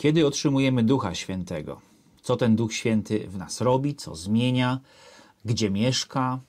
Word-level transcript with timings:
Kiedy 0.00 0.26
otrzymujemy 0.26 0.84
Ducha 0.84 1.14
Świętego? 1.14 1.80
Co 2.22 2.36
ten 2.36 2.56
Duch 2.56 2.72
Święty 2.72 3.28
w 3.28 3.36
nas 3.36 3.60
robi, 3.60 3.94
co 3.94 4.14
zmienia, 4.14 4.80
gdzie 5.44 5.70
mieszka? 5.70 6.40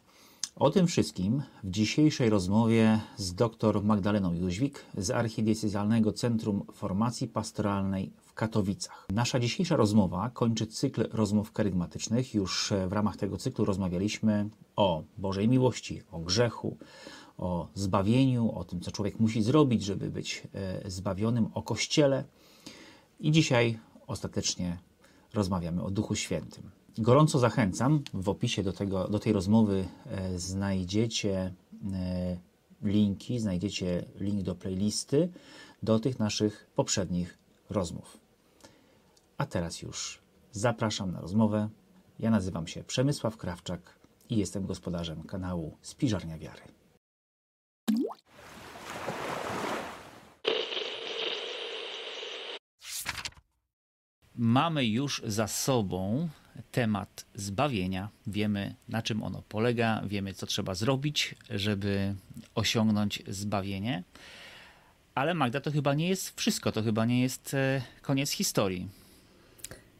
O 0.55 0.69
tym 0.69 0.87
wszystkim 0.87 1.41
w 1.63 1.71
dzisiejszej 1.71 2.29
rozmowie 2.29 2.99
z 3.17 3.33
dr 3.33 3.83
Magdaleną 3.83 4.33
Jóźwik 4.33 4.85
z 4.97 5.11
Archidiecezjalnego 5.11 6.13
Centrum 6.13 6.65
Formacji 6.73 7.27
Pastoralnej 7.27 8.11
w 8.21 8.33
Katowicach. 8.33 9.07
Nasza 9.13 9.39
dzisiejsza 9.39 9.75
rozmowa 9.75 10.29
kończy 10.33 10.67
cykl 10.67 11.07
rozmów 11.11 11.51
karygmatycznych. 11.51 12.33
Już 12.33 12.73
w 12.87 12.91
ramach 12.91 13.17
tego 13.17 13.37
cyklu 13.37 13.65
rozmawialiśmy 13.65 14.49
o 14.75 15.03
Bożej 15.17 15.49
miłości, 15.49 16.01
o 16.11 16.19
grzechu, 16.19 16.77
o 17.37 17.67
zbawieniu, 17.73 18.51
o 18.51 18.63
tym, 18.63 18.81
co 18.81 18.91
człowiek 18.91 19.19
musi 19.19 19.41
zrobić, 19.41 19.83
żeby 19.83 20.09
być 20.09 20.43
e, 20.53 20.91
zbawionym, 20.91 21.47
o 21.53 21.63
Kościele. 21.63 22.23
I 23.21 23.31
dzisiaj 23.31 23.79
ostatecznie 24.07 24.77
rozmawiamy 25.33 25.83
o 25.83 25.91
Duchu 25.91 26.15
Świętym. 26.15 26.71
Gorąco 26.97 27.39
zachęcam. 27.39 28.03
W 28.13 28.29
opisie 28.29 28.63
do, 28.63 28.73
tego, 28.73 29.07
do 29.07 29.19
tej 29.19 29.33
rozmowy 29.33 29.87
e, 30.05 30.39
znajdziecie 30.39 31.53
e, 31.93 32.37
linki, 32.83 33.39
znajdziecie 33.39 34.05
link 34.19 34.41
do 34.41 34.55
playlisty 34.55 35.29
do 35.83 35.99
tych 35.99 36.19
naszych 36.19 36.69
poprzednich 36.75 37.37
rozmów. 37.69 38.17
A 39.37 39.45
teraz 39.45 39.81
już 39.81 40.19
zapraszam 40.51 41.11
na 41.11 41.21
rozmowę. 41.21 41.69
Ja 42.19 42.31
nazywam 42.31 42.67
się 42.67 42.83
Przemysław 42.83 43.37
Krawczak 43.37 43.95
i 44.29 44.37
jestem 44.37 44.65
gospodarzem 44.65 45.23
kanału 45.23 45.77
Spiżarnia 45.81 46.37
Wiary. 46.37 46.61
Mamy 54.43 54.85
już 54.85 55.21
za 55.25 55.47
sobą 55.47 56.29
temat 56.71 57.25
zbawienia. 57.35 58.09
Wiemy, 58.27 58.75
na 58.89 59.01
czym 59.01 59.23
ono 59.23 59.43
polega, 59.49 60.01
wiemy, 60.05 60.33
co 60.33 60.45
trzeba 60.45 60.75
zrobić, 60.75 61.35
żeby 61.49 62.15
osiągnąć 62.55 63.23
zbawienie. 63.27 64.03
Ale 65.15 65.33
Magda, 65.33 65.61
to 65.61 65.71
chyba 65.71 65.93
nie 65.93 66.09
jest 66.09 66.39
wszystko, 66.39 66.71
to 66.71 66.83
chyba 66.83 67.05
nie 67.05 67.21
jest 67.21 67.53
e, 67.53 67.81
koniec 68.01 68.31
historii. 68.31 68.89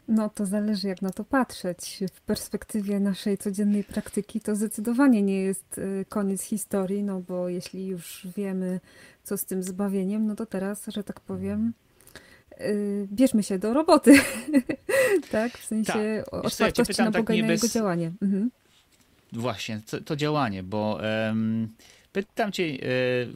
No 0.08 0.30
to 0.30 0.45
zależy, 0.45 0.88
jak 0.88 1.02
na 1.02 1.09
to 1.09 1.23
patrzeć. 1.23 2.00
W 2.14 2.22
perspektywie 2.22 3.00
naszej 3.00 3.38
codziennej 3.38 3.84
praktyki 3.84 4.42
to 4.42 4.56
zdecydowanie 4.56 5.22
nie 5.22 5.42
jest 5.42 5.78
e, 5.78 6.06
koniec 6.06 6.42
historii, 6.42 7.03
no 7.03 7.19
bo 7.19 7.50
jeśli 7.50 7.88
już 7.88 8.28
wiemy, 8.38 8.80
co 9.23 9.38
z 9.38 9.45
tym 9.45 9.64
zbawieniem, 9.64 10.28
no 10.28 10.36
to 10.36 10.45
teraz, 10.45 10.86
że 10.88 11.03
tak 11.03 11.19
powiem, 11.19 11.73
bierzmy 13.06 13.44
się 13.44 13.59
do 13.59 13.73
roboty. 13.73 14.14
tak? 15.31 15.58
W 15.58 15.66
sensie 15.66 16.23
tak. 16.31 16.45
otwartości 16.45 17.02
na 17.02 17.12
Boga 17.12 17.23
tak 17.23 17.36
i 17.36 17.44
na 17.44 17.52
jego 17.52 17.68
działanie. 17.68 18.12
Mhm. 18.22 18.52
Właśnie, 19.34 19.81
to, 19.90 20.02
to, 20.02 20.16
działanie, 20.16 20.64
bo 20.64 21.00
um, 21.28 21.70
pytam 22.12 22.52
cię 22.52 22.64
e, 22.64 22.78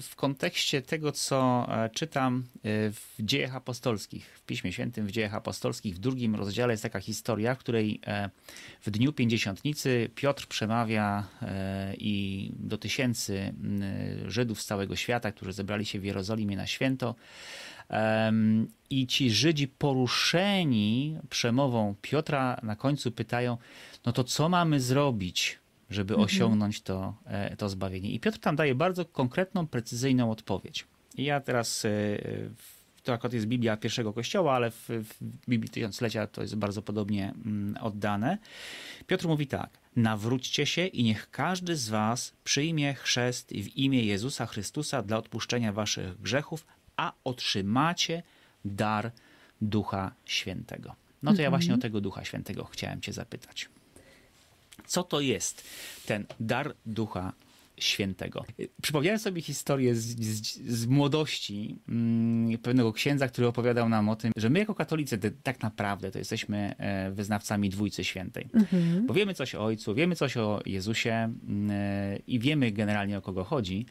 w 0.01 0.15
kontekście 0.15 0.81
tego, 0.81 1.11
co 1.11 1.67
e, 1.69 1.89
czytam 1.89 2.43
e, 2.55 2.61
w 2.91 3.15
dziejach 3.19 3.55
apostolskich, 3.55 4.25
w 4.25 4.41
Piśmie 4.41 4.73
Świętym, 4.73 5.07
w 5.07 5.11
dziejach 5.11 5.33
apostolskich, 5.33 5.95
w 5.95 5.99
drugim 5.99 6.35
rozdziale 6.35 6.73
jest 6.73 6.83
taka 6.83 6.99
historia, 6.99 7.55
w 7.55 7.57
której 7.57 8.01
w 8.81 8.91
dniu 8.91 9.13
pięćdziesiątnicy 9.13 10.09
Piotr 10.15 10.47
przemawia 10.47 11.27
i 11.97 12.51
do 12.59 12.77
tysięcy 12.77 13.53
Żydów 14.27 14.61
z 14.61 14.65
całego 14.65 14.95
świata, 14.95 15.31
którzy 15.31 15.53
zebrali 15.53 15.85
się 15.85 15.99
w 15.99 16.05
Jerozolimie 16.05 16.57
na 16.57 16.67
święto, 16.67 17.15
i 18.89 19.07
ci 19.07 19.31
Żydzi 19.31 19.67
poruszeni 19.67 21.17
przemową 21.29 21.95
Piotra 22.01 22.59
na 22.63 22.75
końcu 22.75 23.11
pytają, 23.11 23.57
no 24.05 24.11
to 24.11 24.23
co 24.23 24.49
mamy 24.49 24.79
zrobić, 24.79 25.59
żeby 25.89 26.13
mhm. 26.13 26.25
osiągnąć 26.25 26.81
to, 26.81 27.15
e, 27.25 27.55
to 27.55 27.69
zbawienie? 27.69 28.11
I 28.11 28.19
Piotr 28.19 28.39
tam 28.39 28.55
daje 28.55 28.75
bardzo 28.75 29.05
konkretną, 29.05 29.67
precyzyjną 29.67 30.31
odpowiedź. 30.31 30.85
I 31.17 31.23
ja 31.23 31.39
teraz, 31.41 31.85
e, 31.85 31.89
to 33.03 33.13
akurat 33.13 33.33
jest 33.33 33.45
Biblia 33.45 33.77
pierwszego 33.77 34.13
kościoła, 34.13 34.53
ale 34.55 34.71
w, 34.71 34.89
w 34.89 35.19
Biblii 35.49 35.69
Tysiąclecia 35.69 36.27
to 36.27 36.41
jest 36.41 36.55
bardzo 36.55 36.81
podobnie 36.81 37.33
mm, 37.45 37.77
oddane. 37.81 38.37
Piotr 39.07 39.27
mówi 39.27 39.47
tak, 39.47 39.69
nawróćcie 39.95 40.65
się 40.65 40.87
i 40.87 41.03
niech 41.03 41.31
każdy 41.31 41.75
z 41.75 41.89
was 41.89 42.33
przyjmie 42.43 42.93
chrzest 42.93 43.49
w 43.49 43.77
imię 43.77 44.03
Jezusa 44.03 44.45
Chrystusa 44.45 45.01
dla 45.01 45.17
odpuszczenia 45.17 45.73
waszych 45.73 46.21
grzechów, 46.21 46.65
a 46.97 47.13
otrzymacie 47.23 48.23
dar 48.65 49.11
Ducha 49.61 50.11
Świętego. 50.25 50.95
No 51.23 51.33
to 51.33 51.41
ja 51.41 51.49
właśnie 51.49 51.71
o 51.71 51.75
mhm. 51.75 51.81
tego 51.81 52.01
Ducha 52.01 52.25
Świętego 52.25 52.65
chciałem 52.65 53.01
Cię 53.01 53.13
zapytać. 53.13 53.69
Co 54.85 55.03
to 55.03 55.21
jest 55.21 55.63
ten 56.05 56.25
dar 56.39 56.75
Ducha 56.85 57.33
Świętego? 57.77 58.45
Przypomniałem 58.81 59.19
sobie 59.19 59.41
historię 59.41 59.95
z, 59.95 60.19
z, 60.19 60.57
z 60.57 60.85
młodości 60.85 61.75
mm, 61.89 62.57
pewnego 62.57 62.93
księdza, 62.93 63.27
który 63.27 63.47
opowiadał 63.47 63.89
nam 63.89 64.09
o 64.09 64.15
tym, 64.15 64.31
że 64.37 64.49
my 64.49 64.59
jako 64.59 64.75
katolicy 64.75 65.19
tak 65.43 65.61
naprawdę 65.61 66.11
to 66.11 66.19
jesteśmy 66.19 66.75
e, 66.77 67.11
wyznawcami 67.11 67.69
Dwójcy 67.69 68.03
Świętej. 68.03 68.49
Mhm. 68.53 69.05
Bo 69.05 69.13
wiemy 69.13 69.33
coś 69.33 69.55
o 69.55 69.63
Ojcu, 69.63 69.95
wiemy 69.95 70.15
coś 70.15 70.37
o 70.37 70.61
Jezusie 70.65 71.13
mm, 71.13 71.71
e, 71.71 72.17
i 72.27 72.39
wiemy 72.39 72.71
generalnie 72.71 73.17
o 73.17 73.21
kogo 73.21 73.43
chodzi. 73.43 73.85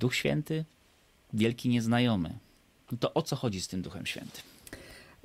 Duch 0.00 0.14
Święty, 0.14 0.64
wielki 1.32 1.68
nieznajomy 1.68 2.38
to 3.00 3.14
o 3.14 3.22
co 3.22 3.36
chodzi 3.36 3.60
z 3.60 3.68
tym 3.68 3.82
Duchem 3.82 4.06
Świętym? 4.06 4.53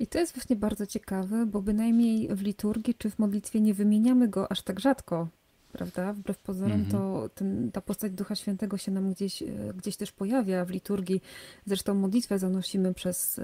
I 0.00 0.06
to 0.06 0.18
jest 0.18 0.34
właśnie 0.34 0.56
bardzo 0.56 0.86
ciekawe, 0.86 1.46
bo 1.46 1.62
bynajmniej 1.62 2.28
w 2.28 2.42
liturgii 2.42 2.94
czy 2.94 3.10
w 3.10 3.18
modlitwie 3.18 3.60
nie 3.60 3.74
wymieniamy 3.74 4.28
go 4.28 4.52
aż 4.52 4.62
tak 4.62 4.80
rzadko, 4.80 5.28
prawda? 5.72 6.12
Wbrew 6.12 6.38
pozorom 6.38 6.72
mm 6.72 6.86
-hmm. 6.86 6.90
to 6.90 7.30
ten, 7.34 7.72
ta 7.72 7.80
postać 7.80 8.12
Ducha 8.12 8.34
Świętego 8.34 8.76
się 8.76 8.92
nam 8.92 9.12
gdzieś, 9.12 9.42
e, 9.42 9.46
gdzieś 9.76 9.96
też 9.96 10.12
pojawia 10.12 10.64
w 10.64 10.70
liturgii. 10.70 11.22
Zresztą 11.66 11.94
modlitwę 11.94 12.38
zanosimy 12.38 12.94
przez 12.94 13.40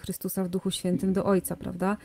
Chrystusa 0.00 0.44
w 0.44 0.48
Duchu 0.48 0.70
Świętym 0.70 1.12
do 1.12 1.24
Ojca, 1.24 1.56
prawda? 1.56 1.96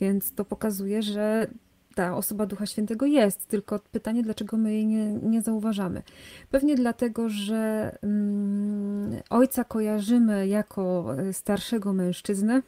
Więc 0.00 0.32
to 0.32 0.44
pokazuje, 0.44 1.02
że 1.02 1.46
ta 1.94 2.16
osoba 2.16 2.46
Ducha 2.46 2.66
Świętego 2.66 3.06
jest, 3.06 3.46
tylko 3.46 3.78
pytanie, 3.92 4.22
dlaczego 4.22 4.56
my 4.56 4.72
jej 4.72 4.86
nie, 4.86 5.12
nie 5.12 5.42
zauważamy. 5.42 6.02
Pewnie 6.50 6.74
dlatego, 6.74 7.28
że 7.28 7.92
mm, 8.02 9.22
ojca 9.30 9.64
kojarzymy 9.64 10.48
jako 10.48 11.14
e, 11.18 11.32
starszego 11.32 11.92
mężczyznę, 11.92 12.62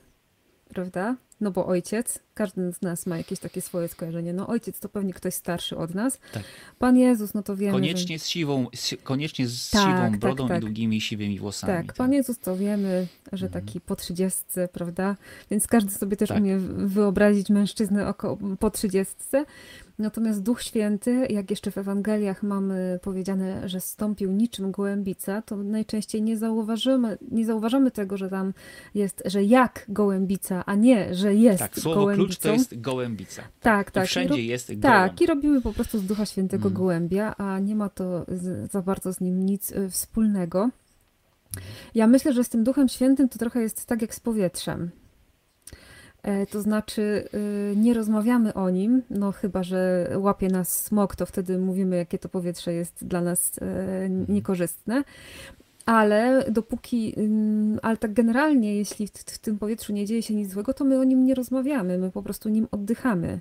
prawda? 0.77 1.17
No 1.41 1.51
bo 1.51 1.67
ojciec, 1.67 2.19
każdy 2.37 2.73
z 2.73 2.83
nas 2.83 3.07
ma 3.07 3.19
jakieś 3.19 3.39
takie 3.39 3.61
swoje 3.61 3.89
skojarzenie. 3.89 4.33
No 4.33 4.47
ojciec 4.47 4.81
to 4.81 4.89
pewnie 4.89 5.13
ktoś 5.15 5.35
starszy 5.35 5.77
od 5.77 5.95
nas. 5.95 6.19
Tak. 6.33 6.43
Pan 6.79 6.97
Jezus, 6.97 7.35
no 7.35 7.43
to 7.43 7.57
wiemy. 7.57 7.73
Koniecznie 7.73 8.19
że... 8.19 8.25
z 8.25 8.29
siwą, 8.29 8.67
koniecznie 9.03 9.47
z 9.47 9.71
tak, 9.71 9.83
siwą 9.83 10.11
tak, 10.11 10.17
brodą 10.17 10.49
tak, 10.49 10.59
i 10.59 10.61
długimi 10.61 11.01
siwymi 11.01 11.39
włosami. 11.39 11.87
Tak, 11.87 11.97
Pan 11.97 12.13
Jezus 12.13 12.39
to 12.39 12.57
wiemy, 12.57 13.07
że 13.33 13.47
mhm. 13.47 13.65
taki 13.65 13.81
po 13.81 13.97
trzydziestce, 13.97 14.69
prawda? 14.69 15.17
Więc 15.51 15.67
każdy 15.67 15.91
sobie 15.91 16.17
też 16.17 16.29
tak. 16.29 16.39
umie 16.39 16.59
wyobrazić 16.77 17.51
mężczyznę 17.51 18.09
około, 18.09 18.39
po 18.59 18.71
trzydziestce. 18.71 19.45
Natomiast 19.99 20.43
Duch 20.43 20.63
Święty, 20.63 21.27
jak 21.31 21.51
jeszcze 21.51 21.71
w 21.71 21.79
Ewangeliach 21.79 22.43
mamy 22.43 22.99
powiedziane, 23.03 23.69
że 23.69 23.81
stąpił 23.81 24.33
niczym 24.33 24.71
gołębica, 24.71 25.43
to 25.43 25.57
najczęściej 25.57 26.23
nie 26.23 26.37
zauważymy, 26.37 27.19
nie 27.31 27.47
zauważamy 27.47 27.91
tego, 27.91 28.17
że 28.17 28.29
tam 28.29 28.53
jest, 28.95 29.23
że 29.25 29.45
jak 29.45 29.85
gołębica, 29.89 30.65
a 30.67 30.75
nie, 30.75 31.15
że 31.15 31.35
jest 31.35 31.59
Tak, 31.59 31.79
słowo 31.79 32.01
gołębicą. 32.27 32.49
to 32.49 32.53
jest 32.53 32.81
gołębica. 32.81 33.43
Tak, 33.43 33.51
tak. 33.61 33.91
tak. 33.91 34.07
wszędzie 34.07 34.43
jest 34.43 34.67
gołąb. 34.69 34.83
Tak, 34.83 35.21
i 35.21 35.27
robimy 35.27 35.61
po 35.61 35.73
prostu 35.73 35.99
z 35.99 36.05
Ducha 36.05 36.27
Świętego 36.27 36.69
mm. 36.69 36.79
gołębia, 36.79 37.35
a 37.37 37.59
nie 37.59 37.77
ma 37.77 37.89
to 37.89 38.25
z, 38.29 38.71
za 38.71 38.83
bardzo 38.83 39.13
z 39.13 39.21
nim 39.21 39.47
nic 39.47 39.73
y, 39.73 39.91
wspólnego. 39.91 40.71
Ja 41.95 42.07
myślę, 42.07 42.33
że 42.33 42.45
z 42.45 42.49
tym 42.49 42.65
Duchem 42.65 42.89
Świętym 42.89 43.29
to 43.29 43.39
trochę 43.39 43.63
jest 43.63 43.87
tak 43.87 44.03
jak 44.03 44.15
z 44.15 44.21
powietrzem. 44.21 44.91
E, 46.23 46.47
to 46.47 46.63
znaczy, 46.63 47.29
y, 47.73 47.77
nie 47.77 47.95
rozmawiamy 47.95 48.55
o 48.55 48.71
nim, 48.71 49.03
no 49.11 49.33
chyba, 49.33 49.63
że 49.63 50.11
łapie 50.17 50.49
nas 50.49 50.85
smog, 50.85 51.17
to 51.17 51.27
wtedy 51.27 51.59
mówimy, 51.59 51.97
jakie 51.97 52.19
to 52.19 52.29
powietrze 52.29 52.73
jest 52.73 53.05
dla 53.07 53.21
nas 53.21 53.59
e, 53.59 54.09
niekorzystne. 54.29 55.05
Ale 55.87 56.45
dopóki, 56.51 57.15
ale 57.83 57.97
tak 57.97 58.13
generalnie, 58.13 58.77
jeśli 58.77 59.07
w, 59.07 59.11
w 59.11 59.39
tym 59.39 59.59
powietrzu 59.59 59.93
nie 59.93 60.07
dzieje 60.07 60.23
się 60.23 60.35
nic 60.35 60.53
złego, 60.53 60.75
to 60.75 60.85
my 60.85 60.99
o 60.99 61.05
nim 61.05 61.25
nie 61.25 61.35
rozmawiamy, 61.35 61.99
my 61.99 62.11
po 62.11 62.23
prostu 62.23 62.49
nim 62.49 62.69
oddychamy. 62.71 63.41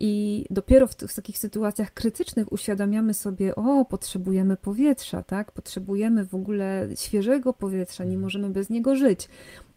I 0.00 0.44
dopiero 0.50 0.86
w, 0.86 0.94
w, 0.94 1.14
takich 1.14 1.38
sytuacjach 1.38 1.94
krytycznych 1.94 2.52
uświadamiamy 2.52 3.14
sobie, 3.14 3.54
o, 3.54 3.84
potrzebujemy 3.84 4.56
powietrza, 4.56 5.22
tak? 5.22 5.52
Potrzebujemy 5.52 6.24
w 6.24 6.34
ogóle 6.34 6.88
świeżego 6.94 7.52
powietrza, 7.52 8.04
nie 8.04 8.08
mhm. 8.08 8.22
możemy 8.22 8.50
bez 8.50 8.70
niego 8.70 8.96
żyć. 8.96 9.28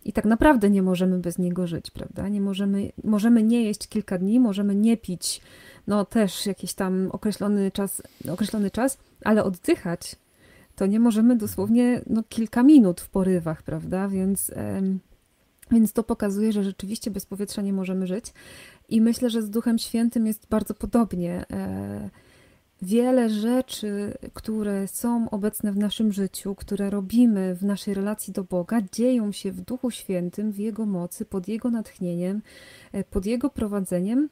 I 0.06 0.14
tak 0.14 0.26
naprawdę 0.26 0.70
nie 0.70 0.82
możemy 0.82 1.18
bez 1.20 1.38
niego 1.38 1.68
żyć, 1.68 1.92
prawda? 1.92 2.30
Nie 2.30 2.42
możemy, 2.42 2.92
możemy 3.04 3.44
nie 3.44 3.64
jeść 3.64 3.88
kilka 3.88 4.18
dni, 4.18 4.40
możemy 4.40 4.76
nie 4.76 4.98
pić, 4.98 5.42
no 5.88 6.06
też 6.06 6.46
jakiś 6.46 6.74
tam 6.74 7.10
określony 7.12 7.72
czas, 7.72 8.02
określony 8.30 8.72
czas, 8.72 8.98
ale 9.24 9.44
oddychać 9.44 10.16
to 10.82 10.86
nie 10.86 11.00
możemy 11.00 11.36
dosłownie 11.36 12.02
no, 12.08 12.24
kilka 12.30 12.64
minut 12.64 13.02
w 13.02 13.10
porywach, 13.10 13.64
prawda? 13.64 14.08
Więc 14.08 14.52
Więc 15.72 15.94
to 15.94 16.04
pokazuje, 16.04 16.54
że 16.54 16.64
rzeczywiście 16.64 17.12
bez 17.12 17.26
powietrza 17.26 17.62
nie 17.62 17.74
możemy 17.74 18.08
żyć. 18.08 18.34
I 18.90 19.02
myślę, 19.02 19.30
że 19.30 19.42
z 19.42 19.50
Duchem 19.50 19.80
Świętym 19.80 20.28
jest 20.28 20.48
bardzo 20.50 20.74
podobnie. 20.74 21.46
E, 21.52 22.10
wiele 22.82 23.30
rzeczy, 23.30 24.14
które 24.34 24.88
są 24.88 25.30
obecne 25.30 25.72
w 25.72 25.78
naszym 25.78 26.12
życiu, 26.14 26.56
które 26.56 26.90
robimy 26.90 27.56
w 27.56 27.64
naszej 27.64 27.94
relacji 27.94 28.34
do 28.34 28.44
Boga, 28.44 28.82
dzieją 28.92 29.32
się 29.32 29.52
w 29.52 29.62
Duchu 29.62 29.92
Świętym, 29.92 30.52
w 30.52 30.58
Jego 30.58 30.86
mocy, 30.86 31.26
pod 31.26 31.48
Jego 31.48 31.70
natchnieniem, 31.70 32.42
e, 32.92 33.04
pod 33.04 33.26
Jego 33.26 33.50
prowadzeniem, 33.50 34.30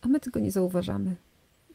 a 0.00 0.08
my 0.08 0.20
tego 0.20 0.40
nie 0.40 0.50
zauważamy. 0.50 1.16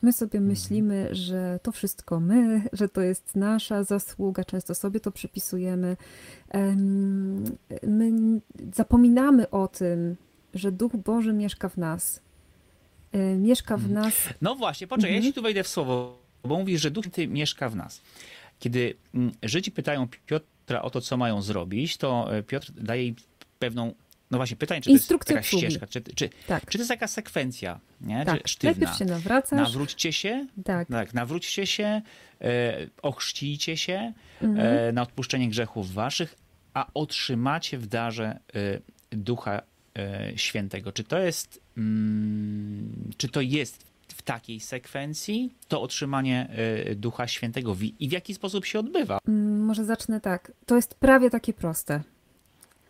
My 0.01 0.13
sobie 0.13 0.37
mhm. 0.39 0.45
myślimy, 0.45 1.15
że 1.15 1.59
to 1.63 1.71
wszystko 1.71 2.19
my, 2.19 2.61
że 2.73 2.89
to 2.89 3.01
jest 3.01 3.35
nasza 3.35 3.83
zasługa, 3.83 4.43
często 4.43 4.75
sobie 4.75 4.99
to 4.99 5.11
przypisujemy. 5.11 5.97
My 7.87 8.11
zapominamy 8.73 9.49
o 9.49 9.67
tym, 9.67 10.15
że 10.53 10.71
Duch 10.71 10.95
Boży 10.95 11.33
mieszka 11.33 11.69
w 11.69 11.77
nas. 11.77 12.21
E, 13.11 13.35
mieszka 13.35 13.77
w 13.77 13.85
mhm. 13.85 13.93
nas. 13.93 14.13
No 14.41 14.55
właśnie, 14.55 14.87
poczekaj, 14.87 15.09
mhm. 15.09 15.23
ja 15.23 15.29
ci 15.29 15.33
tu 15.33 15.41
wejdę 15.41 15.63
w 15.63 15.67
słowo, 15.67 16.19
bo 16.43 16.57
mówisz, 16.59 16.81
że 16.81 16.91
Duch 16.91 17.05
Ty 17.11 17.27
mieszka 17.27 17.69
w 17.69 17.75
nas. 17.75 18.01
Kiedy 18.59 18.95
mm, 19.13 19.31
Żydzi 19.43 19.71
pytają 19.71 20.07
Piotra 20.25 20.81
o 20.81 20.89
to, 20.89 21.01
co 21.01 21.17
mają 21.17 21.41
zrobić, 21.41 21.97
to 21.97 22.37
e, 22.37 22.43
Piotr 22.43 22.71
daje 22.71 23.07
im 23.07 23.15
pewną 23.59 23.93
no 24.31 24.37
właśnie, 24.37 24.57
pytanie, 24.57 24.81
czy 24.81 24.89
to 24.89 24.93
jest 24.93 25.09
taka 25.25 25.43
ścieżka, 25.43 25.87
czy, 25.87 26.01
czy, 26.01 26.29
tak. 26.47 26.65
czy 26.65 26.77
to 26.77 26.77
jest 26.77 26.89
taka 26.89 27.07
sekwencja, 27.07 27.79
nie? 28.01 28.25
Tak. 28.25 28.43
Czy 28.43 28.49
sztywna. 28.49 28.71
Najpierw 28.71 28.97
się 28.97 29.05
nawracasz. 29.05 29.59
Nawróćcie 29.59 30.13
się, 30.13 30.47
tak. 30.63 30.87
tak 30.87 31.13
nawróćcie 31.13 31.67
się, 31.67 32.01
e, 32.41 32.87
ochrzcijcie 33.01 33.77
się 33.77 34.13
mhm. 34.41 34.67
e, 34.67 34.91
na 34.91 35.01
odpuszczenie 35.01 35.49
grzechów 35.49 35.93
waszych, 35.93 36.35
a 36.73 36.87
otrzymacie 36.93 37.77
w 37.77 37.87
darze 37.87 38.39
e, 38.55 38.79
Ducha 39.11 39.61
e, 39.97 40.37
Świętego. 40.37 40.91
Czy 40.91 41.03
to 41.03 41.19
jest, 41.19 41.61
mm, 41.77 43.11
czy 43.17 43.29
to 43.29 43.41
jest 43.41 43.89
w 44.07 44.21
takiej 44.21 44.59
sekwencji 44.59 45.53
to 45.67 45.81
otrzymanie 45.81 46.49
e, 46.49 46.95
Ducha 46.95 47.27
Świętego 47.27 47.75
i 47.99 48.09
w 48.09 48.11
jaki 48.11 48.33
sposób 48.33 48.65
się 48.65 48.79
odbywa? 48.79 49.19
Mm, 49.27 49.65
może 49.65 49.85
zacznę 49.85 50.21
tak. 50.21 50.51
To 50.65 50.75
jest 50.75 50.95
prawie 50.95 51.29
takie 51.29 51.53
proste. 51.53 52.03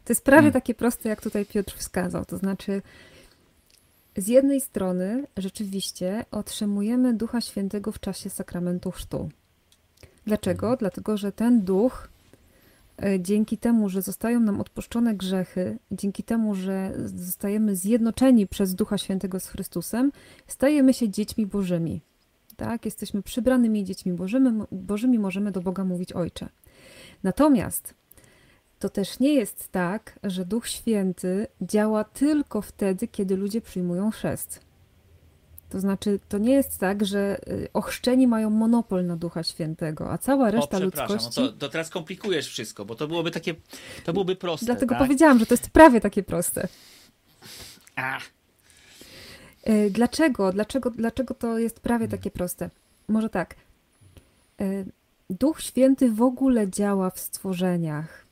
To 0.09 0.13
jest 0.13 0.23
prawie 0.23 0.41
hmm. 0.41 0.53
takie 0.53 0.75
proste, 0.75 1.09
jak 1.09 1.21
tutaj 1.21 1.45
Piotr 1.45 1.77
wskazał. 1.77 2.25
To 2.25 2.37
znaczy, 2.37 2.81
z 4.17 4.27
jednej 4.27 4.61
strony 4.61 5.23
rzeczywiście 5.37 6.25
otrzymujemy 6.31 7.13
Ducha 7.13 7.41
Świętego 7.41 7.91
w 7.91 7.99
czasie 7.99 8.29
sakramentu 8.29 8.91
chrztu. 8.91 9.29
Dlaczego? 10.25 10.61
Hmm. 10.61 10.77
Dlatego, 10.77 11.17
że 11.17 11.31
ten 11.31 11.61
duch 11.61 12.09
e, 13.03 13.19
dzięki 13.19 13.57
temu, 13.57 13.89
że 13.89 14.01
zostają 14.01 14.39
nam 14.39 14.61
odpuszczone 14.61 15.15
grzechy, 15.15 15.77
dzięki 15.91 16.23
temu, 16.23 16.55
że 16.55 16.93
zostajemy 17.05 17.75
zjednoczeni 17.75 18.47
przez 18.47 18.75
Ducha 18.75 18.97
Świętego 18.97 19.39
z 19.39 19.47
Chrystusem, 19.47 20.11
stajemy 20.47 20.93
się 20.93 21.09
dziećmi 21.09 21.45
Bożymi. 21.45 22.01
Tak? 22.57 22.85
Jesteśmy 22.85 23.21
przybranymi 23.21 23.83
dziećmi 23.83 24.13
Bożymi, 24.13 24.63
Bożymi, 24.71 25.19
możemy 25.19 25.51
do 25.51 25.61
Boga 25.61 25.83
mówić 25.83 26.13
Ojcze. 26.13 26.49
Natomiast 27.23 27.98
to 28.79 28.89
też 28.89 29.19
nie 29.19 29.33
jest 29.33 29.71
tak, 29.71 30.19
że 30.23 30.45
Duch 30.45 30.67
Święty 30.67 31.47
działa 31.61 32.03
tylko 32.03 32.61
wtedy, 32.61 33.07
kiedy 33.07 33.35
ludzie 33.35 33.61
przyjmują 33.61 34.11
chrzest. 34.11 34.69
To 35.69 35.79
znaczy, 35.79 36.19
to 36.29 36.37
nie 36.37 36.53
jest 36.53 36.79
tak, 36.79 37.05
że 37.05 37.37
y, 37.47 37.67
ochrzczeni 37.73 38.27
mają 38.27 38.49
monopol 38.49 39.05
na 39.05 39.15
Ducha 39.15 39.43
Świętego, 39.43 40.11
a 40.11 40.17
cała 40.17 40.51
reszta 40.51 40.77
o, 40.77 40.79
ludzkości... 40.79 41.35
To, 41.35 41.51
to 41.51 41.69
teraz 41.69 41.89
komplikujesz 41.89 42.47
wszystko, 42.47 42.85
bo 42.85 42.95
to 42.95 43.07
byłoby 43.07 43.31
takie, 43.31 43.55
to 44.05 44.13
byłoby 44.13 44.35
proste. 44.35 44.65
Dlatego 44.65 44.95
tak? 44.95 45.03
powiedziałam, 45.03 45.39
że 45.39 45.45
to 45.45 45.53
jest 45.53 45.69
prawie 45.69 46.01
takie 46.01 46.23
proste. 46.23 46.67
Y, 49.69 49.89
dlaczego? 49.91 50.53
Dlaczego, 50.53 50.91
dlaczego 50.91 51.33
to 51.33 51.59
jest 51.59 51.79
prawie 51.79 52.07
hmm. 52.07 52.17
takie 52.17 52.31
proste? 52.31 52.69
Może 53.07 53.29
tak. 53.29 53.55
Y, 54.61 54.85
Duch 55.29 55.61
Święty 55.61 56.11
w 56.11 56.21
ogóle 56.21 56.69
działa 56.69 57.09
w 57.09 57.19
stworzeniach 57.19 58.28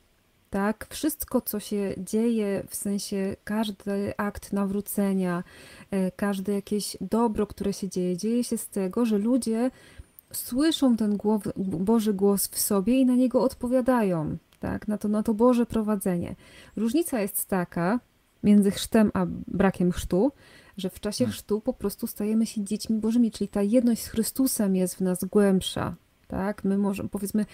tak? 0.50 0.86
Wszystko, 0.90 1.40
co 1.40 1.60
się 1.60 1.94
dzieje, 1.98 2.64
w 2.68 2.74
sensie 2.74 3.36
każdy 3.44 4.16
akt 4.16 4.52
nawrócenia, 4.52 5.44
e, 5.90 6.10
każde 6.10 6.52
jakieś 6.52 6.96
dobro, 7.00 7.46
które 7.46 7.72
się 7.72 7.88
dzieje, 7.88 8.16
dzieje 8.16 8.44
się 8.44 8.58
z 8.58 8.68
tego, 8.68 9.06
że 9.06 9.18
ludzie 9.18 9.70
słyszą 10.32 10.96
ten 10.96 11.18
Boży 11.56 12.14
głos 12.14 12.48
w 12.48 12.58
sobie 12.58 13.00
i 13.00 13.06
na 13.06 13.14
niego 13.14 13.42
odpowiadają, 13.42 14.36
tak? 14.60 14.88
Na 14.88 14.98
to, 14.98 15.08
na 15.08 15.22
to 15.22 15.34
Boże 15.34 15.66
prowadzenie. 15.66 16.34
Różnica 16.76 17.20
jest 17.20 17.46
taka 17.46 18.00
między 18.42 18.70
chrztem 18.70 19.10
a 19.14 19.26
brakiem 19.46 19.92
chrztu, 19.92 20.32
że 20.76 20.90
w 20.90 21.00
czasie 21.00 21.24
hmm. 21.24 21.32
chrztu 21.32 21.60
po 21.60 21.72
prostu 21.72 22.06
stajemy 22.06 22.46
się 22.46 22.64
dziećmi 22.64 22.98
Bożymi, 22.98 23.30
czyli 23.30 23.48
ta 23.48 23.62
jedność 23.62 24.02
z 24.02 24.08
Chrystusem 24.08 24.76
jest 24.76 24.94
w 24.94 25.00
nas 25.00 25.24
głębsza, 25.24 25.94
tak? 26.28 26.64
My 26.64 26.78
może, 26.78 27.04
powiedzmy, 27.04 27.46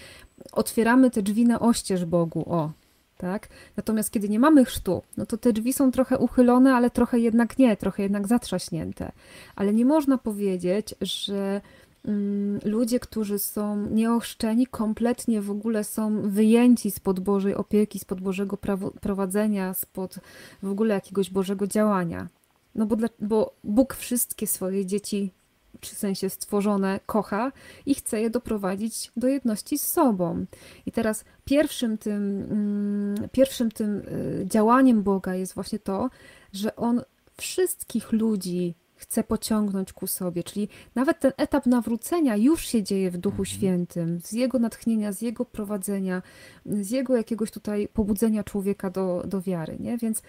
otwieramy 0.53 1.11
te 1.11 1.23
drzwi 1.23 1.45
na 1.45 1.61
oścież 1.61 2.05
Bogu, 2.05 2.45
o, 2.47 2.73
tak? 3.19 3.49
Natomiast 3.77 4.11
kiedy 4.11 4.29
nie 4.29 4.39
mamy 4.39 4.65
chrztu, 4.65 5.03
no 5.17 5.27
to 5.27 5.37
te 5.37 5.53
drzwi 5.53 5.73
są 5.73 5.93
trochę 5.93 6.19
uchylone, 6.19 6.75
ale 6.75 6.91
trochę 6.91 7.19
jednak 7.19 7.59
nie, 7.59 7.77
trochę 7.77 8.03
jednak 8.03 8.29
zatrzaśnięte. 8.29 9.13
Ale 9.57 9.75
nie 9.75 9.85
można 9.85 10.19
powiedzieć, 10.19 10.95
że 11.01 11.61
mm, 12.05 12.61
ludzie, 12.65 13.01
którzy 13.01 13.39
są 13.39 13.87
nieochrzczeni, 13.91 14.67
kompletnie 14.67 15.41
w 15.43 15.51
ogóle 15.51 15.85
są 15.85 16.31
wyjęci 16.31 16.91
spod 16.91 17.21
Bożej 17.21 17.55
opieki, 17.55 17.99
spod 17.99 18.21
Bożego 18.21 18.59
prowadzenia, 19.01 19.75
spod 19.75 20.19
w 20.63 20.71
ogóle 20.71 20.95
jakiegoś 20.95 21.31
Bożego 21.31 21.67
działania. 21.67 22.29
No 22.75 22.87
bo, 22.87 22.97
dla, 22.97 23.09
bo 23.21 23.55
Bóg 23.65 23.95
wszystkie 23.95 24.47
swoje 24.47 24.87
dzieci 24.87 25.31
w 25.81 25.87
sensie 25.87 26.31
stworzone, 26.31 27.01
kocha 27.07 27.53
i 27.87 27.95
chce 27.95 28.21
je 28.21 28.31
doprowadzić 28.31 29.13
do 29.17 29.29
jedności 29.29 29.79
z 29.79 29.87
sobą. 29.87 30.47
I 30.87 30.93
teraz 30.93 31.25
pierwszym 31.45 31.99
tym, 31.99 32.47
mm, 32.51 33.29
pierwszym 33.33 33.71
tym 33.71 33.99
y, 33.99 34.47
działaniem 34.47 35.03
Boga 35.03 35.35
jest 35.35 35.55
właśnie 35.55 35.79
to, 35.79 36.11
że 36.53 36.77
On 36.77 37.03
wszystkich 37.37 38.13
ludzi 38.13 38.75
chce 38.97 39.25
pociągnąć 39.25 39.93
ku 39.93 40.07
sobie, 40.07 40.43
czyli 40.43 40.69
nawet 40.95 41.21
ten 41.21 41.33
etap 41.37 41.67
nawrócenia 41.67 42.37
już 42.37 42.67
się 42.67 42.83
dzieje 42.83 43.11
w 43.11 43.19
Duchu 43.19 43.43
mhm. 43.43 43.47
Świętym, 43.47 44.21
z 44.21 44.33
Jego 44.33 44.59
natchnienia, 44.59 45.13
z 45.13 45.23
Jego 45.23 45.45
prowadzenia, 45.45 46.23
z 46.67 46.91
Jego 46.91 47.17
jakiegoś 47.17 47.51
tutaj 47.51 47.89
pobudzenia 47.89 48.45
człowieka 48.45 48.91
do, 48.91 49.23
do 49.27 49.41
wiary, 49.41 49.77
nie? 49.81 49.99
Więc 49.99 50.23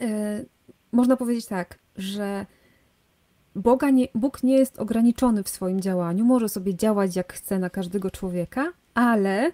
e, 0.00 0.44
można 0.92 1.16
powiedzieć 1.16 1.46
tak, 1.46 1.78
że 1.96 2.46
Boga 3.54 3.90
nie, 3.90 4.08
Bóg 4.14 4.42
nie 4.42 4.58
jest 4.58 4.78
ograniczony 4.78 5.42
w 5.42 5.48
swoim 5.48 5.80
działaniu, 5.80 6.24
może 6.24 6.48
sobie 6.48 6.74
działać 6.74 7.16
jak 7.16 7.32
chce 7.32 7.58
na 7.58 7.70
każdego 7.70 8.10
człowieka, 8.10 8.72
ale 8.94 9.52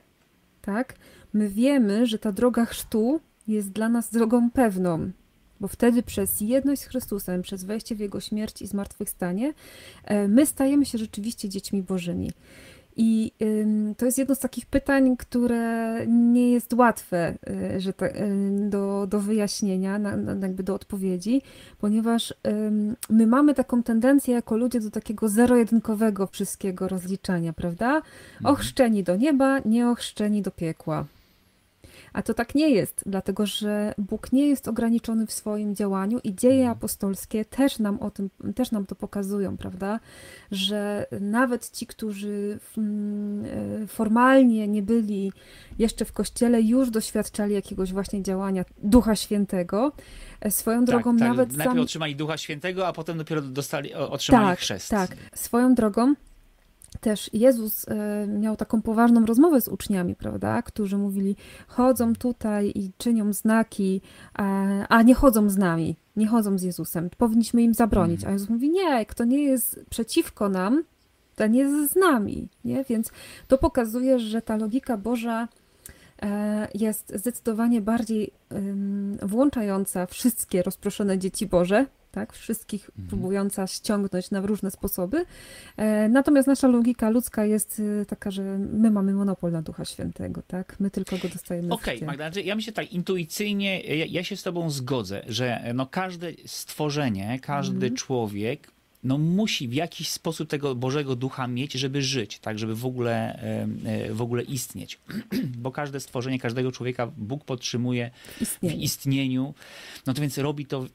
tak, 0.63 0.95
my 1.33 1.49
wiemy, 1.49 2.07
że 2.07 2.19
ta 2.19 2.33
droga 2.33 2.65
chrztu 2.65 3.21
jest 3.49 3.71
dla 3.71 3.89
nas 3.89 4.11
drogą 4.11 4.51
pewną, 4.51 5.11
bo 5.61 5.69
wtedy 5.69 6.03
przez 6.03 6.41
jedność 6.41 6.83
z 6.83 6.85
Chrystusem, 6.85 7.43
przez 7.43 7.65
wejście 7.65 7.95
w 7.95 8.01
Jego 8.01 8.21
śmierć 8.21 8.63
i 8.63 8.67
zmartwychwstanie, 8.67 9.55
e, 10.05 10.29
my 10.29 10.47
stajemy 10.47 10.87
się 10.87 10.99
rzeczywiście 10.99 11.49
dziećmi 11.49 11.83
Bożymi. 11.83 12.31
I 12.97 13.33
to 13.97 14.07
jest 14.07 14.19
jedno 14.19 14.35
z 14.35 14.39
takich 14.39 14.67
pytań, 14.67 15.17
które 15.17 15.97
nie 16.07 16.51
jest 16.53 16.73
łatwe 16.73 17.35
y, 17.77 17.81
że 17.81 17.93
do, 18.51 19.07
do 19.07 19.21
wyjaśnienia, 19.21 20.01
jakby 20.43 20.63
do 20.63 20.75
odpowiedzi, 20.75 21.43
ponieważ 21.79 22.35
my 23.11 23.27
mamy 23.27 23.55
taką 23.55 23.83
tendencję 23.83 24.35
jako 24.35 24.57
ludzie 24.57 24.81
do 24.81 24.91
takiego 24.91 25.29
zero-jedynkowego 25.29 26.27
wszystkiego 26.27 26.89
rozliczania, 26.89 27.53
prawda? 27.53 27.97
Mhm. 27.97 28.55
Ochrzczeni 28.55 29.05
do 29.05 29.17
nieba, 29.17 29.59
nieochrzczeni 29.65 30.43
do 30.43 30.51
piekła. 30.51 31.05
A 32.13 32.23
to 32.23 32.35
tak 32.35 32.55
nie 32.55 32.71
jest, 32.71 33.03
dlatego 33.07 33.47
że 33.47 33.95
Bóg 33.99 34.33
nie 34.33 34.49
jest 34.49 34.69
ograniczony 34.69 35.27
w 35.27 35.33
swoim 35.33 35.75
działaniu 35.75 36.19
i 36.25 36.35
dzieje 36.35 36.61
mhm. 36.61 36.73
apostolskie 36.73 37.45
też 37.45 37.79
nam 37.79 38.01
o 38.01 38.11
tym, 38.11 38.31
też 38.55 38.71
nam 38.71 38.87
to 38.87 38.95
pokazują, 38.95 39.57
prawda? 39.57 40.01
Że 40.51 41.07
nawet 41.21 41.71
ci, 41.71 41.87
którzy 41.87 42.59
mm, 42.79 43.45
e, 43.83 43.87
formalnie 43.87 44.69
nie 44.69 44.83
byli 44.83 45.33
jeszcze 45.79 46.05
w 46.05 46.13
kościele, 46.13 46.63
już 46.63 46.91
doświadczali 46.91 47.55
jakiegoś 47.55 47.93
właśnie 47.93 48.23
działania 48.23 48.65
Ducha 48.83 49.17
Świętego. 49.17 49.93
E, 50.41 50.51
swoją 50.51 50.79
tak, 50.79 50.87
drogą 50.87 51.17
tak, 51.17 51.29
nawet. 51.29 51.49
Najpierw 51.49 51.75
sam... 51.75 51.81
otrzymali 51.81 52.17
Ducha 52.17 52.37
Świętego, 52.37 52.87
a 52.87 52.93
potem 52.93 53.19
dopiero 53.19 53.43
dostali, 53.43 53.95
otrzymali 53.95 54.47
tak, 54.47 54.59
chrzest. 54.59 54.89
Tak, 54.89 55.17
swoją 55.35 55.75
drogą 55.75 56.15
też 57.01 57.31
Jezus 57.33 57.89
e, 57.89 58.27
miał 58.27 58.57
taką 58.57 58.83
poważną 58.83 59.27
rozmowę 59.27 59.61
z 59.61 59.69
uczniami, 59.69 60.15
prawda, 60.15 60.63
którzy 60.63 60.99
mówili, 60.99 61.37
chodzą 61.67 62.15
tutaj 62.15 62.73
i 62.75 62.91
czynią 62.99 63.33
znaki, 63.33 64.01
a 64.89 65.03
nie 65.03 65.15
chodzą 65.15 65.51
z 65.51 65.57
nami, 65.57 65.97
nie 66.17 66.27
chodzą 66.27 66.59
z 66.59 66.63
Jezusem, 66.63 67.11
powinniśmy 67.19 67.63
im 67.63 67.75
zabronić. 67.75 68.25
A 68.25 68.31
Jezus 68.31 68.49
mówi, 68.49 68.71
nie, 68.71 69.07
kto 69.07 69.25
nie 69.25 69.43
jest 69.43 69.81
przeciwko 69.91 70.49
nam, 70.49 70.85
ten 71.37 71.55
jest 71.55 71.93
z 71.93 71.97
nami, 71.97 72.49
nie? 72.65 72.85
Więc 72.85 73.11
to 73.49 73.59
pokazuje, 73.59 74.19
że 74.19 74.43
ta 74.43 74.57
logika 74.57 74.97
Boża 74.97 75.49
e, 76.23 76.69
jest 76.75 77.13
zdecydowanie 77.17 77.81
bardziej 77.81 78.33
włączająca 79.23 80.07
wszystkie 80.07 80.63
rozproszone 80.63 81.19
dzieci 81.19 81.47
Boże, 81.47 81.87
tak, 82.11 82.33
wszystkich 82.33 82.91
mhm. 82.91 83.09
próbująca 83.09 83.67
ściągnąć 83.67 84.31
na 84.31 84.41
różne 84.41 84.71
sposoby. 84.71 85.25
E, 85.77 86.09
natomiast 86.09 86.49
nasza 86.49 86.69
logika 86.69 87.11
ludzka 87.11 87.45
jest 87.45 87.83
e, 88.03 88.07
taka, 88.07 88.31
że 88.31 88.43
my 88.59 88.91
mamy 88.91 89.13
monopol 89.15 89.53
na 89.53 89.63
Ducha 89.63 89.85
Świętego, 89.85 90.43
tak? 90.47 90.77
My 90.81 90.91
tylko 90.91 91.19
go 91.19 91.29
dostajemy 91.29 91.75
Okej, 91.75 91.97
okay, 91.97 92.07
Magda, 92.07 92.41
ja 92.41 92.57
myślę 92.57 92.73
tak, 92.73 92.93
intuicyjnie, 92.93 93.81
ja, 93.81 94.07
ja, 94.07 94.25
się 94.25 94.37
z 94.37 94.43
tobą 94.43 94.71
zgodzę, 94.71 95.23
że 95.29 95.73
no 95.75 95.87
każde 95.87 96.33
stworzenie, 96.47 97.39
każdy 97.43 97.87
mhm. 97.87 97.95
człowiek 97.95 98.73
no 99.05 99.19
musi 99.19 99.69
w 99.69 99.75
jakiś 99.75 100.11
sposób 100.11 100.49
tego 100.49 100.75
Bożego 100.75 101.17
Ducha 101.17 101.47
mieć, 101.47 101.73
żeby 101.73 102.03
żyć, 102.03 102.39
tak, 102.39 102.59
żeby 102.59 102.75
w 102.75 102.87
ogóle, 102.87 103.35
e, 103.85 104.15
w 104.15 104.23
ogóle 104.23 104.43
istnieć. 104.43 104.99
Bo 105.63 105.73
każde 105.73 106.01
stworzenie, 106.01 106.39
każdego 106.39 106.73
człowieka 106.73 107.07
Bóg 107.17 107.45
podtrzymuje 107.45 108.11
w 108.63 108.75
istnieniu. 108.75 109.55
No 110.07 110.15
to 110.15 110.21
więc 110.21 110.39
robi 110.39 110.67
to 110.67 110.87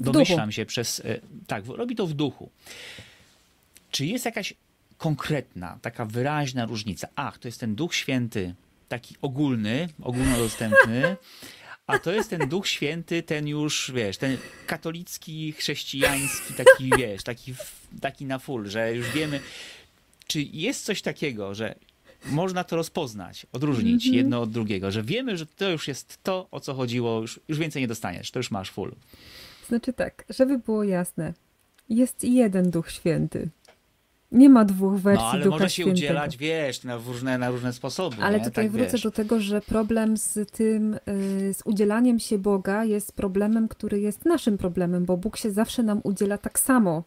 domyślam 0.00 0.52
się 0.52 0.66
przez. 0.66 1.00
E, 1.00 1.20
tak, 1.46 1.66
robi 1.66 1.96
to 1.96 2.06
w 2.06 2.12
duchu. 2.12 2.50
Czy 3.90 4.06
jest 4.06 4.24
jakaś 4.24 4.54
konkretna, 4.98 5.78
taka 5.82 6.04
wyraźna 6.04 6.66
różnica? 6.66 7.08
Ach, 7.16 7.38
to 7.38 7.48
jest 7.48 7.60
ten 7.60 7.74
Duch 7.74 7.94
Święty, 7.94 8.54
taki 8.88 9.16
ogólny, 9.22 9.88
ogólnodostępny. 10.02 11.16
A 11.86 11.98
to 11.98 12.12
jest 12.12 12.30
ten 12.30 12.48
Duch 12.48 12.68
Święty, 12.68 13.22
ten 13.22 13.48
już, 13.48 13.92
wiesz, 13.94 14.16
ten 14.16 14.36
katolicki, 14.66 15.52
chrześcijański, 15.52 16.54
taki, 16.54 16.90
wiesz, 16.98 17.22
taki, 17.22 17.54
taki 18.00 18.24
na 18.24 18.38
full, 18.38 18.68
że 18.68 18.94
już 18.94 19.10
wiemy, 19.10 19.40
czy 20.26 20.42
jest 20.42 20.84
coś 20.84 21.02
takiego, 21.02 21.54
że 21.54 21.74
można 22.24 22.64
to 22.64 22.76
rozpoznać, 22.76 23.46
odróżnić 23.52 24.06
mm 24.06 24.14
-hmm. 24.14 24.16
jedno 24.16 24.42
od 24.42 24.50
drugiego, 24.50 24.90
że 24.90 25.02
wiemy, 25.02 25.36
że 25.36 25.46
to 25.46 25.70
już 25.70 25.88
jest 25.88 26.18
to, 26.22 26.48
o 26.50 26.60
co 26.60 26.74
chodziło, 26.74 27.20
już, 27.20 27.40
już 27.48 27.58
więcej 27.58 27.82
nie 27.82 27.88
dostaniesz, 27.88 28.30
to 28.30 28.38
już 28.38 28.50
masz 28.50 28.70
full. 28.70 28.94
Znaczy 29.70 29.92
tak, 29.92 30.24
żeby 30.28 30.58
było 30.58 30.84
jasne, 30.84 31.34
jest 31.88 32.24
jeden 32.24 32.70
Duch 32.70 32.90
Święty. 32.90 33.48
Nie 34.32 34.48
ma 34.48 34.64
dwóch 34.64 34.96
wersji 34.96 35.24
no, 35.24 35.30
ale 35.30 35.44
Ducha 35.44 35.56
może 35.56 35.70
się 35.70 35.82
Świętego. 35.82 35.94
udzielać, 35.94 36.36
wiesz, 36.36 36.84
na 36.84 36.96
różne, 36.96 37.38
na 37.38 37.50
różne 37.50 37.72
sposoby. 37.72 38.16
Ale 38.22 38.38
nie? 38.38 38.44
tutaj 38.44 38.64
tak, 38.64 38.72
wrócę 38.72 38.92
wiesz. 38.92 39.02
do 39.02 39.10
tego, 39.10 39.40
że 39.40 39.60
problem 39.60 40.16
z 40.16 40.50
tym, 40.50 40.94
y, 40.94 40.98
z 41.54 41.62
udzielaniem 41.64 42.18
się 42.18 42.38
Boga 42.38 42.84
jest 42.84 43.12
problemem, 43.12 43.68
który 43.68 44.00
jest 44.00 44.24
naszym 44.24 44.58
problemem, 44.58 45.04
bo 45.04 45.16
Bóg 45.16 45.36
się 45.36 45.50
zawsze 45.50 45.82
nam 45.82 46.00
udziela 46.04 46.38
tak 46.38 46.58
samo. 46.58 47.04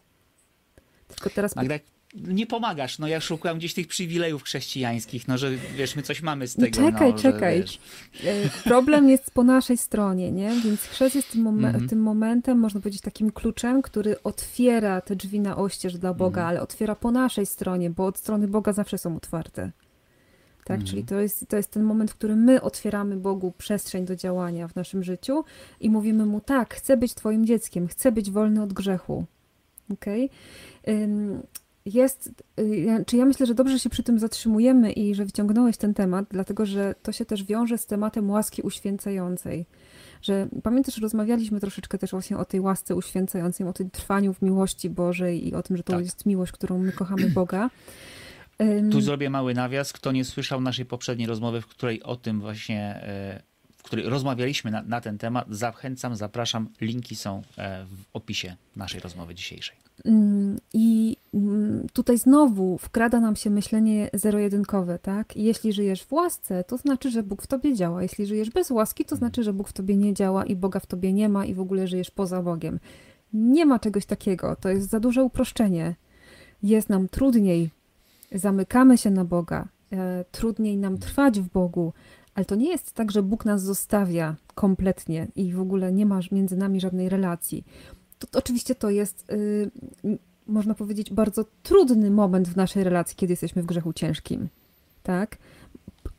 Tylko 1.07 1.29
teraz... 1.29 1.55
Magda, 1.55 1.75
nie 2.13 2.47
pomagasz. 2.47 2.99
No 2.99 3.07
ja 3.07 3.21
szukam 3.21 3.57
gdzieś 3.57 3.73
tych 3.73 3.87
przywilejów 3.87 4.43
chrześcijańskich, 4.43 5.27
no 5.27 5.37
że 5.37 5.51
wiesz, 5.51 5.95
my 5.95 6.01
coś 6.01 6.21
mamy 6.21 6.47
z 6.47 6.55
tego. 6.55 6.91
Czekaj, 6.91 7.11
no, 7.11 7.19
czekaj. 7.19 7.63
Że, 8.13 8.31
e, 8.31 8.49
Problem 8.63 9.09
jest 9.09 9.31
po 9.31 9.43
naszej 9.43 9.77
stronie, 9.77 10.31
nie? 10.31 10.49
Więc 10.63 10.81
chrzest 10.81 11.15
jest 11.15 11.31
tym, 11.31 11.41
mom 11.41 11.65
mm 11.65 11.81
-hmm. 11.81 11.89
tym, 11.89 12.01
momentem, 12.01 12.59
można 12.59 12.79
powiedzieć, 12.79 13.01
takim 13.01 13.31
kluczem, 13.31 13.81
który 13.81 14.23
otwiera 14.23 15.01
te 15.01 15.15
drzwi 15.15 15.39
na 15.39 15.57
oścież 15.57 15.97
dla 15.97 16.13
Boga, 16.13 16.41
mm 16.41 16.45
-hmm. 16.45 16.49
ale 16.49 16.61
otwiera 16.61 16.95
po 16.95 17.11
naszej 17.11 17.45
stronie, 17.45 17.89
bo 17.89 18.05
od 18.05 18.17
strony 18.17 18.47
Boga 18.47 18.73
zawsze 18.73 18.97
są 18.97 19.15
otwarte. 19.15 19.71
Tak, 20.65 20.79
-hmm. 20.79 20.89
czyli 20.89 21.03
to 21.03 21.19
jest, 21.19 21.47
to 21.47 21.57
jest 21.57 21.71
ten 21.71 21.83
moment, 21.83 22.11
w 22.11 22.15
którym 22.15 22.43
my 22.43 22.61
otwieramy 22.61 23.17
Bogu 23.17 23.53
przestrzeń 23.57 24.05
do 24.05 24.15
działania 24.15 24.67
w 24.67 24.75
naszym 24.75 25.03
życiu 25.03 25.43
i 25.79 25.89
mówimy 25.89 26.25
mu 26.25 26.41
tak, 26.41 26.73
chcę 26.73 26.97
być 26.97 27.13
Twoim 27.13 27.45
dzieckiem, 27.45 27.87
chcę 27.87 28.11
być 28.11 28.31
wolny 28.31 28.63
od 28.63 28.73
grzechu. 28.73 29.25
Okay? 29.93 30.29
Jest, 31.85 32.43
y, 32.59 33.03
czy 33.07 33.17
ja 33.17 33.25
myślę, 33.25 33.45
że 33.45 33.55
dobrze 33.55 33.79
się 33.79 33.89
przy 33.89 34.03
tym 34.03 34.19
zatrzymujemy 34.19 34.91
i 34.91 35.15
że 35.15 35.25
wyciągnąłeś 35.25 35.77
ten 35.77 35.93
temat, 35.93 36.25
dlatego 36.29 36.65
że 36.65 36.95
to 37.03 37.11
się 37.11 37.25
też 37.25 37.43
wiąże 37.43 37.77
z 37.77 37.85
tematem 37.85 38.29
łaski 38.29 38.61
uświęcającej. 38.61 39.65
Że 40.21 40.47
pamiętasz, 40.63 40.97
rozmawialiśmy 40.97 41.59
troszeczkę 41.59 41.97
też 41.97 42.11
właśnie 42.11 42.37
o 42.37 42.45
tej 42.45 42.59
łasce 42.59 42.95
uświęcającej, 42.95 43.67
o 43.67 43.73
tym 43.73 43.89
trwaniu 43.89 44.33
w 44.33 44.41
miłości 44.41 44.89
Bożej 44.89 45.47
i 45.47 45.55
o 45.55 45.63
tym, 45.63 45.77
że 45.77 45.83
to 45.83 45.93
tak. 45.93 46.05
jest 46.05 46.25
miłość, 46.25 46.51
którą 46.51 46.77
my 46.77 46.91
kochamy 46.91 47.29
Boga. 47.39 47.69
Tu 48.91 49.01
zrobię 49.01 49.29
mały 49.29 49.53
nawias. 49.53 49.93
Kto 49.93 50.11
nie 50.11 50.25
słyszał 50.25 50.61
naszej 50.61 50.85
poprzedniej 50.85 51.27
rozmowy, 51.27 51.61
w 51.61 51.67
której 51.67 52.03
o 52.03 52.15
tym 52.15 52.39
właśnie 52.39 52.79
e, 52.81 53.43
w 53.83 53.85
której 53.85 54.05
rozmawialiśmy 54.05 54.71
na, 54.71 54.81
na, 54.81 55.01
ten 55.01 55.17
temat, 55.17 55.45
zachęcam, 55.49 56.15
zapraszam. 56.15 56.69
Linki 56.81 57.15
są 57.15 57.41
e, 57.57 57.85
w 57.85 58.03
opisie 58.13 58.55
naszej 58.75 58.99
rozmowy 58.99 59.35
dzisiejszej. 59.35 59.75
Mm, 60.05 60.57
I 60.73 61.17
mm, 61.33 61.87
tutaj 61.93 62.17
znowu 62.17 62.77
wkrada 62.77 63.19
nam 63.19 63.35
się 63.35 63.49
myślenie 63.49 64.09
zero-jedynkowe, 64.13 64.99
tak? 64.99 65.35
Jeśli 65.35 65.73
żyjesz 65.73 66.03
w 66.03 66.13
łasce, 66.13 66.63
to 66.63 66.77
znaczy, 66.77 67.11
że 67.11 67.23
Bóg 67.23 67.41
w 67.41 67.47
tobie 67.47 67.75
działa. 67.75 68.03
Jeśli 68.03 68.25
żyjesz 68.25 68.49
bez 68.49 68.71
łaski, 68.71 69.05
to 69.05 69.15
znaczy, 69.15 69.43
że 69.43 69.53
Bóg 69.53 69.69
w 69.69 69.73
tobie 69.73 69.97
nie 69.97 70.13
działa 70.13 70.45
i 70.45 70.55
Boga 70.55 70.79
w 70.79 70.85
tobie 70.85 71.13
nie 71.13 71.29
ma 71.29 71.45
i 71.45 71.53
w 71.53 71.59
ogóle 71.59 71.87
żyjesz 71.87 72.11
poza 72.11 72.41
Bogiem. 72.41 72.79
Nie 73.33 73.65
ma 73.65 73.79
czegoś 73.79 74.05
takiego. 74.05 74.55
To 74.55 74.69
jest 74.69 74.89
za 74.89 74.99
duże 74.99 75.23
uproszczenie. 75.23 75.95
Jest 76.63 76.89
nam 76.89 77.09
trudniej, 77.09 77.69
zamykamy 78.31 78.97
się 78.97 79.11
na 79.11 79.25
Boga, 79.25 79.67
e, 79.91 80.25
trudniej 80.31 80.77
nam 80.77 80.97
trwać 80.97 81.39
w 81.39 81.49
Bogu, 81.49 81.93
ale 82.35 82.45
to 82.45 82.55
nie 82.55 82.69
jest 82.69 82.93
tak, 82.93 83.11
że 83.11 83.23
Bóg 83.23 83.45
nas 83.45 83.63
zostawia 83.63 84.35
kompletnie 84.55 85.27
i 85.35 85.53
w 85.53 85.59
ogóle 85.59 85.91
nie 85.91 86.05
ma 86.05 86.19
między 86.31 86.57
nami 86.57 86.79
żadnej 86.79 87.09
relacji 87.09 87.63
to, 88.23 88.27
to 88.27 88.39
oczywiście 88.39 88.75
to 88.75 88.89
jest, 88.89 89.25
yy, 90.03 90.17
można 90.47 90.75
powiedzieć, 90.75 91.11
bardzo 91.11 91.45
trudny 91.63 92.11
moment 92.11 92.47
w 92.47 92.55
naszej 92.55 92.83
relacji, 92.83 93.15
kiedy 93.15 93.33
jesteśmy 93.33 93.61
w 93.61 93.65
grzechu 93.65 93.93
ciężkim. 93.93 94.47
Tak? 95.03 95.37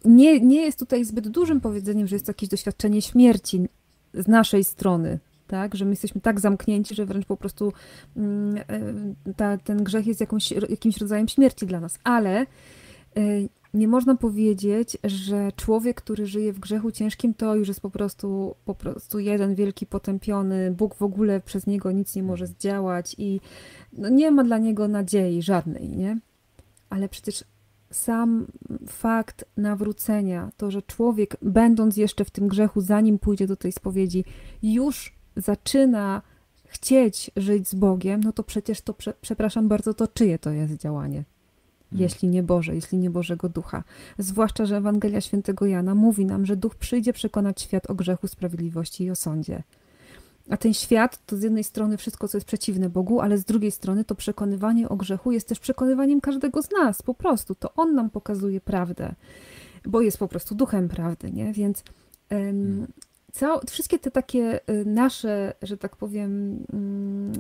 Nie, 0.05 0.41
nie 0.41 0.63
jest 0.63 0.79
tutaj 0.79 1.05
zbyt 1.05 1.29
dużym 1.29 1.61
powiedzeniem, 1.61 2.07
że 2.07 2.17
jest 2.17 2.29
jakieś 2.29 2.49
doświadczenie 2.49 3.03
śmierci 3.03 3.69
z 4.15 4.29
naszej 4.29 4.65
strony, 4.65 5.19
tak? 5.47 5.75
Że 5.75 5.85
my 5.85 5.91
jesteśmy 5.91 6.21
tak 6.21 6.41
zamknięci, 6.41 6.95
że 6.95 7.07
wręcz 7.07 7.27
po 7.27 7.37
prostu 7.37 7.73
mm, 8.17 8.57
e, 8.57 9.35
ta, 9.37 9.59
ten 9.59 9.85
grzech 9.85 10.07
jest 10.07 10.21
jakąś, 10.21 10.51
jakimś 10.51 10.99
rodzajem 10.99 11.29
śmierci 11.29 11.67
dla 11.67 11.81
nas. 11.81 11.99
Ale 12.05 12.47
y, 13.19 13.49
nie 13.75 13.89
można 13.89 14.15
powiedzieć, 14.17 14.99
że 15.05 15.53
człowiek, 15.57 16.03
który 16.03 16.27
żyje 16.27 16.53
w 16.53 16.59
grzechu 16.59 16.93
ciężkim, 16.93 17.35
to 17.35 17.55
już 17.55 17.69
jest 17.69 17.81
po 17.81 17.91
prostu, 17.91 18.55
po 18.65 18.75
prostu 18.75 19.19
jeden 19.19 19.55
wielki 19.55 19.87
potępiony, 19.87 20.71
Bóg 20.71 20.95
w 20.95 21.03
ogóle 21.03 21.41
przez 21.41 21.67
niego 21.67 21.93
nic 21.93 22.17
nie 22.17 22.23
może 22.23 22.47
zdziałać 22.47 23.15
i 23.19 23.41
no 23.93 24.09
nie 24.09 24.31
ma 24.31 24.45
dla 24.45 24.59
niego 24.59 24.89
nadziei 24.89 25.43
żadnej, 25.43 25.89
nie? 25.89 26.19
Ale 26.91 27.09
przecież 27.09 27.45
sam 27.91 28.47
fakt 28.89 29.45
nawrócenia, 29.57 30.51
to, 30.57 30.71
że 30.71 30.83
człowiek, 30.83 31.37
będąc 31.43 31.97
jeszcze 31.97 32.25
w 32.25 32.31
tym 32.31 32.49
grzechu, 32.49 32.81
zanim 32.81 33.19
pójdzie 33.19 33.47
do 33.47 33.57
tej 33.57 33.73
spowiedzi, 33.73 34.25
już 34.63 35.13
zaczyna 35.37 36.23
chcieć 36.65 37.31
żyć 37.37 37.69
z 37.69 37.75
Bogiem, 37.75 38.21
no 38.25 38.33
to 38.33 38.43
przecież 38.43 38.81
to, 38.81 38.95
przepraszam 39.21 39.69
bardzo, 39.69 39.95
to 39.95 40.09
czyje 40.09 40.39
to 40.39 40.51
jest 40.51 40.77
działanie? 40.77 41.25
Mhm. 41.95 42.03
jeśli 42.03 42.29
nie 42.29 42.43
Boże, 42.43 42.75
jeśli 42.75 42.99
nie 42.99 43.11
Bożego 43.11 43.49
Ducha. 43.49 43.85
Zwłaszcza, 44.19 44.67
że 44.67 44.77
Ewangelia 44.77 45.21
Świętego 45.21 45.67
Jana 45.67 45.95
mówi 45.95 46.27
nam, 46.27 46.47
że 46.47 46.57
Duch 46.57 46.75
przyjdzie 46.75 47.13
przekonać 47.13 47.63
świat 47.63 47.91
o 47.91 47.95
grzechu, 47.95 48.29
sprawiedliwości 48.29 49.05
i 49.05 49.11
o 49.11 49.15
sądzie. 49.15 49.63
A 50.51 50.57
ten 50.57 50.75
świat 50.75 51.27
to 51.27 51.37
z 51.37 51.43
jednej 51.43 51.65
strony 51.65 51.97
wszystko, 51.97 52.29
co 52.29 52.37
jest 52.37 52.47
przeciwne 52.47 52.89
Bogu, 52.89 53.21
ale 53.21 53.39
z 53.39 53.45
drugiej 53.45 53.71
strony 53.71 54.05
to 54.05 54.15
przekonywanie 54.15 54.89
o 54.89 54.97
grzechu 54.97 55.33
jest 55.33 55.49
też 55.49 55.61
przekonywaniem 55.61 56.21
każdego 56.21 56.63
z 56.63 56.71
nas, 56.71 57.03
po 57.03 57.15
prostu. 57.15 57.55
To 57.55 57.75
On 57.75 57.95
nam 57.95 58.11
pokazuje 58.11 58.61
prawdę, 58.61 59.15
bo 59.85 60.01
jest 60.01 60.19
po 60.19 60.29
prostu 60.29 60.55
duchem 60.55 60.89
prawdy, 60.89 61.33
nie? 61.33 61.53
Więc 61.53 61.85
um, 62.31 62.87
cał, 63.33 63.61
wszystkie 63.71 63.99
te 63.99 64.11
takie 64.11 64.61
y, 64.71 64.85
nasze, 64.85 65.55
że 65.63 65.77
tak 65.77 65.97
powiem, 65.97 66.59
um, 66.73 67.33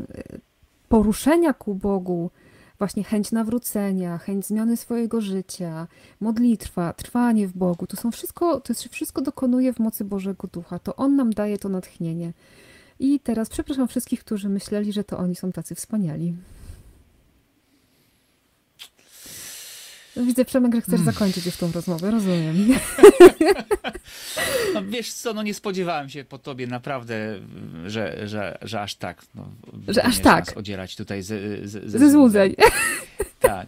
poruszenia 0.88 1.52
ku 1.52 1.74
Bogu, 1.74 2.30
właśnie 2.78 3.04
chęć 3.04 3.32
nawrócenia, 3.32 4.18
chęć 4.18 4.46
zmiany 4.46 4.76
swojego 4.76 5.20
życia, 5.20 5.86
modlitwa, 6.20 6.92
trwanie 6.92 7.48
w 7.48 7.52
Bogu, 7.52 7.86
to 7.86 7.96
są 7.96 8.10
wszystko, 8.10 8.60
to 8.60 8.74
się 8.74 8.88
wszystko 8.88 9.22
dokonuje 9.22 9.72
w 9.72 9.78
mocy 9.78 10.04
Bożego 10.04 10.48
Ducha. 10.52 10.78
To 10.78 10.96
On 10.96 11.16
nam 11.16 11.30
daje 11.30 11.58
to 11.58 11.68
natchnienie. 11.68 12.32
I 12.98 13.20
teraz 13.20 13.48
przepraszam 13.48 13.88
wszystkich, 13.88 14.20
którzy 14.20 14.48
myśleli, 14.48 14.92
że 14.92 15.04
to 15.04 15.18
oni 15.18 15.34
są 15.34 15.52
tacy 15.52 15.74
wspaniali. 15.74 16.34
Widzę, 20.16 20.44
Przemek, 20.44 20.74
że 20.74 20.80
chcesz 20.80 20.94
hmm. 20.94 21.14
zakończyć 21.14 21.46
już 21.46 21.56
tą 21.56 21.72
rozmowę, 21.72 22.10
rozumiem. 22.10 22.68
No 24.74 24.84
wiesz 24.84 25.12
co, 25.12 25.34
no 25.34 25.42
nie 25.42 25.54
spodziewałem 25.54 26.08
się 26.08 26.24
po 26.24 26.38
tobie 26.38 26.66
naprawdę, 26.66 27.40
że, 27.86 28.28
że, 28.28 28.58
że 28.62 28.80
aż 28.80 28.94
tak. 28.94 29.22
No, 29.34 29.48
że 29.88 30.04
aż 30.04 30.18
tak. 30.18 30.56
odzierać 30.56 30.96
tutaj 30.96 31.22
z, 31.22 31.64
z, 31.70 31.90
ze 31.90 32.10
złudzeń. 32.10 32.54
Tak. 33.40 33.66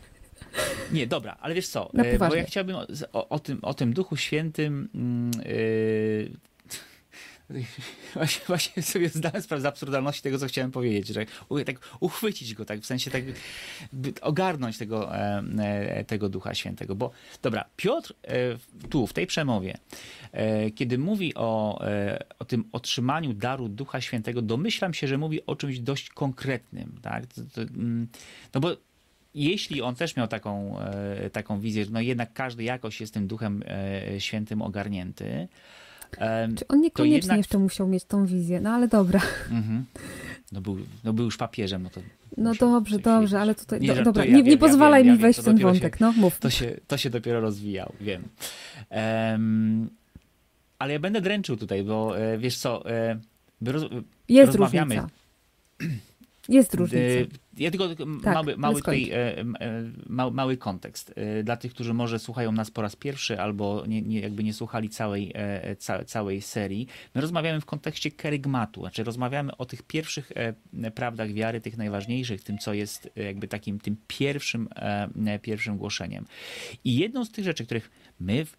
Nie, 0.93 1.07
dobra, 1.07 1.37
ale 1.41 1.55
wiesz 1.55 1.69
co, 1.69 1.91
e, 1.95 2.19
bo 2.19 2.35
ja 2.35 2.45
chciałbym 2.45 2.77
o, 3.13 3.29
o, 3.29 3.39
tym, 3.39 3.59
o 3.63 3.75
tym 3.75 3.93
Duchu 3.93 4.17
Świętym 4.17 4.89
yy, 5.45 6.31
Właśnie, 8.15 8.47
właśnie 8.47 8.83
sobie 8.83 9.09
zdałem 9.09 9.43
sprawę 9.43 9.63
z 9.63 9.67
absurdalności 9.67 10.23
tego, 10.23 10.39
co 10.39 10.47
chciałem 10.47 10.71
powiedzieć, 10.71 11.09
że 11.09 11.27
tak 11.65 11.77
uchwycić 12.01 12.55
go, 12.55 12.65
tak 12.65 12.81
w 12.81 12.87
sensie 12.87 13.11
tak 13.11 13.23
ogarnąć 14.21 14.79
tego, 14.79 15.17
e, 15.17 15.43
e, 15.59 16.05
tego 16.05 16.29
Ducha 16.29 16.55
Świętego. 16.55 16.95
Bo 16.95 17.11
dobra, 17.43 17.65
Piotr 17.77 18.15
e, 18.23 18.89
tu, 18.89 19.07
w 19.07 19.13
tej 19.13 19.27
przemowie, 19.27 19.79
kiedy 20.75 20.99
mówi 20.99 21.35
o, 21.35 21.81
o 22.39 22.45
tym 22.45 22.65
otrzymaniu 22.73 23.33
daru 23.33 23.69
Ducha 23.69 24.01
Świętego, 24.01 24.43
domyślam 24.43 24.95
się, 24.95 25.09
że 25.09 25.19
mówi 25.19 25.47
o 25.47 25.57
czymś 25.57 25.79
dość 25.79 26.09
konkretnym, 26.09 26.99
tak? 27.03 27.25
Mm, 27.57 28.09
no 28.55 28.61
bo 28.61 28.77
jeśli 29.35 29.83
on 29.83 29.95
też 29.95 30.17
miał 30.17 30.29
taką, 30.29 30.79
taką 31.33 31.61
wizję, 31.61 31.85
że 31.85 31.91
no 31.91 32.01
jednak 32.01 32.33
każdy 32.33 32.65
jakoś 32.65 33.01
jest 33.01 33.15
tym 33.15 33.27
Duchem 33.27 33.63
Świętym 34.19 34.63
ogarnięty, 34.63 35.49
czy 36.57 36.69
on 36.69 36.81
niekoniecznie 36.81 37.17
jednak... 37.17 37.37
jeszcze 37.37 37.59
musiał 37.59 37.89
mieć 37.89 38.05
tą 38.05 38.27
wizję, 38.27 38.61
no 38.61 38.71
ale 38.71 38.89
dobra. 38.89 39.21
Mhm. 39.51 39.85
No, 40.53 40.61
był, 40.61 40.79
no 41.05 41.13
był 41.13 41.25
już 41.25 41.37
papieżem, 41.37 41.83
no 41.83 41.91
to... 41.91 42.01
No 42.37 42.55
dobrze, 42.55 42.99
dobrze, 42.99 43.41
ale 43.41 43.55
tutaj... 43.55 43.81
Nie, 43.81 43.95
do, 43.95 44.03
dobra, 44.03 44.25
nie, 44.25 44.43
nie 44.43 44.59
pozwalaj 44.59 45.07
ja 45.07 45.13
mi 45.13 45.19
wejść 45.19 45.41
w 45.41 45.45
ten 45.45 45.59
wątek, 45.59 45.99
się, 45.99 46.05
no 46.05 46.13
mów. 46.13 46.39
To 46.39 46.51
się, 46.51 46.77
to 46.87 46.97
się 46.97 47.11
dopiero 47.11 47.41
rozwijał, 47.41 47.93
wiem. 48.01 48.23
Um, 48.91 49.91
ale 50.79 50.93
ja 50.93 50.99
będę 50.99 51.21
dręczył 51.21 51.57
tutaj, 51.57 51.85
bo 51.85 52.19
e, 52.19 52.39
wiesz 52.39 52.57
co, 52.57 52.91
e, 52.91 53.19
roz, 53.63 53.83
Jest 54.29 54.55
rozmawiamy... 54.55 54.95
Różnica. 54.95 55.17
Jest 56.49 56.75
różnica. 56.75 57.37
Ja 57.59 57.71
tylko 57.71 57.89
tak, 58.23 58.35
mały, 58.35 58.57
mały, 58.57 58.75
tutaj, 58.75 59.11
e, 59.13 59.45
mały, 60.07 60.33
mały 60.33 60.57
kontekst. 60.57 61.13
E, 61.17 61.43
dla 61.43 61.57
tych, 61.57 61.75
którzy 61.75 61.95
może 61.95 62.19
słuchają 62.19 62.53
nas 62.53 62.71
po 62.71 62.83
raz 62.83 62.97
pierwszy 62.97 63.41
albo 63.41 63.85
nie, 63.87 64.03
nie, 64.03 64.21
jakby 64.21 64.45
nie 64.45 64.55
słuchali 64.55 64.89
całej, 64.89 65.33
e, 65.35 65.77
ca, 65.77 66.05
całej 66.05 66.43
serii, 66.43 66.87
my 67.15 67.21
rozmawiamy 67.21 67.61
w 67.61 67.65
kontekście 67.65 68.11
kerygmatu, 68.11 68.81
znaczy 68.81 69.05
rozmawiamy 69.05 69.57
o 69.57 69.67
tych 69.67 69.83
pierwszych 69.83 70.33
prawdach 70.95 71.33
wiary, 71.33 71.61
tych 71.61 71.77
najważniejszych, 71.77 72.43
tym, 72.43 72.59
co 72.59 72.75
jest 72.75 73.11
jakby 73.17 73.49
takim 73.49 73.81
tym 73.81 73.97
pierwszym, 74.07 74.69
pierwszym 75.43 75.79
głoszeniem. 75.79 76.27
I 76.85 76.97
jedną 76.97 77.25
z 77.25 77.31
tych 77.31 77.45
rzeczy, 77.45 77.65
których 77.65 77.91
my 78.21 78.45
w, 78.45 78.57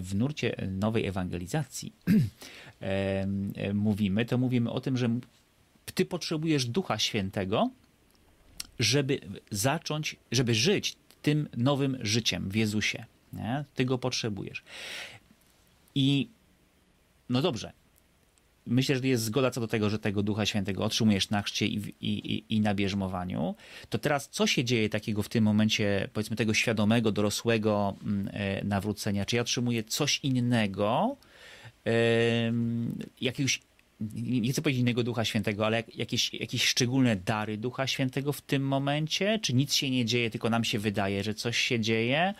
w 0.00 0.14
nurcie 0.14 0.56
nowej 0.70 1.06
ewangelizacji 1.06 1.92
mówimy, 3.74 4.24
to 4.24 4.38
mówimy 4.38 4.70
o 4.70 4.80
tym, 4.80 4.96
że 4.96 5.08
ty 5.92 6.04
potrzebujesz 6.04 6.66
Ducha 6.66 6.98
Świętego, 6.98 7.70
żeby 8.78 9.20
zacząć, 9.50 10.16
żeby 10.32 10.54
żyć 10.54 10.96
tym 11.22 11.48
nowym 11.56 11.98
życiem 12.00 12.48
w 12.48 12.56
Jezusie. 12.56 13.04
Nie? 13.32 13.64
Ty 13.74 13.84
go 13.84 13.98
potrzebujesz. 13.98 14.62
I 15.94 16.28
no 17.28 17.42
dobrze. 17.42 17.72
Myślę, 18.66 18.96
że 18.96 19.08
jest 19.08 19.24
zgoda 19.24 19.50
co 19.50 19.60
do 19.60 19.68
tego, 19.68 19.90
że 19.90 19.98
tego 19.98 20.22
Ducha 20.22 20.46
Świętego 20.46 20.84
otrzymujesz 20.84 21.30
na 21.30 21.42
chrzcie 21.42 21.66
i, 21.66 21.94
i, 22.00 22.44
i 22.48 22.60
na 22.60 22.74
bierzmowaniu. 22.74 23.54
To 23.88 23.98
teraz 23.98 24.28
co 24.28 24.46
się 24.46 24.64
dzieje 24.64 24.88
takiego 24.88 25.22
w 25.22 25.28
tym 25.28 25.44
momencie, 25.44 26.08
powiedzmy, 26.12 26.36
tego 26.36 26.54
świadomego, 26.54 27.12
dorosłego 27.12 27.96
mm, 28.02 28.28
e, 28.32 28.64
nawrócenia? 28.64 29.24
Czy 29.24 29.36
ja 29.36 29.42
otrzymuję 29.42 29.84
coś 29.84 30.20
innego, 30.22 31.16
jakiegoś 33.20 33.60
nie 34.14 34.52
chcę 34.52 34.62
powiedzieć 34.62 34.80
innego 34.80 35.02
Ducha 35.02 35.24
Świętego, 35.24 35.66
ale 35.66 35.82
jakieś, 35.94 36.34
jakieś 36.34 36.64
szczególne 36.64 37.16
dary 37.16 37.56
Ducha 37.56 37.86
Świętego 37.86 38.32
w 38.32 38.40
tym 38.40 38.62
momencie? 38.62 39.38
Czy 39.42 39.54
nic 39.54 39.74
się 39.74 39.90
nie 39.90 40.04
dzieje, 40.04 40.30
tylko 40.30 40.50
nam 40.50 40.64
się 40.64 40.78
wydaje, 40.78 41.24
że 41.24 41.34
coś 41.34 41.58
się 41.58 41.80
dzieje? 41.80 42.34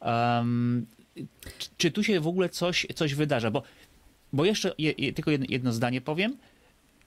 Um, 0.00 0.86
czy 1.76 1.90
tu 1.90 2.04
się 2.04 2.20
w 2.20 2.26
ogóle 2.26 2.48
coś, 2.48 2.86
coś 2.94 3.14
wydarza? 3.14 3.50
Bo, 3.50 3.62
bo 4.32 4.44
jeszcze 4.44 4.74
je, 4.78 5.12
tylko 5.12 5.30
jedno, 5.30 5.46
jedno 5.48 5.72
zdanie 5.72 6.00
powiem. 6.00 6.36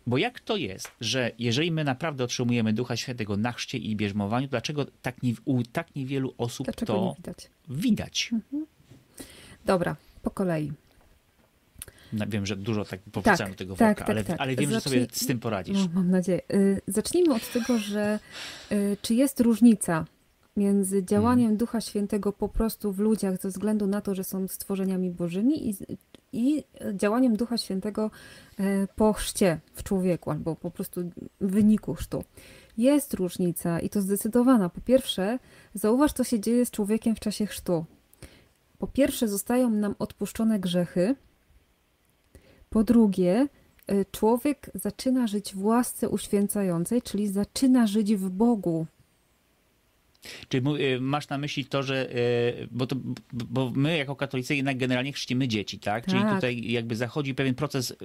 Bo 0.08 0.17
jak 0.17 0.39
to 0.39 0.58
jest, 0.58 0.91
że 1.01 1.32
jeżeli 1.39 1.72
my 1.72 1.84
naprawdę 1.84 2.24
otrzymujemy 2.24 2.74
Ducha 2.74 2.98
Świętego 2.98 3.38
na 3.38 3.51
chrzcie 3.51 3.77
i 3.77 3.96
bierzmowaniu, 3.96 4.48
dlaczego 4.48 4.86
tak 5.01 5.24
nie, 5.24 5.34
u 5.46 5.63
tak 5.63 5.96
niewielu 5.96 6.34
osób 6.38 6.65
dlaczego 6.65 6.94
to 6.94 7.15
widać? 7.17 7.50
widać? 7.70 8.29
Mhm. 8.34 8.65
Dobra, 9.65 9.96
po 10.22 10.32
kolei. 10.32 10.72
Wiem, 12.13 12.45
że 12.45 12.55
dużo 12.55 12.85
tak 12.85 12.99
powracałem 13.11 13.51
tak, 13.51 13.59
tego 13.59 13.75
worka, 13.75 13.85
tak, 13.85 13.99
tak, 13.99 14.09
ale, 14.09 14.23
tak. 14.23 14.41
ale 14.41 14.55
wiem, 14.55 14.71
Zacznij... 14.71 14.99
że 14.99 15.05
sobie 15.05 15.07
z 15.11 15.27
tym 15.27 15.39
poradzisz. 15.39 15.77
No, 15.77 15.89
mam 15.93 16.11
nadzieję. 16.11 16.41
Y, 16.53 16.81
zacznijmy 16.87 17.33
od 17.33 17.51
tego, 17.51 17.77
że 17.79 18.19
y, 18.71 18.97
czy 19.01 19.13
jest 19.13 19.39
różnica 19.39 20.05
między 20.58 21.03
działaniem 21.03 21.45
hmm. 21.45 21.58
Ducha 21.58 21.82
Świętego 21.82 22.34
po 22.34 22.49
prostu 22.49 22.91
w 22.91 22.99
ludziach 22.99 23.41
ze 23.41 23.49
względu 23.49 23.88
na 23.88 24.01
to, 24.01 24.15
że 24.15 24.23
są 24.23 24.47
stworzeniami 24.47 25.12
bożymi 25.12 25.69
i, 25.69 25.75
i 26.34 26.63
działaniem 26.93 27.36
Ducha 27.36 27.58
Świętego 27.58 28.12
y, 28.60 28.88
po 28.95 29.13
chrzcie 29.13 29.60
w 29.73 29.84
człowieku 29.84 30.32
albo 30.32 30.55
po 30.55 30.71
prostu 30.71 31.01
w 31.41 31.51
wyniku 31.51 31.93
chrztu. 31.93 32.23
Jest 32.77 33.13
różnica 33.13 33.79
i 33.79 33.89
to 33.89 34.01
zdecydowana. 34.01 34.69
Po 34.69 34.82
pierwsze, 34.82 35.39
zauważ, 35.73 36.13
co 36.13 36.23
się 36.23 36.39
dzieje 36.39 36.65
z 36.65 36.71
człowiekiem 36.71 37.15
w 37.15 37.19
czasie 37.19 37.45
chrztu. 37.45 37.86
Po 38.79 38.88
pierwsze, 38.88 39.27
zostają 39.27 39.69
nam 39.69 39.95
odpuszczone 39.99 40.60
grzechy, 40.60 41.15
po 42.69 42.84
drugie, 42.84 43.47
y, 43.91 44.06
człowiek 44.12 44.69
zaczyna 44.73 45.27
żyć 45.27 45.53
w 45.56 45.63
łasce 45.63 46.10
uświęcającej, 46.10 47.01
czyli 47.01 47.27
zaczyna 47.27 47.88
żyć 47.88 48.15
w 48.15 48.30
Bogu. 48.30 48.88
Czy 50.49 50.58
y, 50.58 51.01
masz 51.01 51.30
na 51.30 51.38
myśli 51.38 51.65
to, 51.65 51.84
że. 51.84 52.15
Y, 52.15 52.67
bo, 52.71 52.88
to, 52.88 52.95
bo 53.34 53.71
my 53.75 53.97
jako 53.97 54.15
katolicy 54.15 54.56
jednak 54.56 54.77
generalnie 54.77 55.13
chrzcimy 55.13 55.47
dzieci, 55.47 55.80
tak? 55.80 56.06
tak? 56.06 56.13
Czyli 56.13 56.36
tutaj 56.36 56.71
jakby 56.71 56.95
zachodzi 56.95 57.36
pewien 57.36 57.56
proces 57.56 57.95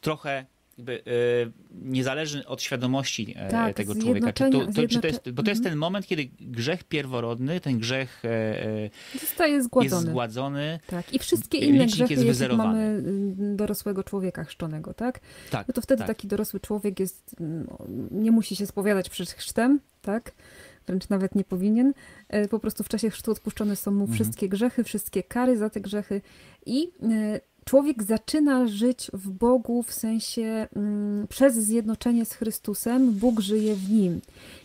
trochę 0.00 0.46
jakby, 0.78 1.02
e, 1.06 1.50
niezależny 1.70 2.46
od 2.46 2.62
świadomości 2.62 3.34
e, 3.36 3.50
tak, 3.50 3.76
tego 3.76 3.94
człowieka. 3.94 4.32
Czy 4.32 4.50
to, 4.50 4.66
to, 4.66 4.88
czy 4.88 5.00
to 5.00 5.06
jest, 5.06 5.30
bo 5.30 5.42
to 5.42 5.50
jest 5.50 5.60
mhm. 5.60 5.72
ten 5.72 5.78
moment, 5.78 6.06
kiedy 6.06 6.28
grzech 6.40 6.84
pierworodny, 6.84 7.60
ten 7.60 7.78
grzech 7.78 8.24
e, 8.24 8.90
Zostaje 9.20 9.62
zgładzony. 9.62 10.00
jest 10.00 10.06
zgładzony. 10.06 10.80
Tak, 10.86 11.14
i 11.14 11.18
wszystkie 11.18 11.58
inne 11.58 11.86
grzechy, 11.86 12.14
jest 12.14 12.40
jeśli 12.40 12.56
mamy 12.56 12.82
mm, 12.82 13.56
dorosłego 13.56 14.04
człowieka 14.04 14.44
chrzczonego, 14.44 14.94
tak? 14.94 15.20
tak 15.50 15.68
no 15.68 15.74
to 15.74 15.80
wtedy 15.80 15.98
tak. 15.98 16.08
taki 16.08 16.28
dorosły 16.28 16.60
człowiek 16.60 17.00
jest, 17.00 17.36
mm, 17.40 17.66
nie 18.10 18.30
musi 18.30 18.56
się 18.56 18.66
spowiadać 18.66 19.10
przed 19.10 19.30
chrztem, 19.30 19.80
tak? 20.02 20.32
wręcz 20.86 21.08
nawet 21.08 21.34
nie 21.34 21.44
powinien. 21.44 21.92
Po 22.50 22.58
prostu 22.58 22.84
w 22.84 22.88
czasie 22.88 23.10
chrztu 23.10 23.30
odpuszczone 23.30 23.76
są 23.76 23.90
mu 23.90 24.00
mhm. 24.00 24.14
wszystkie 24.14 24.48
grzechy, 24.48 24.84
wszystkie 24.84 25.22
kary 25.22 25.56
za 25.56 25.70
te 25.70 25.80
grzechy 25.80 26.20
i 26.66 26.90
człowiek 27.64 28.02
zaczyna 28.02 28.66
żyć 28.66 29.10
w 29.12 29.30
Bogu 29.30 29.82
w 29.82 29.92
sensie 29.92 30.68
mm, 30.76 31.26
przez 31.28 31.56
zjednoczenie 31.56 32.24
z 32.24 32.32
Chrystusem, 32.32 33.12
Bóg 33.12 33.40
żyje 33.40 33.74
w 33.74 33.90
nim. 33.90 34.20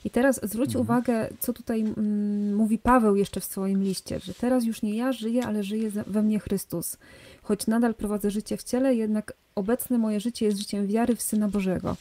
I 0.06 0.10
teraz 0.10 0.40
zwróć 0.44 0.68
mhm. 0.70 0.82
uwagę, 0.82 1.30
co 1.40 1.54
tutaj 1.54 1.82
mm, 1.82 2.56
mówi 2.56 2.78
Paweł 2.78 3.16
jeszcze 3.16 3.40
w 3.40 3.46
swoim 3.46 3.84
liście, 3.84 4.20
że 4.20 4.34
teraz 4.34 4.66
już 4.66 4.82
nie 4.82 4.96
ja 4.96 5.12
żyję, 5.12 5.46
ale 5.46 5.64
żyje 5.64 5.90
we 5.90 6.24
mnie 6.24 6.40
Chrystus. 6.40 6.98
Choć 7.44 7.68
nadal 7.68 7.96
prowadzę 7.96 8.32
życie 8.32 8.58
w 8.58 8.64
ciele, 8.64 8.96
jednak 8.96 9.34
obecne 9.56 9.98
moje 9.98 10.20
życie 10.20 10.46
jest 10.46 10.58
życiem 10.58 10.88
wiary 10.88 11.16
w 11.16 11.22
Syna 11.22 11.48
Bożego. 11.48 11.96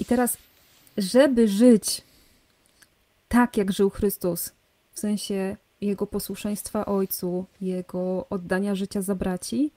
I 0.00 0.04
teraz, 0.04 0.36
żeby 0.98 1.48
żyć 1.48 2.02
tak, 3.28 3.56
jak 3.56 3.72
żył 3.72 3.90
Chrystus, 3.90 4.52
w 4.92 5.00
sensie 5.00 5.56
jego 5.80 6.06
posłuszeństwa 6.06 6.86
Ojcu, 6.86 7.44
jego 7.60 8.26
oddania 8.30 8.74
życia 8.74 9.02
za 9.02 9.14
braci, 9.14 9.70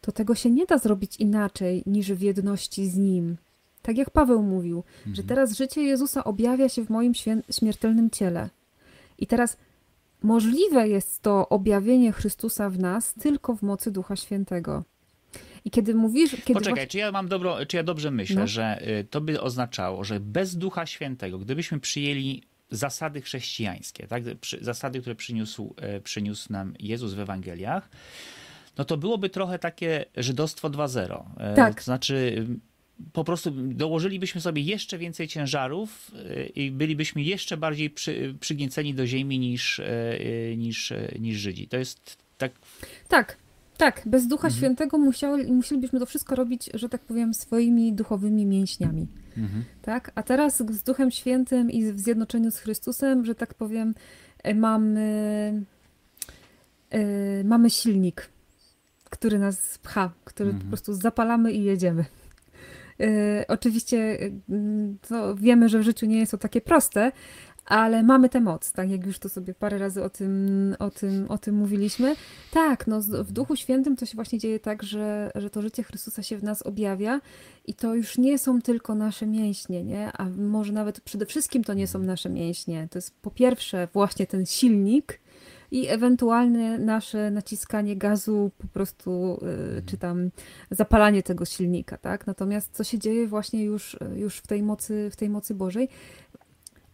to 0.00 0.12
tego 0.12 0.34
się 0.34 0.50
nie 0.50 0.66
da 0.66 0.78
zrobić 0.78 1.16
inaczej 1.16 1.82
niż 1.86 2.12
w 2.12 2.20
jedności 2.20 2.86
z 2.86 2.96
Nim. 2.96 3.36
Tak 3.82 3.96
jak 3.96 4.10
Paweł 4.10 4.42
mówił, 4.42 4.84
mhm. 4.98 5.16
że 5.16 5.22
teraz 5.22 5.56
życie 5.56 5.82
Jezusa 5.82 6.24
objawia 6.24 6.68
się 6.68 6.84
w 6.84 6.90
moim 6.90 7.12
śmiertelnym 7.50 8.10
ciele. 8.10 8.48
I 9.18 9.26
teraz 9.26 9.56
możliwe 10.22 10.88
jest 10.88 11.22
to 11.22 11.48
objawienie 11.48 12.12
Chrystusa 12.12 12.70
w 12.70 12.78
nas 12.78 13.14
tylko 13.14 13.56
w 13.56 13.62
mocy 13.62 13.90
Ducha 13.90 14.16
Świętego. 14.16 14.84
I 15.64 15.70
kiedy 15.70 15.94
mówisz. 15.94 16.30
Kiedy 16.30 16.52
Poczekaj, 16.54 16.72
właśnie... 16.72 16.86
czy 16.86 16.98
ja 16.98 17.12
mam 17.12 17.28
dobro, 17.28 17.66
czy 17.66 17.76
ja 17.76 17.82
dobrze 17.82 18.10
myślę, 18.10 18.36
no. 18.36 18.46
że 18.46 18.88
y, 18.88 19.04
to 19.10 19.20
by 19.20 19.40
oznaczało, 19.40 20.04
że 20.04 20.20
bez 20.20 20.56
Ducha 20.56 20.86
Świętego, 20.86 21.38
gdybyśmy 21.38 21.80
przyjęli 21.80 22.42
zasady 22.70 23.20
chrześcijańskie, 23.20 24.06
tak? 24.06 24.22
zasady, 24.60 25.00
które 25.00 25.14
przyniósł, 25.14 25.74
y, 25.96 26.00
przyniósł 26.00 26.52
nam 26.52 26.74
Jezus 26.78 27.14
w 27.14 27.20
Ewangeliach, 27.20 27.88
no 28.78 28.84
to 28.84 28.96
byłoby 28.96 29.30
trochę 29.30 29.58
takie 29.58 30.04
żydostwo 30.16 30.70
2.0. 30.70 31.22
E, 31.36 31.54
tak. 31.54 31.74
To 31.74 31.84
znaczy 31.84 32.46
po 33.12 33.24
prostu 33.24 33.50
dołożylibyśmy 33.50 34.40
sobie 34.40 34.62
jeszcze 34.62 34.98
więcej 34.98 35.28
ciężarów 35.28 36.10
e, 36.14 36.46
i 36.46 36.70
bylibyśmy 36.70 37.22
jeszcze 37.22 37.56
bardziej 37.56 37.90
przy, 37.90 38.34
przygnieceni 38.40 38.94
do 38.94 39.06
ziemi 39.06 39.38
niż, 39.38 39.80
e, 39.80 39.86
niż, 40.56 40.92
niż 41.18 41.36
Żydzi. 41.36 41.68
To 41.68 41.76
jest 41.76 42.16
tak... 42.38 42.52
Tak, 43.08 43.36
tak. 43.76 44.02
Bez 44.06 44.26
Ducha 44.26 44.48
mhm. 44.48 44.58
Świętego 44.58 44.98
musiały, 44.98 45.44
musielibyśmy 45.44 45.98
to 45.98 46.06
wszystko 46.06 46.34
robić, 46.34 46.70
że 46.74 46.88
tak 46.88 47.00
powiem, 47.00 47.34
swoimi 47.34 47.92
duchowymi 47.92 48.46
mięśniami. 48.46 49.06
Mhm. 49.36 49.64
Tak? 49.82 50.12
A 50.14 50.22
teraz 50.22 50.62
z 50.70 50.82
Duchem 50.82 51.10
Świętym 51.10 51.70
i 51.70 51.92
w 51.92 52.00
zjednoczeniu 52.00 52.50
z 52.50 52.58
Chrystusem, 52.58 53.24
że 53.24 53.34
tak 53.34 53.54
powiem, 53.54 53.94
mamy, 54.54 55.64
mamy 57.44 57.70
silnik 57.70 58.30
który 59.10 59.38
nas 59.38 59.78
pcha, 59.78 60.12
który 60.24 60.50
mhm. 60.50 60.64
po 60.64 60.68
prostu 60.68 60.94
zapalamy 60.94 61.52
i 61.52 61.64
jedziemy. 61.64 62.04
Yy, 62.98 63.08
oczywiście 63.48 63.96
yy, 63.96 65.34
wiemy, 65.36 65.68
że 65.68 65.78
w 65.78 65.82
życiu 65.82 66.06
nie 66.06 66.18
jest 66.18 66.32
to 66.32 66.38
takie 66.38 66.60
proste, 66.60 67.12
ale 67.66 68.02
mamy 68.02 68.28
tę 68.28 68.40
moc, 68.40 68.72
tak 68.72 68.90
jak 68.90 69.06
już 69.06 69.18
to 69.18 69.28
sobie 69.28 69.54
parę 69.54 69.78
razy 69.78 70.04
o 70.04 70.10
tym, 70.10 70.76
o 70.78 70.90
tym, 70.90 71.26
o 71.28 71.38
tym 71.38 71.54
mówiliśmy. 71.54 72.16
Tak, 72.50 72.86
no 72.86 73.00
w 73.00 73.32
Duchu 73.32 73.56
Świętym 73.56 73.96
to 73.96 74.06
się 74.06 74.14
właśnie 74.14 74.38
dzieje 74.38 74.60
tak, 74.60 74.82
że, 74.82 75.30
że 75.34 75.50
to 75.50 75.62
życie 75.62 75.82
Chrystusa 75.82 76.22
się 76.22 76.38
w 76.38 76.42
nas 76.42 76.62
objawia 76.62 77.20
i 77.66 77.74
to 77.74 77.94
już 77.94 78.18
nie 78.18 78.38
są 78.38 78.62
tylko 78.62 78.94
nasze 78.94 79.26
mięśnie, 79.26 79.84
nie? 79.84 80.12
A 80.12 80.24
może 80.24 80.72
nawet 80.72 81.00
przede 81.00 81.26
wszystkim 81.26 81.64
to 81.64 81.74
nie 81.74 81.86
są 81.86 81.98
nasze 81.98 82.30
mięśnie. 82.30 82.88
To 82.90 82.98
jest 82.98 83.20
po 83.20 83.30
pierwsze 83.30 83.88
właśnie 83.92 84.26
ten 84.26 84.46
silnik, 84.46 85.20
i 85.70 85.88
ewentualne 85.88 86.78
nasze 86.78 87.30
naciskanie 87.30 87.96
gazu, 87.96 88.50
po 88.58 88.68
prostu, 88.68 89.40
y, 89.78 89.82
czy 89.86 89.98
tam 89.98 90.30
zapalanie 90.70 91.22
tego 91.22 91.44
silnika, 91.44 91.96
tak? 91.96 92.26
Natomiast 92.26 92.72
co 92.72 92.84
się 92.84 92.98
dzieje 92.98 93.26
właśnie 93.26 93.64
już, 93.64 93.96
już 94.16 94.36
w 94.36 94.46
tej 94.46 94.62
mocy, 94.62 95.08
w 95.12 95.16
tej 95.16 95.28
mocy 95.28 95.54
Bożej? 95.54 95.88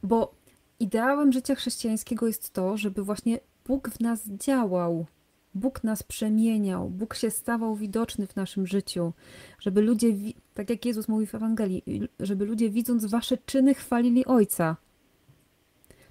Bo 0.02 0.34
ideałem 0.80 1.32
życia 1.32 1.54
chrześcijańskiego 1.54 2.26
jest 2.26 2.52
to, 2.52 2.76
żeby 2.76 3.04
właśnie 3.04 3.38
Bóg 3.66 3.90
w 3.90 4.00
nas 4.00 4.28
działał. 4.28 5.06
Bóg 5.54 5.84
nas 5.84 6.02
przemieniał, 6.02 6.90
Bóg 6.90 7.14
się 7.14 7.30
stawał 7.30 7.76
widoczny 7.76 8.26
w 8.26 8.36
naszym 8.36 8.66
życiu, 8.66 9.12
żeby 9.58 9.82
ludzie, 9.82 10.08
tak 10.54 10.70
jak 10.70 10.84
Jezus 10.84 11.08
mówi 11.08 11.26
w 11.26 11.34
Ewangelii, 11.34 11.82
żeby 12.20 12.44
ludzie 12.44 12.70
widząc 12.70 13.04
wasze 13.04 13.38
czyny 13.38 13.74
chwalili 13.74 14.24
Ojca. 14.26 14.76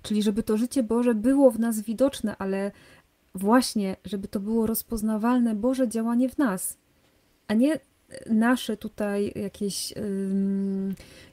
Czyli 0.02 0.24
żeby 0.24 0.44
to 0.44 0.58
życie 0.58 0.84
Boże 0.84 1.16
było 1.16 1.52
w 1.52 1.60
nas 1.60 1.82
widoczne, 1.82 2.36
ale 2.40 2.72
właśnie, 3.36 3.96
żeby 4.06 4.28
to 4.28 4.40
było 4.40 4.68
rozpoznawalne 4.68 5.56
Boże 5.56 5.88
działanie 5.88 6.30
w 6.30 6.38
nas, 6.38 6.78
a 7.48 7.54
nie 7.54 7.80
nasze 8.30 8.78
tutaj 8.78 9.34
jakieś, 9.36 9.94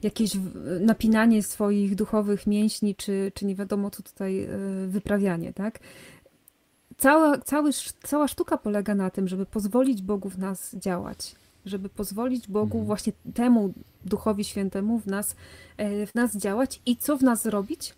jakieś 0.02 0.32
napinanie 0.80 1.42
swoich 1.42 1.94
duchowych 1.94 2.46
mięśni, 2.46 2.94
czy, 2.94 3.32
czy 3.34 3.46
nie 3.46 3.54
wiadomo 3.54 3.90
co 3.90 4.02
tutaj 4.02 4.44
y, 4.84 4.88
wyprawianie, 4.88 5.52
tak? 5.52 5.78
Cała, 6.98 7.38
cały, 7.38 7.70
cała 8.02 8.28
sztuka 8.28 8.56
polega 8.56 8.94
na 8.94 9.10
tym, 9.10 9.28
żeby 9.28 9.46
pozwolić 9.46 10.02
Bogu 10.02 10.30
w 10.30 10.38
nas 10.38 10.74
działać, 10.74 11.34
żeby 11.64 11.88
pozwolić 11.88 12.48
Bogu, 12.48 12.78
mhm. 12.78 12.84
właśnie 12.86 13.12
temu 13.34 13.72
Duchowi 14.04 14.44
Świętemu 14.44 14.98
w 14.98 15.06
nas, 15.06 15.36
e, 15.76 16.06
w 16.06 16.14
nas 16.14 16.36
działać 16.36 16.80
i 16.86 16.96
co 16.96 17.16
w 17.16 17.22
nas 17.22 17.42
zrobić? 17.42 17.94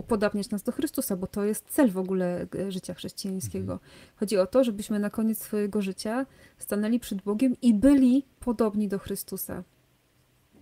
Upodabniać 0.00 0.50
nas 0.50 0.62
do 0.62 0.72
Chrystusa, 0.72 1.16
bo 1.16 1.26
to 1.26 1.44
jest 1.44 1.64
cel 1.68 1.90
w 1.90 1.98
ogóle 1.98 2.46
e, 2.58 2.72
życia 2.72 2.94
chrześcijańskiego. 2.94 3.72
Mhm. 3.72 3.90
Chodzi 4.16 4.38
o 4.38 4.46
to, 4.46 4.64
żebyśmy 4.64 4.98
na 4.98 5.10
koniec 5.10 5.38
swojego 5.38 5.82
życia 5.82 6.26
stanęli 6.58 7.00
przed 7.00 7.22
Bogiem 7.22 7.56
i 7.62 7.74
byli 7.74 8.26
podobni 8.40 8.88
do 8.88 8.98
Chrystusa. 8.98 9.62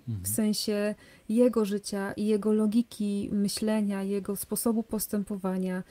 Mhm. 0.08 0.24
W 0.24 0.28
sensie 0.28 0.94
Jego 1.28 1.64
życia 1.64 2.12
i 2.12 2.26
Jego 2.26 2.52
logiki 2.52 3.30
myślenia, 3.32 4.02
Jego 4.02 4.36
sposobu 4.36 4.82
postępowania, 4.82 5.82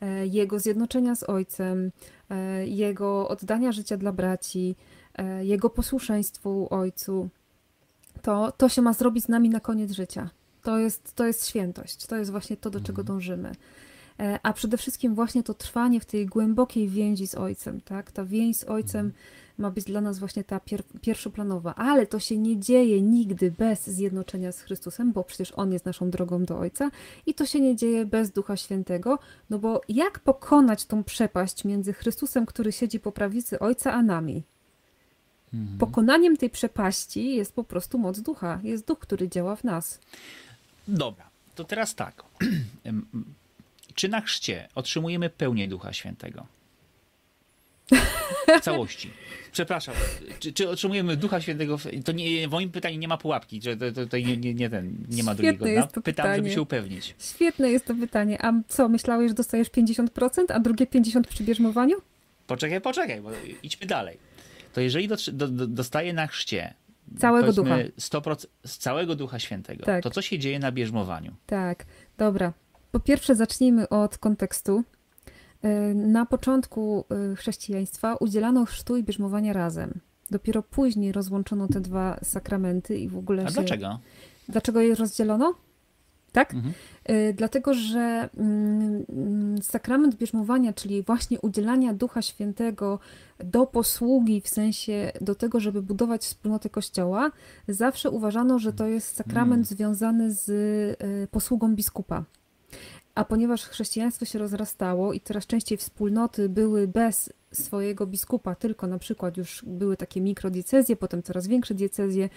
e, 0.00 0.26
Jego 0.26 0.58
zjednoczenia 0.58 1.14
z 1.14 1.22
Ojcem, 1.22 1.92
e, 2.30 2.66
Jego 2.66 3.28
oddania 3.28 3.72
życia 3.72 3.96
dla 3.96 4.12
braci, 4.12 4.76
Jego 5.42 5.70
posłuszeństwu 5.70 6.66
Ojcu. 6.70 7.28
To, 8.22 8.52
to 8.52 8.68
się 8.68 8.82
ma 8.82 8.92
zrobić 8.92 9.24
z 9.24 9.28
nami 9.28 9.50
na 9.50 9.60
koniec 9.60 9.92
życia. 9.92 10.30
To 10.66 10.78
jest, 10.78 11.14
to 11.14 11.26
jest 11.26 11.48
świętość, 11.48 12.06
to 12.06 12.16
jest 12.16 12.30
właśnie 12.30 12.56
to, 12.56 12.70
do 12.70 12.80
czego 12.80 13.02
mhm. 13.02 13.06
dążymy. 13.06 13.52
E, 14.20 14.38
a 14.42 14.52
przede 14.52 14.76
wszystkim 14.76 15.14
właśnie 15.14 15.42
to 15.42 15.54
trwanie 15.54 16.00
w 16.00 16.04
tej 16.04 16.26
głębokiej 16.26 16.88
więzi 16.88 17.26
z 17.26 17.34
Ojcem, 17.34 17.80
tak? 17.80 18.12
Ta 18.12 18.24
więź 18.24 18.56
z 18.56 18.64
Ojcem 18.64 19.06
mhm. 19.06 19.24
ma 19.58 19.70
być 19.70 19.84
dla 19.84 20.00
nas 20.00 20.18
właśnie 20.18 20.44
ta 20.44 20.60
pier 20.60 20.82
pierwszoplanowa, 21.00 21.74
ale 21.74 22.06
to 22.06 22.18
się 22.18 22.38
nie 22.38 22.60
dzieje 22.60 23.02
nigdy 23.02 23.50
bez 23.50 23.86
zjednoczenia 23.86 24.52
z 24.52 24.60
Chrystusem, 24.60 25.12
bo 25.12 25.24
przecież 25.24 25.52
On 25.56 25.72
jest 25.72 25.84
naszą 25.84 26.10
drogą 26.10 26.44
do 26.44 26.58
Ojca 26.58 26.90
i 27.26 27.34
to 27.34 27.46
się 27.46 27.60
nie 27.60 27.76
dzieje 27.76 28.06
bez 28.06 28.30
Ducha 28.30 28.56
Świętego, 28.56 29.18
no 29.50 29.58
bo 29.58 29.80
jak 29.88 30.18
pokonać 30.18 30.84
tą 30.84 31.04
przepaść 31.04 31.64
między 31.64 31.92
Chrystusem, 31.92 32.46
który 32.46 32.72
siedzi 32.72 33.00
po 33.00 33.12
prawicy 33.12 33.58
Ojca, 33.58 33.92
a 33.92 34.02
nami? 34.02 34.42
Mhm. 35.54 35.78
Pokonaniem 35.78 36.36
tej 36.36 36.50
przepaści 36.50 37.36
jest 37.36 37.54
po 37.54 37.64
prostu 37.64 37.98
moc 37.98 38.20
Ducha, 38.20 38.60
jest 38.62 38.86
Duch, 38.86 38.98
który 38.98 39.28
działa 39.28 39.56
w 39.56 39.64
nas. 39.64 40.00
Dobra, 40.88 41.30
to 41.54 41.64
teraz 41.64 41.94
tak. 41.94 42.22
Czy 43.94 44.08
na 44.08 44.20
chrzcie 44.20 44.68
otrzymujemy 44.74 45.30
pełnię 45.30 45.68
Ducha 45.68 45.92
Świętego? 45.92 46.46
W 48.58 48.60
całości. 48.60 49.10
Przepraszam. 49.52 49.94
Czy, 50.38 50.52
czy, 50.52 50.68
otrzymujemy 50.68 51.16
Ducha 51.16 51.40
Świętego? 51.40 51.78
To 52.04 52.12
nie, 52.12 52.48
w 52.48 52.50
moim 52.50 52.70
pytaniu 52.70 52.98
nie 52.98 53.08
ma 53.08 53.18
pułapki, 53.18 53.62
że 53.62 53.76
to, 53.76 53.92
to, 53.92 54.06
to 54.06 54.16
nie, 54.18 54.36
nie, 54.36 54.54
nie, 54.54 54.70
ten, 54.70 55.06
nie 55.08 55.22
ma 55.22 55.34
Świetne 55.34 55.52
drugiego 55.52 55.64
dna. 55.64 55.86
Pytam, 55.86 56.02
pytanie. 56.02 56.36
żeby 56.36 56.50
się 56.50 56.62
upewnić. 56.62 57.14
Świetne 57.18 57.70
jest 57.70 57.84
to 57.84 57.94
pytanie. 57.94 58.38
A 58.44 58.52
co, 58.68 58.88
myślałeś, 58.88 59.28
że 59.28 59.34
dostajesz 59.34 59.68
50%, 59.68 60.44
a 60.48 60.60
drugie 60.60 60.86
50% 60.86 61.22
przy 61.22 61.42
bierzmowaniu? 61.44 61.96
Poczekaj, 62.46 62.80
poczekaj, 62.80 63.20
bo 63.20 63.30
idźmy 63.62 63.86
dalej. 63.86 64.18
To 64.72 64.80
jeżeli 64.80 65.08
do, 65.08 65.16
do, 65.32 65.66
dostaję 65.66 66.12
na 66.12 66.26
chrzcie 66.26 66.74
Całego 67.18 67.52
ducha. 67.52 67.76
100% 67.98 68.46
z 68.66 68.78
całego 68.78 69.14
Ducha 69.14 69.38
Świętego. 69.38 69.84
Tak. 69.84 70.02
To 70.02 70.10
co 70.10 70.22
się 70.22 70.38
dzieje 70.38 70.58
na 70.58 70.72
bierzmowaniu? 70.72 71.34
Tak, 71.46 71.86
dobra. 72.18 72.52
Po 72.92 73.00
pierwsze 73.00 73.34
zacznijmy 73.34 73.88
od 73.88 74.18
kontekstu. 74.18 74.82
E, 75.62 75.94
na 75.94 76.26
początku 76.26 77.04
e, 77.32 77.36
chrześcijaństwa 77.36 78.14
udzielano 78.14 78.64
chrztu 78.64 78.96
i 78.96 79.02
bierzmowania 79.02 79.52
razem. 79.52 80.00
Dopiero 80.30 80.62
później 80.62 81.12
rozłączono 81.12 81.68
te 81.68 81.80
dwa 81.80 82.18
sakramenty 82.22 82.98
i 82.98 83.08
w 83.08 83.16
ogóle 83.18 83.44
A 83.44 83.48
się... 83.48 83.54
dlaczego? 83.54 83.98
Dlaczego 84.48 84.80
je 84.80 84.94
rozdzielono? 84.94 85.54
Tak? 86.36 86.54
Mhm. 86.54 86.74
Y, 87.10 87.34
dlatego, 87.36 87.74
że 87.74 88.28
mm, 88.36 89.62
sakrament 89.62 90.14
bierzmowania, 90.14 90.72
czyli 90.72 91.02
właśnie 91.02 91.40
udzielania 91.40 91.94
Ducha 91.94 92.22
Świętego 92.22 92.98
do 93.38 93.66
posługi, 93.66 94.40
w 94.40 94.48
sensie 94.48 95.12
do 95.20 95.34
tego, 95.34 95.60
żeby 95.60 95.82
budować 95.82 96.22
wspólnotę 96.22 96.70
Kościoła, 96.70 97.30
zawsze 97.68 98.10
uważano, 98.10 98.58
że 98.58 98.72
to 98.72 98.86
jest 98.86 99.16
sakrament 99.16 99.52
mm. 99.52 99.64
związany 99.64 100.32
z 100.32 100.48
y, 100.48 101.28
posługą 101.30 101.74
biskupa. 101.74 102.24
A 103.16 103.24
ponieważ 103.24 103.64
chrześcijaństwo 103.64 104.24
się 104.24 104.38
rozrastało 104.38 105.12
i 105.12 105.20
coraz 105.20 105.46
częściej 105.46 105.78
wspólnoty 105.78 106.48
były 106.48 106.88
bez 106.88 107.32
swojego 107.52 108.06
biskupa, 108.06 108.54
tylko 108.54 108.86
na 108.86 108.98
przykład 108.98 109.36
już 109.36 109.64
były 109.66 109.96
takie 109.96 110.20
mikrodiecezje, 110.20 110.96
potem 110.96 111.22
coraz 111.22 111.46
większe 111.46 111.74
diecezje, 111.74 112.28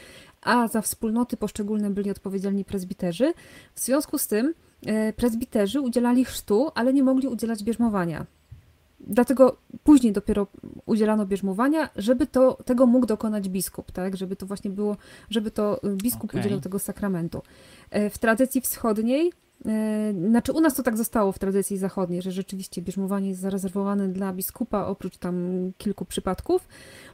a 0.41 0.67
za 0.67 0.81
wspólnoty 0.81 1.37
poszczególne 1.37 1.89
byli 1.89 2.11
odpowiedzialni 2.11 2.65
prezbiterzy. 2.65 3.33
W 3.75 3.79
związku 3.79 4.17
z 4.17 4.27
tym 4.27 4.53
e, 4.85 5.13
prezbiterzy 5.13 5.81
udzielali 5.81 6.25
chrztu, 6.25 6.71
ale 6.75 6.93
nie 6.93 7.03
mogli 7.03 7.27
udzielać 7.27 7.63
bierzmowania. 7.63 8.25
Dlatego 8.99 9.57
później 9.83 10.13
dopiero 10.13 10.47
udzielano 10.85 11.25
bierzmowania, 11.25 11.89
żeby 11.95 12.27
to, 12.27 12.57
tego 12.65 12.85
mógł 12.85 13.05
dokonać 13.05 13.49
biskup, 13.49 13.91
tak? 13.91 14.17
Żeby 14.17 14.35
to 14.35 14.45
właśnie 14.45 14.71
było, 14.71 14.97
żeby 15.29 15.51
to 15.51 15.81
biskup 15.95 16.29
okay. 16.29 16.41
udzielał 16.41 16.59
tego 16.59 16.79
sakramentu. 16.79 17.41
E, 17.89 18.09
w 18.09 18.17
tradycji 18.17 18.61
wschodniej 18.61 19.31
E, 19.31 19.48
znaczy 20.27 20.51
u 20.51 20.61
nas 20.61 20.75
to 20.75 20.83
tak 20.83 20.97
zostało 20.97 21.31
w 21.31 21.39
tradycji 21.39 21.77
zachodniej, 21.77 22.21
że 22.21 22.31
rzeczywiście 22.31 22.81
bierzmowanie 22.81 23.29
jest 23.29 23.41
zarezerwowane 23.41 24.07
dla 24.07 24.33
biskupa, 24.33 24.85
oprócz 24.85 25.17
tam 25.17 25.35
kilku 25.77 26.05
przypadków. 26.05 26.67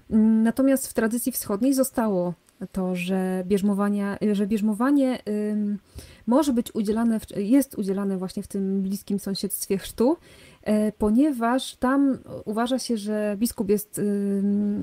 Mm, 0.10 0.44
natomiast 0.44 0.88
w 0.88 0.94
tradycji 0.94 1.32
wschodniej 1.32 1.74
zostało 1.74 2.34
to, 2.72 2.96
że 2.96 3.44
bierzmowanie, 3.48 4.18
że 4.32 4.48
bierzmowanie 4.48 5.20
może 6.28 6.54
być 6.54 6.76
udzielane, 6.76 7.20
jest 7.36 7.78
udzielane 7.78 8.18
właśnie 8.18 8.44
w 8.44 8.48
tym 8.48 8.82
bliskim 8.82 9.20
sąsiedztwie 9.20 9.78
chrztu, 9.78 10.18
e, 10.64 10.92
ponieważ 10.92 11.76
tam 11.76 12.18
uważa 12.46 12.80
się, 12.80 12.98
że 12.98 13.36
biskup 13.40 13.70
jest 13.70 14.02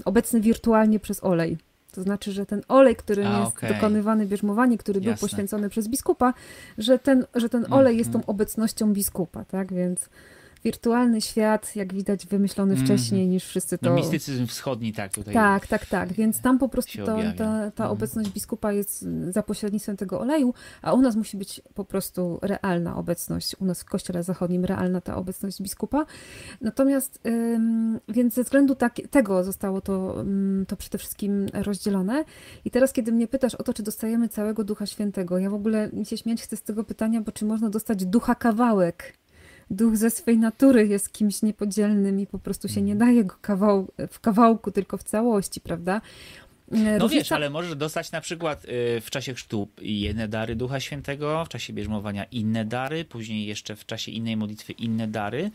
obecny 0.05 0.41
wirtualnie 0.41 0.99
przez 1.01 1.25
olej. 1.25 1.59
To 1.93 2.03
znaczy, 2.03 2.33
że 2.33 2.47
ten 2.47 2.63
olej, 2.69 2.97
którym 2.97 3.27
A, 3.27 3.41
jest 3.41 3.57
okay. 3.57 3.75
dokonywany 3.75 4.27
bierzmowanie, 4.27 4.79
który 4.79 5.01
Jasne. 5.01 5.13
był 5.13 5.21
poświęcony 5.21 5.69
przez 5.69 5.89
biskupa, 5.89 6.35
że 6.79 6.99
ten, 6.99 7.27
że 7.35 7.49
ten 7.49 7.67
olej 7.71 7.93
mm, 7.93 7.99
jest 7.99 8.13
tą 8.13 8.27
obecnością 8.27 8.93
biskupa, 8.93 9.45
tak? 9.45 9.73
Więc 9.73 10.09
wirtualny 10.65 11.21
świat, 11.21 11.77
jak 11.77 11.95
widać, 11.95 12.27
wymyślony 12.27 12.75
mm. 12.75 12.87
wcześniej 12.87 13.29
niż 13.29 13.45
wszyscy 13.45 13.79
to... 13.79 13.91
No, 13.91 13.97
mistycyzm 13.97 14.47
wschodni, 14.47 14.93
tak, 14.93 15.13
tutaj. 15.13 15.35
Tak, 15.35 15.67
tak, 15.67 15.87
tak, 15.87 16.13
więc 16.13 16.41
tam 16.41 16.59
po 16.59 16.69
prostu 16.69 16.99
to, 16.99 17.17
ta, 17.39 17.71
ta 17.71 17.85
mm. 17.85 17.93
obecność 17.93 18.31
biskupa 18.31 18.73
jest 18.73 19.07
za 19.31 19.43
pośrednictwem 19.43 19.97
tego 19.97 20.21
oleju, 20.21 20.55
a 20.83 20.93
u 20.93 21.01
nas 21.01 21.17
musi 21.17 21.37
być 21.37 21.63
po 21.75 21.85
prostu 21.85 22.39
realna 22.43 22.97
obecność, 22.97 23.57
u 23.61 23.65
nas 23.65 23.81
w 23.81 23.85
kościele 23.85 24.23
zachodnim 24.23 24.65
realna 24.65 25.01
ta 25.01 25.17
obecność 25.17 25.63
biskupa. 25.63 26.07
Natomiast, 26.61 27.21
ym, 27.27 28.01
więc 28.09 28.35
ze 28.35 28.45
względu 28.45 28.75
tak, 28.75 28.95
tego 29.11 29.45
zostało 29.45 29.81
to, 29.81 30.21
ym, 30.21 30.65
to 30.69 30.77
przede 30.77 30.99
wszystkim 30.99 31.47
rozdzielone. 31.53 32.25
I 32.65 32.71
teraz, 32.71 32.93
kiedy 32.93 33.13
mnie 33.13 33.29
pytasz 33.29 33.55
o 33.55 33.63
to, 33.63 33.75
czy 33.75 33.83
dostajemy 33.83 34.29
całego 34.29 34.65
Ducha 34.65 34.87
Świętego, 34.87 35.39
ja 35.39 35.51
w 35.51 35.55
ogóle 35.55 35.91
się 36.05 36.17
śmiać 36.17 36.43
chcę 36.43 36.57
z 36.57 36.63
tego 36.63 36.85
pytania, 36.85 37.21
bo 37.21 37.33
czy 37.33 37.45
można 37.45 37.71
dostać 37.71 38.05
ducha 38.05 38.35
kawałek, 38.35 39.22
duch 39.73 39.97
ze 39.97 40.11
swej 40.11 40.39
natury 40.39 40.87
jest 40.87 41.13
kimś 41.13 41.43
niepodzielnym 41.43 42.21
i 42.21 42.27
po 42.27 42.39
prostu 42.39 42.69
się 42.69 42.83
nie 42.83 42.97
daje 42.97 43.25
go 43.25 43.35
kawał, 43.41 43.89
w 44.11 44.21
kawałku, 44.21 44.71
tylko 44.71 44.97
w 44.97 45.03
całości, 45.03 45.61
prawda? 45.61 46.01
E, 46.73 46.99
no 46.99 47.09
wiesz, 47.09 47.33
ale 47.33 47.51
możesz 47.51 47.77
dostać 47.77 48.13
na 48.13 48.21
przykład 48.21 48.65
y, 48.65 49.01
w 49.01 49.11
czasie 49.11 49.35
chrztu 49.35 49.69
jedne 49.83 50.29
dary 50.29 50.57
Ducha 50.57 50.81
Świętego, 50.81 51.45
w 51.45 51.49
czasie 51.49 51.73
bierzmowania 51.73 52.25
inne 52.25 52.65
dary, 52.65 53.05
później 53.05 53.47
jeszcze 53.47 53.77
w 53.77 53.87
czasie 53.87 54.13
innej 54.13 54.37
modlitwy 54.37 54.73
inne 54.73 55.09
dary. 55.09 55.51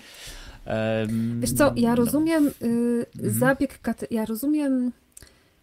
Wiesz 1.40 1.54
co, 1.54 1.74
ja 1.76 1.90
no. 1.90 1.96
rozumiem 1.96 2.48
y, 2.48 3.06
mhm. 3.16 3.34
zabieg, 3.34 3.80
ja 4.12 4.26
rozumiem 4.26 4.92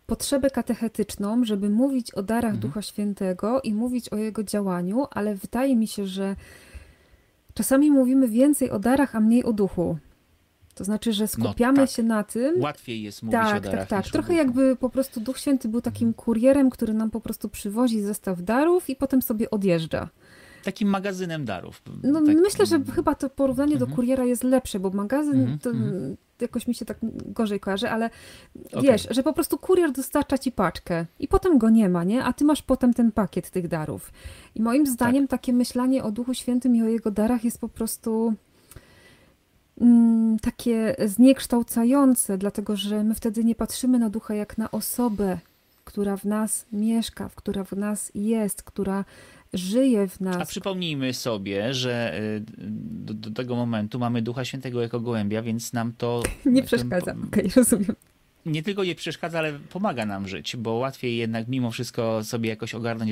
potrzebę 0.06 0.50
katechetyczną, 0.50 1.44
żeby 1.44 1.70
mówić 1.70 2.10
o 2.10 2.22
darach 2.22 2.54
mhm. 2.54 2.60
Ducha 2.60 2.82
Świętego 2.82 3.60
i 3.60 3.74
mówić 3.74 4.08
o 4.08 4.16
jego 4.16 4.42
działaniu, 4.42 5.06
ale 5.10 5.34
wydaje 5.34 5.76
mi 5.76 5.86
się, 5.86 6.06
że 6.06 6.36
czasami 7.54 7.90
mówimy 7.90 8.28
więcej 8.28 8.70
o 8.70 8.78
darach, 8.78 9.16
a 9.16 9.20
mniej 9.20 9.44
o 9.44 9.52
duchu. 9.52 9.98
To 10.74 10.84
znaczy, 10.84 11.12
że 11.12 11.24
no 11.24 11.28
skupiamy 11.28 11.78
no, 11.78 11.86
tak. 11.86 11.90
się 11.90 12.02
na 12.02 12.24
tym. 12.24 12.60
Łatwiej 12.60 13.02
jest 13.02 13.22
mówić 13.22 13.40
tak, 13.40 13.56
o 13.56 13.60
darach. 13.60 13.88
Tak, 13.88 14.04
tak. 14.04 14.12
Trochę 14.12 14.34
jakby 14.34 14.76
po 14.76 14.90
prostu 14.90 15.20
Duch 15.20 15.38
Święty 15.38 15.68
był 15.68 15.80
takim 15.80 16.08
mhm. 16.08 16.24
kurierem, 16.24 16.70
który 16.70 16.94
nam 16.94 17.10
po 17.10 17.20
prostu 17.20 17.48
przywozi 17.48 18.00
zestaw 18.00 18.42
darów 18.42 18.90
i 18.90 18.96
potem 18.96 19.22
sobie 19.22 19.50
odjeżdża. 19.50 20.08
Takim 20.64 20.88
magazynem 20.88 21.44
darów. 21.44 21.82
No 22.02 22.20
myślę, 22.20 22.66
że 22.66 22.80
chyba 22.94 23.14
to 23.14 23.30
porównanie 23.30 23.72
mhm. 23.72 23.90
do 23.90 23.96
kuriera 23.96 24.24
jest 24.24 24.44
lepsze, 24.44 24.80
bo 24.80 24.90
magazyn 24.90 25.40
mhm. 25.40 25.58
to 25.58 25.70
mhm. 25.70 26.16
Jakoś 26.40 26.66
mi 26.66 26.74
się 26.74 26.84
tak 26.84 26.96
gorzej 27.26 27.60
kojarzy, 27.60 27.90
ale 27.90 28.10
okay. 28.66 28.82
wiesz, 28.82 29.06
że 29.10 29.22
po 29.22 29.32
prostu 29.32 29.58
kurier 29.58 29.92
dostarcza 29.92 30.38
ci 30.38 30.52
paczkę 30.52 31.06
i 31.18 31.28
potem 31.28 31.58
go 31.58 31.70
nie 31.70 31.88
ma, 31.88 32.04
nie? 32.04 32.24
A 32.24 32.32
ty 32.32 32.44
masz 32.44 32.62
potem 32.62 32.94
ten 32.94 33.12
pakiet 33.12 33.50
tych 33.50 33.68
darów. 33.68 34.12
I 34.54 34.62
moim 34.62 34.86
zdaniem 34.86 35.28
tak. 35.28 35.40
takie 35.40 35.52
myślenie 35.52 36.04
o 36.04 36.10
Duchu 36.10 36.34
Świętym 36.34 36.76
i 36.76 36.82
o 36.82 36.88
jego 36.88 37.10
darach 37.10 37.44
jest 37.44 37.60
po 37.60 37.68
prostu 37.68 38.34
Mm, 39.80 40.38
takie 40.38 40.96
zniekształcające, 41.06 42.38
dlatego 42.38 42.76
że 42.76 43.04
my 43.04 43.14
wtedy 43.14 43.44
nie 43.44 43.54
patrzymy 43.54 43.98
na 43.98 44.10
ducha 44.10 44.34
jak 44.34 44.58
na 44.58 44.70
osobę, 44.70 45.38
która 45.84 46.16
w 46.16 46.24
nas 46.24 46.66
mieszka, 46.72 47.30
która 47.34 47.64
w 47.64 47.72
nas 47.72 48.12
jest, 48.14 48.62
która 48.62 49.04
żyje 49.54 50.08
w 50.08 50.20
nas. 50.20 50.36
A 50.36 50.44
przypomnijmy 50.44 51.14
sobie, 51.14 51.74
że 51.74 52.20
y, 52.20 52.44
do, 53.04 53.14
do 53.14 53.30
tego 53.30 53.56
momentu 53.56 53.98
mamy 53.98 54.22
Ducha 54.22 54.44
Świętego 54.44 54.82
jako 54.82 55.00
gołębia, 55.00 55.42
więc 55.42 55.72
nam 55.72 55.92
to... 55.98 56.22
Nie 56.46 56.62
przeszkadza, 56.62 57.12
okej, 57.12 57.26
okay, 57.28 57.50
rozumiem 57.56 57.96
nie 58.46 58.62
tylko 58.62 58.84
nie 58.84 58.94
przeszkadza, 58.94 59.38
ale 59.38 59.52
pomaga 59.52 60.06
nam 60.06 60.28
żyć, 60.28 60.56
bo 60.56 60.72
łatwiej 60.72 61.16
jednak 61.16 61.48
mimo 61.48 61.70
wszystko 61.70 62.24
sobie 62.24 62.50
jakoś 62.50 62.74
ogarnąć, 62.74 63.10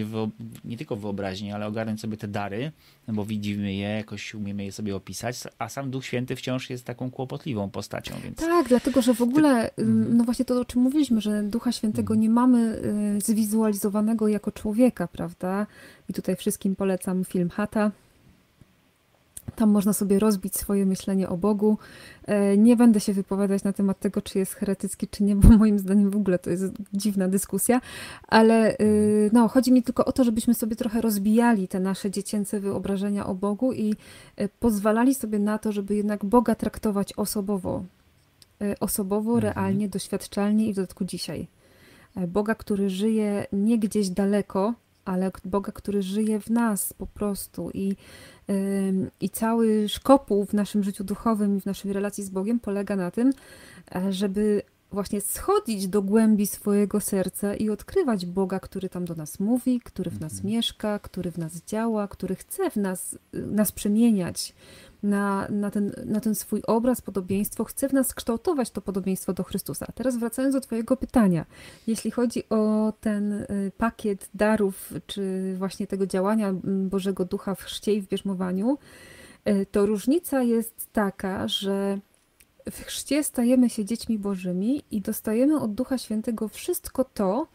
nie 0.65 0.77
tylko 0.77 0.97
wyobraźnię, 0.97 1.55
ale 1.55 1.67
ogarnąć 1.67 2.01
sobie 2.01 2.17
te 2.17 2.29
dary, 2.29 2.73
bo 3.09 3.25
widzimy 3.25 3.75
je, 3.75 3.89
jakoś 3.89 4.35
umiemy 4.35 4.65
je 4.65 4.73
sobie 4.73 4.97
opisać, 4.97 5.37
a 5.59 5.69
sam 5.69 5.91
Duch 5.91 6.05
Święty 6.05 6.37
wciąż 6.37 6.71
jest 6.71 6.85
taką 6.85 7.11
kłopotliwą 7.11 7.71
postacią. 7.71 8.15
Więc... 8.25 8.37
Tak, 8.37 8.69
dlatego, 8.69 9.03
że 9.03 9.15
w 9.15 9.23
ogóle, 9.23 9.71
Ty... 9.77 9.83
Mhm. 9.83 10.17
no 10.17 10.25
właśnie 10.25 10.45
to, 10.45 10.61
o 10.61 10.65
czym 10.65 10.83
mówiliśmy, 10.83 11.21
że 11.21 11.43
Ducha 11.43 11.73
Świętego 11.73 12.15
mhm. 12.15 12.21
nie 12.21 12.31
mamy 12.31 12.83
y, 13.17 13.21
zwizualizowanego 13.21 14.29
jako 14.29 14.53
człowieka, 14.53 15.09
prawda? 15.09 15.67
I 16.09 16.13
tutaj 16.13 16.37
wszystkim 16.37 16.77
polecam 16.77 17.25
film 17.25 17.51
Hata, 17.51 17.91
tam 19.57 19.71
można 19.71 19.93
sobie 19.93 20.19
rozbić 20.19 20.57
swoje 20.57 20.87
myślenie 20.87 21.29
o 21.29 21.37
Bogu. 21.37 21.79
E, 22.27 22.57
nie 22.57 22.77
będę 22.77 23.01
się 23.01 23.13
wypowiadać 23.13 23.65
na 23.65 23.73
temat 23.73 23.99
tego, 24.01 24.23
czy 24.23 24.39
jest 24.39 24.55
heretycki, 24.55 25.09
czy 25.09 25.25
nie, 25.25 25.37
bo 25.37 25.49
moim 25.59 25.79
zdaniem 25.79 26.11
w 26.11 26.17
ogóle 26.17 26.39
to 26.39 26.51
jest 26.51 26.65
dziwna 26.93 27.29
dyskusja, 27.29 27.81
ale 28.29 28.79
y, 28.79 29.31
no, 29.33 29.49
chodzi 29.49 29.73
mi 29.73 29.83
tylko 29.83 30.05
o 30.05 30.13
to, 30.13 30.25
żebyśmy 30.25 30.55
sobie 30.55 30.77
trochę 30.77 31.01
rozbijali 31.01 31.69
te 31.69 31.81
nasze 31.81 32.11
dziecięce 32.11 32.61
wyobrażenia 32.61 33.27
o 33.27 33.35
Bogu 33.35 33.73
i 33.73 33.95
y, 34.41 34.49
pozwalali 34.61 35.15
sobie 35.15 35.39
na 35.39 35.59
to, 35.59 35.73
żeby 35.73 35.97
jednak 35.97 36.25
Boga 36.25 36.55
traktować 36.55 37.13
osobowo. 37.13 37.85
Osobowo, 38.81 39.35
mhm. 39.35 39.55
realnie, 39.55 39.89
doświadczalnie 39.89 40.67
i 40.67 40.73
w 40.73 40.77
dodatku 40.77 41.05
dzisiaj. 41.05 41.49
E, 42.17 42.27
Boga, 42.27 42.55
który 42.55 42.91
żyje 42.91 43.47
nie 43.53 43.79
gdzieś 43.79 44.09
daleko, 44.09 44.75
ale 45.05 45.31
Boga, 45.45 45.73
który 45.73 46.03
żyje 46.03 46.41
w 46.41 46.51
nas 46.51 46.93
po 46.93 47.07
prostu 47.07 47.71
i 47.75 47.97
i 49.21 49.31
cały 49.31 49.89
szkopuł 49.89 50.45
w 50.45 50.53
naszym 50.53 50.85
życiu 50.85 51.05
duchowym 51.05 51.57
i 51.57 51.61
w 51.61 51.67
naszej 51.67 51.93
relacji 51.93 52.25
z 52.25 52.31
Bogiem 52.31 52.61
polega 52.61 52.97
na 52.97 53.11
tym, 53.11 53.33
e, 53.95 54.13
żeby 54.13 54.63
właśnie 54.93 55.21
schodzić 55.21 55.89
do 55.89 56.03
głębi 56.03 56.47
swojego 56.47 57.01
serca 57.01 57.55
i 57.55 57.71
odkrywać 57.71 58.27
Boga, 58.27 58.61
który 58.61 58.89
tam 58.89 59.05
do 59.05 59.15
nas 59.15 59.41
mówi, 59.41 59.81
który 59.81 60.11
w 60.11 60.21
nas 60.21 60.33
mhm. 60.33 60.55
mieszka, 60.55 60.99
który 60.99 61.31
w 61.31 61.39
nas 61.39 61.65
działa, 61.65 62.09
który 62.09 62.35
chce 62.35 62.71
w 62.71 62.77
nas, 62.77 63.19
nas 63.33 63.73
przemieniać, 63.73 64.55
na, 65.03 65.47
na, 65.51 65.71
ten, 65.71 65.93
na 66.05 66.21
ten 66.21 66.35
swój 66.35 66.63
obraz, 66.67 67.01
podobieństwo, 67.01 67.65
chce 67.65 67.89
w 67.89 67.93
nas 67.93 68.15
kształtować 68.15 68.71
to 68.71 68.81
podobieństwo 68.81 69.33
do 69.33 69.43
Chrystusa. 69.43 69.87
Teraz 69.95 70.17
wracając 70.17 70.55
do 70.55 70.61
Twojego 70.61 70.97
pytania, 70.97 71.47
jeśli 71.87 72.11
chodzi 72.11 72.49
o 72.49 72.93
ten 73.01 73.33
y, 73.33 73.47
pakiet 73.77 74.31
darów, 74.35 74.93
czy 75.07 75.55
właśnie 75.59 75.87
tego 75.87 76.07
działania 76.07 76.55
Bożego 76.65 77.25
Ducha 77.25 77.55
w 77.55 77.63
chrzcie 77.63 77.95
i 77.95 78.01
w 78.01 78.09
bierzmowaniu, 78.09 78.79
y, 79.49 79.67
to 79.71 79.87
różnica 79.87 80.43
jest 80.43 80.93
taka, 80.93 81.49
że 81.49 81.99
w 82.71 82.85
chrzcie 82.85 83.25
stajemy 83.25 83.71
się 83.71 83.85
dziećmi 83.85 84.19
Bożymi 84.19 84.83
i 84.91 85.01
dostajemy 85.01 85.61
od 85.61 85.75
Ducha 85.75 85.99
Świętego 85.99 86.49
wszystko 86.49 87.05
to, 87.05 87.47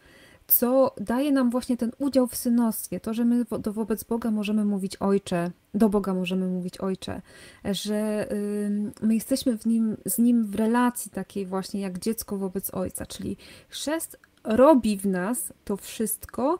co 0.46 0.94
daje 1.00 1.32
nam 1.32 1.50
właśnie 1.50 1.76
ten 1.76 1.92
udział 1.98 2.26
w 2.26 2.36
synostwie, 2.36 3.00
to, 3.00 3.14
że 3.14 3.24
my 3.24 3.44
wo 3.44 3.72
wobec 3.72 4.04
Boga 4.04 4.30
możemy 4.30 4.64
mówić 4.64 4.96
Ojcze, 4.96 5.50
do 5.74 5.88
Boga 5.88 6.14
możemy 6.14 6.48
mówić 6.48 6.78
Ojcze, 6.78 7.22
że 7.64 8.32
y, 8.32 8.92
my 9.02 9.14
jesteśmy 9.14 9.58
w 9.58 9.66
nim, 9.66 9.96
z 10.04 10.18
Nim 10.18 10.46
w 10.46 10.54
relacji 10.54 11.10
takiej 11.10 11.46
właśnie 11.46 11.80
jak 11.80 11.98
dziecko 11.98 12.38
wobec 12.38 12.74
Ojca, 12.74 13.06
czyli 13.06 13.36
chrzest 13.68 14.18
robi 14.44 14.98
w 14.98 15.06
nas 15.06 15.52
to 15.64 15.76
wszystko, 15.76 16.58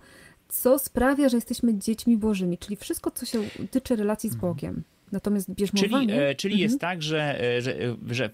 co 0.48 0.78
sprawia, 0.78 1.28
że 1.28 1.36
jesteśmy 1.36 1.78
dziećmi 1.78 2.16
Bożymi, 2.16 2.58
czyli 2.58 2.76
wszystko, 2.76 3.10
co 3.10 3.26
się 3.26 3.42
tyczy 3.70 3.96
relacji 3.96 4.30
z 4.30 4.34
mhm. 4.34 4.52
Bogiem. 4.52 4.82
Natomiast 5.12 5.54
bierzmowanie... 5.54 6.06
Czyli, 6.06 6.20
e, 6.20 6.34
czyli 6.34 6.54
mhm. 6.54 6.70
jest 6.70 6.80
tak, 6.80 7.02
że, 7.02 7.42
e, 7.56 7.62
że, 7.62 7.96
że 8.10 8.30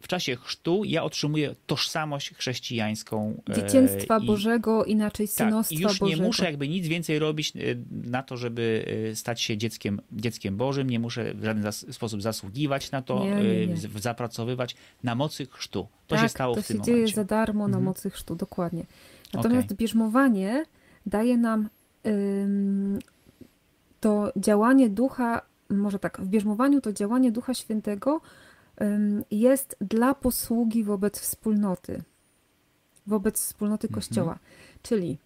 w 0.00 0.08
czasie 0.08 0.36
chrztu 0.36 0.84
ja 0.84 1.02
otrzymuję 1.02 1.54
tożsamość 1.66 2.34
chrześcijańską. 2.34 3.42
E, 3.50 3.54
Dzieciństwa 3.54 4.18
i, 4.18 4.26
Bożego, 4.26 4.84
inaczej 4.84 5.26
synostwa 5.26 5.74
tak, 5.74 5.80
i 5.80 5.82
już 5.82 5.98
Bożego. 5.98 6.20
nie 6.20 6.26
muszę 6.26 6.44
jakby 6.44 6.68
nic 6.68 6.86
więcej 6.86 7.18
robić 7.18 7.52
e, 7.56 7.60
na 7.90 8.22
to, 8.22 8.36
żeby 8.36 8.84
e, 9.10 9.16
stać 9.16 9.40
się 9.40 9.56
dzieckiem, 9.56 10.00
dzieckiem 10.12 10.56
Bożym, 10.56 10.90
nie 10.90 11.00
muszę 11.00 11.34
w 11.34 11.44
żaden 11.44 11.62
zas 11.62 11.86
sposób 11.90 12.22
zasługiwać 12.22 12.90
na 12.90 13.02
to, 13.02 13.24
nie, 13.24 13.34
nie, 13.34 13.66
nie. 13.66 13.76
zapracowywać 14.00 14.76
na 15.02 15.14
mocy 15.14 15.46
chrztu. 15.46 15.88
To 16.06 16.14
tak, 16.16 16.24
się 16.24 16.28
stało 16.28 16.54
to 16.54 16.62
w 16.62 16.66
tym 16.66 16.76
momencie. 16.76 16.92
to 16.92 16.98
się 16.98 17.04
dzieje 17.06 17.14
za 17.14 17.24
darmo 17.24 17.64
mhm. 17.64 17.70
na 17.70 17.90
mocy 17.90 18.10
chrztu, 18.10 18.34
dokładnie. 18.34 18.84
Natomiast 19.34 19.66
okay. 19.66 19.76
bierzmowanie 19.76 20.64
daje 21.06 21.36
nam 21.36 21.68
ym, 22.06 22.98
to 24.00 24.32
działanie 24.36 24.88
ducha, 24.88 25.49
może 25.70 25.98
tak, 25.98 26.20
w 26.20 26.28
bierzmowaniu 26.28 26.80
to 26.80 26.92
działanie 26.92 27.32
Ducha 27.32 27.54
Świętego 27.54 28.20
jest 29.30 29.76
dla 29.80 30.14
posługi 30.14 30.84
wobec 30.84 31.20
wspólnoty, 31.20 32.02
wobec 33.06 33.40
wspólnoty 33.40 33.86
mhm. 33.86 33.94
Kościoła. 33.94 34.38
Czyli, 34.82 35.18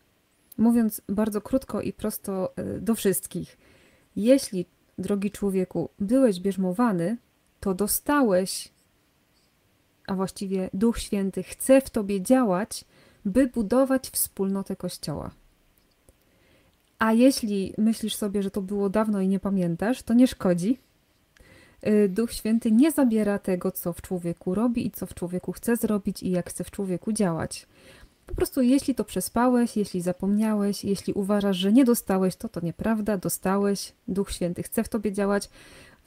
mówiąc 0.59 1.03
bardzo 1.09 1.41
krótko 1.41 1.81
i 1.81 1.93
prosto 1.93 2.53
e, 2.57 2.81
do 2.81 2.95
wszystkich, 2.95 3.59
jeśli, 4.17 4.67
drogi 4.99 5.31
człowieku, 5.31 5.89
byłeś 5.99 6.41
bierzmowany, 6.41 7.17
to 7.61 7.75
dostałeś, 7.75 8.73
a 10.07 10.15
właściwie 10.15 10.71
Duch 10.75 10.99
Święty 10.99 11.43
chce 11.43 11.81
w 11.81 11.91
tobie 11.91 12.23
działać, 12.23 12.85
by 13.25 13.47
budować 13.47 14.11
wspólnotę 14.11 14.77
Kościoła. 14.77 15.31
A 17.05 17.13
jeśli 17.13 17.75
myślisz 17.79 18.17
sobie, 18.17 18.43
że 18.43 18.51
to 18.51 18.63
było 18.63 18.91
dawno 18.91 19.21
i 19.21 19.29
nie 19.29 19.41
pamiętasz, 19.41 20.03
to 20.03 20.15
nie 20.15 20.27
szkodzi, 20.27 20.79
Y, 21.87 22.09
Duch 22.09 22.33
Święty 22.33 22.73
nie 22.73 22.93
zabiera 22.93 23.39
tego, 23.39 23.73
co 23.73 23.93
w 23.93 24.03
człowieku 24.03 24.55
robi 24.55 24.87
i 24.87 24.91
co 24.91 25.07
w 25.07 25.15
człowieku 25.15 25.53
chce 25.53 25.77
zrobić 25.77 26.23
i 26.23 26.31
jak 26.31 26.51
chce 26.51 26.65
w 26.65 26.71
człowieku 26.71 27.13
działać. 27.13 27.67
Po 28.27 28.35
prostu 28.35 28.63
jeśli 28.63 28.95
to 28.95 29.05
przespałeś, 29.05 29.77
jeśli 29.77 30.01
zapomniałeś, 30.01 30.85
jeśli 30.85 31.13
uważasz, 31.13 31.57
że 31.57 31.73
nie 31.73 31.85
dostałeś, 31.85 32.37
to 32.37 32.49
to 32.49 32.61
nieprawda, 32.61 33.19
dostałeś, 33.19 33.93
Duch 34.09 34.31
Święty 34.31 34.63
chce 34.63 34.85
w 34.85 34.89
tobie 34.89 35.13
działać. 35.13 35.51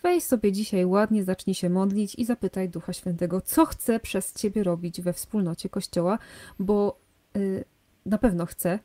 Weź 0.04 0.24
sobie 0.24 0.52
dzisiaj 0.52 0.86
ładnie, 0.86 1.24
zacznij 1.24 1.54
się 1.54 1.70
modlić 1.70 2.16
i 2.16 2.26
zapytaj 2.26 2.70
Ducha 2.70 2.94
Świętego, 2.94 3.42
co 3.42 3.66
chce 3.66 4.00
przez 4.00 4.34
ciebie 4.34 4.64
robić 4.64 5.02
we 5.02 5.14
wspólnocie 5.14 5.70
Kościoła, 5.70 6.20
bo 6.60 7.00
yy, 7.36 7.64
na 8.06 8.18
pewno 8.18 8.46
chce, 8.46 8.80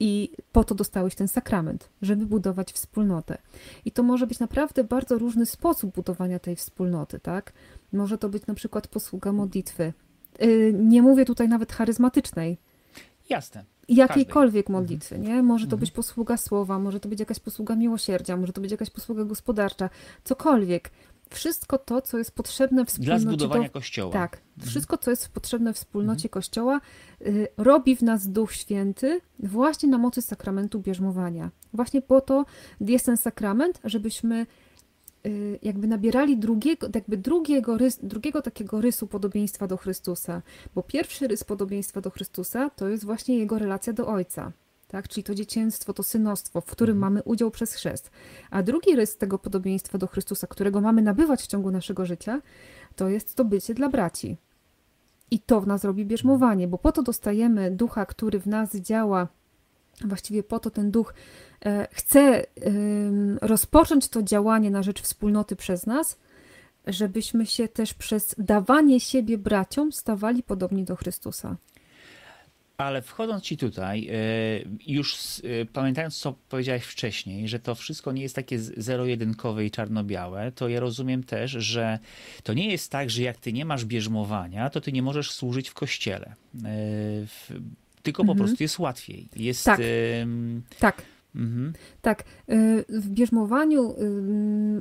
i 0.00 0.32
po 0.52 0.64
to 0.64 0.74
dostałeś 0.74 1.14
ten 1.14 1.28
sakrament, 1.28 1.88
żeby 2.02 2.26
budować 2.26 2.72
wspólnotę. 2.72 3.38
I 3.84 3.92
to 3.92 4.02
może 4.02 4.26
być 4.26 4.38
naprawdę 4.38 4.84
bardzo 4.84 5.18
różny 5.18 5.46
sposób 5.46 5.94
budowania 5.94 6.38
tej 6.38 6.56
wspólnoty, 6.56 7.20
tak? 7.20 7.52
Może 7.92 8.18
to 8.18 8.28
być 8.28 8.46
na 8.46 8.54
przykład 8.54 8.88
posługa 8.88 9.32
modlitwy. 9.32 9.92
Y, 10.42 10.74
nie 10.78 11.02
mówię 11.02 11.24
tutaj 11.24 11.48
nawet 11.48 11.72
charyzmatycznej. 11.72 12.58
Jasne. 13.28 13.64
jakiejkolwiek 13.88 14.66
mhm. 14.66 14.82
modlitwy, 14.82 15.18
nie? 15.18 15.42
Może 15.42 15.64
to 15.64 15.68
mhm. 15.68 15.80
być 15.80 15.90
posługa 15.90 16.36
słowa, 16.36 16.78
może 16.78 17.00
to 17.00 17.08
być 17.08 17.20
jakaś 17.20 17.40
posługa 17.40 17.76
miłosierdzia, 17.76 18.36
może 18.36 18.52
to 18.52 18.60
być 18.60 18.70
jakaś 18.70 18.90
posługa 18.90 19.24
gospodarcza, 19.24 19.90
cokolwiek. 20.24 20.90
Wszystko 21.30 21.78
to, 21.78 22.02
co 22.02 22.18
jest 22.18 22.30
potrzebne 22.30 22.84
w 22.84 22.88
wspólnocie... 22.88 23.20
Dla 23.20 23.30
zbudowania 23.30 23.68
do... 23.68 23.70
Kościoła. 23.70 24.12
Tak. 24.12 24.36
Mhm. 24.56 24.70
Wszystko, 24.70 24.98
co 24.98 25.10
jest 25.10 25.28
potrzebne 25.28 25.72
wspólnocie 25.72 26.28
Kościoła, 26.28 26.80
y, 27.20 27.48
robi 27.56 27.96
w 27.96 28.02
nas 28.02 28.28
Duch 28.28 28.52
Święty 28.52 29.20
właśnie 29.38 29.88
na 29.88 29.98
mocy 29.98 30.22
sakramentu 30.22 30.80
bierzmowania. 30.80 31.50
Właśnie 31.72 32.02
po 32.02 32.20
to 32.20 32.44
jest 32.80 33.06
ten 33.06 33.16
sakrament, 33.16 33.80
żebyśmy 33.84 34.46
Y, 35.26 35.58
jakby 35.62 35.86
nabierali 35.86 36.36
drugiego, 36.36 36.88
jakby 36.94 37.16
drugiego, 37.16 37.78
rys, 37.78 37.98
drugiego 38.02 38.42
takiego 38.42 38.80
rysu 38.80 39.06
podobieństwa 39.06 39.66
do 39.66 39.76
Chrystusa. 39.76 40.42
Bo 40.74 40.82
pierwszy 40.82 41.28
rys 41.28 41.44
podobieństwa 41.44 42.00
do 42.00 42.10
Chrystusa 42.10 42.70
to 42.70 42.88
jest 42.88 43.04
właśnie 43.04 43.38
jego 43.38 43.58
relacja 43.58 43.92
do 43.92 44.06
Ojca. 44.06 44.52
Tak? 44.88 45.08
Czyli 45.08 45.24
to 45.24 45.34
dzieciństwo, 45.34 45.92
to 45.92 46.02
synostwo, 46.02 46.60
w 46.60 46.66
którym 46.66 46.96
mhm. 46.96 47.12
mamy 47.12 47.22
udział 47.22 47.50
przez 47.50 47.74
chrzest. 47.74 48.10
A 48.50 48.62
drugi 48.62 48.96
rys 48.96 49.16
tego 49.16 49.38
podobieństwa 49.38 49.98
do 49.98 50.06
Chrystusa, 50.06 50.46
którego 50.46 50.80
mamy 50.80 51.02
nabywać 51.02 51.42
w 51.42 51.46
ciągu 51.46 51.70
naszego 51.70 52.06
życia, 52.06 52.42
to 52.96 53.08
jest 53.08 53.34
to 53.34 53.44
bycie 53.44 53.74
dla 53.74 53.88
braci. 53.88 54.36
I 55.30 55.40
to 55.40 55.60
w 55.60 55.66
nas 55.66 55.84
robi 55.84 56.06
bierzmowanie, 56.06 56.68
bo 56.68 56.78
po 56.78 56.92
to 56.92 57.02
dostajemy 57.02 57.70
ducha, 57.70 58.06
który 58.06 58.40
w 58.40 58.46
nas 58.46 58.76
działa 58.76 59.28
Właściwie 60.00 60.42
po 60.42 60.60
to 60.60 60.70
ten 60.70 60.90
duch 60.90 61.14
e, 61.64 61.88
chce 61.92 62.44
rozpocząć 63.40 64.08
to 64.08 64.22
działanie 64.22 64.70
na 64.70 64.82
rzecz 64.82 65.02
wspólnoty 65.02 65.56
przez 65.56 65.86
nas, 65.86 66.18
żebyśmy 66.86 67.46
się 67.46 67.68
też 67.68 67.94
przez 67.94 68.34
dawanie 68.38 69.00
siebie 69.00 69.38
braciom 69.38 69.92
stawali 69.92 70.42
podobni 70.42 70.84
do 70.84 70.96
Chrystusa. 70.96 71.56
Ale 72.78 73.02
wchodząc 73.02 73.42
ci 73.42 73.56
tutaj, 73.56 74.08
e, 74.08 74.12
już 74.86 75.16
e, 75.16 75.64
pamiętając, 75.64 76.18
co 76.18 76.34
powiedziałeś 76.48 76.84
wcześniej, 76.84 77.48
że 77.48 77.58
to 77.58 77.74
wszystko 77.74 78.12
nie 78.12 78.22
jest 78.22 78.34
takie 78.34 78.58
zero-jedynkowe 78.58 79.64
i 79.64 79.70
czarno-białe, 79.70 80.52
to 80.52 80.68
ja 80.68 80.80
rozumiem 80.80 81.24
też, 81.24 81.50
że 81.50 81.98
to 82.42 82.54
nie 82.54 82.70
jest 82.70 82.90
tak, 82.90 83.10
że 83.10 83.22
jak 83.22 83.36
ty 83.36 83.52
nie 83.52 83.64
masz 83.64 83.84
bierzmowania, 83.84 84.70
to 84.70 84.80
ty 84.80 84.92
nie 84.92 85.02
możesz 85.02 85.30
służyć 85.30 85.68
w 85.68 85.74
kościele 85.74 86.34
tylko 88.06 88.22
mhm. 88.22 88.38
po 88.38 88.44
prostu 88.44 88.62
jest 88.62 88.78
łatwiej. 88.78 89.28
Jest, 89.36 89.64
tak. 89.64 89.80
tak. 90.78 91.02
Mhm. 91.36 91.72
Tak, 92.02 92.24
y, 92.50 92.84
w 92.88 93.08
bierzmowaniu 93.08 93.94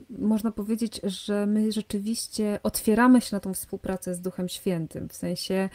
można 0.10 0.52
powiedzieć, 0.52 1.02
że 1.04 1.46
my 1.46 1.72
rzeczywiście 1.72 2.60
otwieramy 2.63 3.22
się 3.22 3.36
na 3.36 3.39
tą 3.39 3.54
współpracę 3.54 4.15
z 4.15 4.22
Duchem 4.22 4.50
Świętym. 4.50 5.10
W 5.10 5.15
sensie, 5.15 5.70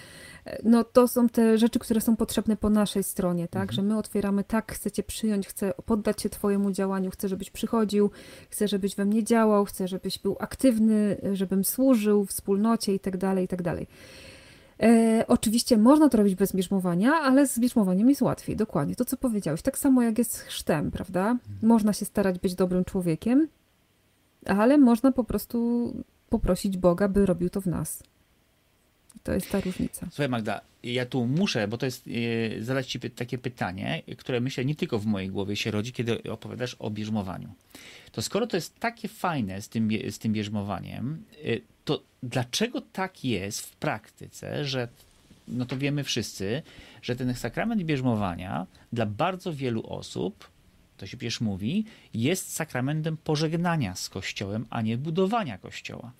e, 0.47 0.61
no 0.65 0.85
to 0.85 1.09
są 1.09 1.29
te 1.29 1.59
rzeczy, 1.59 1.79
które 1.79 2.01
są 2.01 2.17
potrzebne 2.17 2.57
po 2.57 2.71
naszej 2.71 3.03
stronie, 3.03 3.49
tak? 3.49 3.63
Mhm. 3.63 3.77
Że 3.77 3.83
my 3.83 3.99
otwieramy, 3.99 4.45
tak, 4.45 4.73
chcę 4.73 4.91
Cię 4.91 5.03
przyjąć, 5.03 5.49
chcę 5.49 5.73
poddać 5.85 6.23
się 6.23 6.29
Twojemu 6.29 6.73
działaniu, 6.73 7.11
chcę, 7.11 7.29
żebyś 7.29 7.51
przychodził, 7.51 8.11
chcę, 8.51 8.69
żebyś 8.69 8.97
we 8.97 9.05
mnie 9.05 9.25
działał, 9.25 9.65
chcę, 9.65 9.89
żebyś 9.89 10.19
był 10.19 10.37
aktywny, 10.41 11.17
żebym 11.33 11.65
służył 11.65 12.25
wspólnocie 12.25 12.95
i 12.95 13.01
tak 13.01 13.17
dalej, 13.17 13.45
i 13.45 13.49
tak 13.49 13.63
dalej. 13.63 13.87
E, 14.83 15.25
oczywiście 15.29 15.77
można 15.77 16.09
to 16.09 16.19
robić 16.19 16.35
bez 16.35 16.53
bierzmowania, 16.53 17.13
ale 17.13 17.47
z 17.47 17.59
bierzmowaniem 17.59 18.09
jest 18.09 18.23
łatwiej, 18.23 18.57
dokładnie. 18.57 18.95
To, 18.95 19.05
co 19.05 19.17
powiedziałeś. 19.17 19.63
Tak 19.63 19.79
samo 19.79 20.03
jak 20.03 20.19
jest 20.19 20.33
z 20.33 20.41
chrztem, 20.41 20.91
prawda? 20.91 21.37
Można 21.63 21.93
się 21.93 22.05
starać 22.05 22.39
być 22.39 22.55
dobrym 22.55 22.85
człowiekiem, 22.85 23.49
ale 24.47 24.79
można 24.79 25.13
po 25.13 25.25
prostu 25.25 25.93
poprosić 26.29 26.77
Boga, 26.77 27.09
by 27.09 27.27
robił 27.27 27.51
to 27.51 27.61
w 27.61 27.67
nas. 27.67 28.03
To 29.23 29.33
jest 29.33 29.51
ta 29.51 29.61
różnica. 29.61 30.07
Słuchaj 30.11 30.29
Magda, 30.29 30.61
ja 30.83 31.07
tu 31.07 31.27
muszę, 31.27 31.69
bo 31.69 31.79
to 31.79 31.87
jest, 31.87 32.05
e, 32.07 32.63
zadać 32.63 32.87
ci 32.87 33.01
takie 33.01 33.39
pytanie, 33.39 34.03
które 34.19 34.41
myślę 34.41 34.65
nie 34.65 34.75
tylko 34.75 34.99
w 34.99 35.07
mojej 35.07 35.29
głowie 35.29 35.57
się 35.57 35.71
rodzi, 35.71 35.93
kiedy 35.93 36.23
opowiadasz 36.23 36.77
o 36.79 36.91
bierzmowaniu. 36.91 37.49
To 38.13 38.23
skoro 38.23 38.47
to 38.47 38.57
jest 38.57 38.79
takie 38.79 39.09
fajne 39.09 39.63
z 39.63 39.69
tym, 39.69 39.89
z 40.11 40.19
tym 40.19 40.33
bierzmowaniem, 40.33 41.25
e, 41.45 41.80
to 41.85 42.03
dlaczego 42.23 42.81
tak 42.81 43.25
jest 43.25 43.61
w 43.61 43.77
praktyce, 43.77 44.65
że 44.65 44.89
no 45.49 45.67
to 45.67 45.77
wiemy 45.77 46.05
wszyscy, 46.05 46.63
że 47.03 47.17
ten 47.17 47.35
sakrament 47.35 47.83
bierzmowania 47.83 48.67
dla 48.93 49.07
bardzo 49.07 49.53
wielu 49.53 49.87
osób, 49.87 50.51
to 50.97 51.07
się 51.07 51.17
przecież 51.17 51.41
mówi, 51.41 51.85
jest 52.15 52.53
sakramentem 52.53 53.17
pożegnania 53.17 53.95
z 53.95 54.09
Kościołem, 54.09 54.67
a 54.71 54.83
nie 54.83 54.99
budowania 54.99 55.59
Kościoła. 55.59 56.13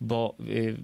Bo 0.00 0.34
y, 0.40 0.76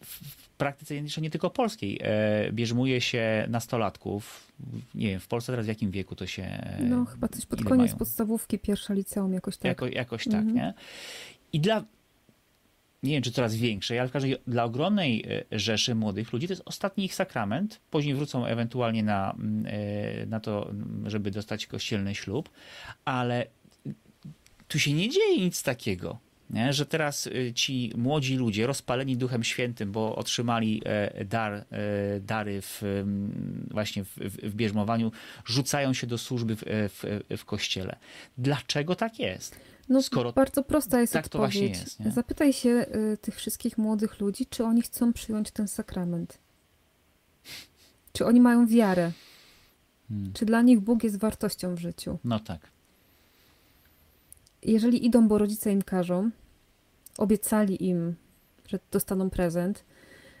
w 0.00 0.48
praktyce 0.58 0.94
jeszcze 0.94 1.20
nie 1.20 1.30
tylko 1.30 1.50
polskiej 1.50 1.98
e, 2.02 2.52
bierzmuje 2.52 3.00
się 3.00 3.46
nastolatków, 3.48 4.52
nie 4.94 5.08
wiem, 5.08 5.20
w 5.20 5.26
Polsce 5.26 5.52
teraz 5.52 5.66
w 5.66 5.68
jakim 5.68 5.90
wieku 5.90 6.16
to 6.16 6.26
się... 6.26 6.42
E, 6.42 6.78
no 6.82 7.04
chyba 7.04 7.28
coś 7.28 7.46
pod 7.46 7.64
koniec 7.64 7.86
mają? 7.86 7.98
podstawówki, 7.98 8.58
pierwsza 8.58 8.94
liceum, 8.94 9.32
jakoś 9.32 9.56
tak. 9.56 9.64
Jako, 9.64 9.86
jakoś 9.86 10.24
tak, 10.24 10.34
mhm. 10.34 10.54
nie? 10.54 10.74
I 11.52 11.60
dla 11.60 11.84
nie 13.02 13.12
wiem 13.12 13.22
czy 13.22 13.32
coraz 13.32 13.56
większej, 13.56 13.98
ale 13.98 14.08
w 14.08 14.14
razie 14.14 14.36
dla 14.46 14.64
ogromnej 14.64 15.24
e, 15.52 15.58
rzeszy 15.58 15.94
młodych 15.94 16.32
ludzi 16.32 16.46
to 16.46 16.52
jest 16.52 16.62
ostatni 16.64 17.04
ich 17.04 17.14
sakrament. 17.14 17.80
Później 17.90 18.14
wrócą 18.14 18.46
ewentualnie 18.46 19.02
na, 19.02 19.34
mm, 19.38 19.66
e, 19.66 20.26
na 20.26 20.40
to, 20.40 20.70
żeby 21.06 21.30
dostać 21.30 21.66
kościelny 21.66 22.14
ślub, 22.14 22.50
ale 23.04 23.46
tu 24.68 24.78
się 24.78 24.92
nie 24.92 25.08
dzieje 25.08 25.36
nic 25.36 25.62
takiego. 25.62 26.18
Nie? 26.50 26.72
Że 26.72 26.86
teraz 26.86 27.26
e, 27.26 27.52
ci 27.52 27.92
młodzi 27.96 28.36
ludzie, 28.36 28.66
rozpaleni 28.66 29.16
Duchem 29.16 29.44
Świętym, 29.44 29.92
bo 29.92 30.16
otrzymali 30.16 30.82
dar, 31.24 31.64
dary 32.20 32.62
w, 32.62 32.82
właśnie 33.70 34.04
w, 34.04 34.16
w 34.42 34.54
bierzmowaniu, 34.54 35.12
rzucają 35.44 35.92
się 35.92 36.06
do 36.06 36.18
służby 36.18 36.56
w, 36.56 36.62
w, 36.66 37.20
w 37.38 37.44
kościele. 37.44 37.96
Dlaczego 38.38 38.94
tak 38.94 39.18
jest? 39.18 39.60
No, 39.88 40.02
Skoro 40.02 40.32
bardzo 40.32 40.62
prosta 40.62 41.00
jest 41.00 41.12
tak 41.12 41.26
odpowiedź. 41.26 41.78
Jest, 41.78 41.98
Zapytaj 42.14 42.52
się 42.52 42.86
y, 43.12 43.16
tych 43.16 43.36
wszystkich 43.36 43.78
młodych 43.78 44.20
ludzi, 44.20 44.46
czy 44.46 44.64
oni 44.64 44.82
chcą 44.82 45.12
przyjąć 45.12 45.50
ten 45.50 45.68
sakrament. 45.68 46.38
Czy 48.12 48.26
oni 48.26 48.40
mają 48.40 48.66
wiarę? 48.66 49.12
Hmm. 50.08 50.32
Czy 50.32 50.46
dla 50.46 50.62
nich 50.62 50.80
Bóg 50.80 51.04
jest 51.04 51.18
wartością 51.18 51.74
w 51.74 51.78
życiu? 51.78 52.18
No 52.24 52.40
tak. 52.40 52.60
Jeżeli 54.62 55.06
idą, 55.06 55.28
bo 55.28 55.38
rodzice 55.38 55.72
im 55.72 55.82
każą, 55.82 56.30
obiecali 57.18 57.88
im, 57.88 58.14
że 58.66 58.78
dostaną 58.90 59.30
prezent, 59.30 59.84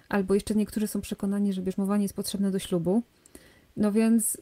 albo 0.08 0.34
jeszcze 0.34 0.54
niektórzy 0.54 0.86
są 0.86 1.00
przekonani, 1.00 1.52
że 1.52 1.62
bierzmowanie 1.62 2.02
jest 2.02 2.14
potrzebne 2.14 2.50
do 2.50 2.58
ślubu, 2.58 3.02
no 3.76 3.92
więc 3.92 4.38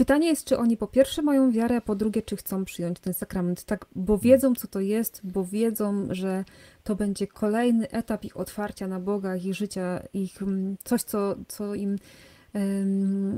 Pytanie 0.00 0.28
jest, 0.28 0.44
czy 0.44 0.58
oni 0.58 0.76
po 0.76 0.86
pierwsze 0.86 1.22
mają 1.22 1.50
wiarę, 1.50 1.76
a 1.76 1.80
po 1.80 1.94
drugie, 1.94 2.22
czy 2.22 2.36
chcą 2.36 2.64
przyjąć 2.64 3.00
ten 3.00 3.14
sakrament, 3.14 3.64
tak, 3.64 3.86
bo 3.94 4.18
wiedzą, 4.18 4.54
co 4.54 4.68
to 4.68 4.80
jest, 4.80 5.20
bo 5.24 5.44
wiedzą, 5.44 6.06
że 6.10 6.44
to 6.84 6.96
będzie 6.96 7.26
kolejny 7.26 7.90
etap 7.90 8.24
ich 8.24 8.36
otwarcia 8.36 8.86
na 8.86 9.00
Boga, 9.00 9.36
ich 9.36 9.54
życia, 9.54 10.02
ich 10.12 10.42
mm, 10.42 10.76
coś, 10.84 11.02
co, 11.02 11.36
co 11.48 11.74
im 11.74 11.96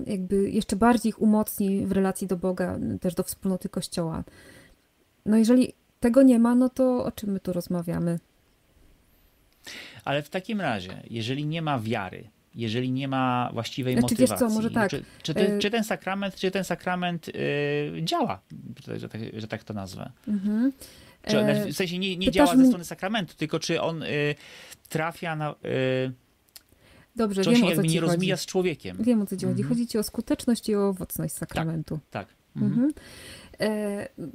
jakby 0.06 0.50
jeszcze 0.50 0.76
bardziej 0.76 1.10
ich 1.10 1.22
umocni 1.22 1.86
w 1.86 1.92
relacji 1.92 2.26
do 2.26 2.36
Boga, 2.36 2.78
też 3.00 3.14
do 3.14 3.22
wspólnoty 3.22 3.68
Kościoła. 3.68 4.24
No 5.26 5.36
jeżeli 5.36 5.72
tego 6.00 6.22
nie 6.22 6.38
ma, 6.38 6.54
no 6.54 6.68
to 6.68 7.04
o 7.04 7.12
czym 7.12 7.32
my 7.32 7.40
tu 7.40 7.52
rozmawiamy? 7.52 8.18
Ale 10.04 10.22
w 10.22 10.30
takim 10.30 10.60
razie, 10.60 11.02
jeżeli 11.10 11.46
nie 11.46 11.62
ma 11.62 11.78
wiary, 11.78 12.28
jeżeli 12.54 12.92
nie 12.92 13.08
ma 13.08 13.50
właściwej 13.52 13.94
znaczy, 13.94 14.14
motywacji. 14.14 14.48
Co, 14.48 14.54
może 14.54 14.70
tak. 14.70 14.90
Czy, 14.90 15.04
czy, 15.22 15.34
ty, 15.34 15.40
e, 15.40 15.58
czy, 15.58 15.70
ten 15.70 15.84
sakrament, 15.84 16.34
czy 16.34 16.50
ten 16.50 16.64
sakrament 16.64 17.26
yy, 17.26 18.02
działa, 18.02 18.40
że 18.96 19.08
tak, 19.08 19.20
że 19.36 19.48
tak 19.48 19.64
to 19.64 19.74
nazwę? 19.74 20.12
Mhm. 20.28 20.72
Czy 21.26 21.38
e, 21.38 21.72
w 21.72 21.76
sensie 21.76 21.98
nie, 21.98 22.16
nie 22.16 22.30
działa 22.30 22.56
ze 22.56 22.66
strony 22.66 22.84
sakramentu, 22.84 23.34
tylko 23.36 23.58
czy 23.58 23.80
on 23.80 24.02
y, 24.02 24.34
trafia 24.88 25.36
na. 25.36 25.54
Y, 25.64 26.12
Dobrze, 27.16 27.42
czy 27.42 27.50
on 27.50 27.54
wiem, 27.54 27.64
się 27.64 27.68
jakby 27.68 27.82
nie 27.82 27.88
chodzi. 27.88 28.00
rozmija 28.00 28.36
z 28.36 28.46
człowiekiem. 28.46 28.96
Wiem 29.00 29.22
o 29.22 29.26
co 29.26 29.36
ci 29.36 29.46
chodzi. 29.46 29.62
Mhm. 29.62 29.68
Chodzi 29.68 29.86
ci 29.86 29.98
o 29.98 30.02
skuteczność 30.02 30.68
i 30.68 30.76
o 30.76 30.88
owocność 30.88 31.34
sakramentu. 31.34 31.98
Tak. 32.10 32.26
tak. 32.26 32.36
Mhm. 32.56 32.72
Mhm. 32.72 32.92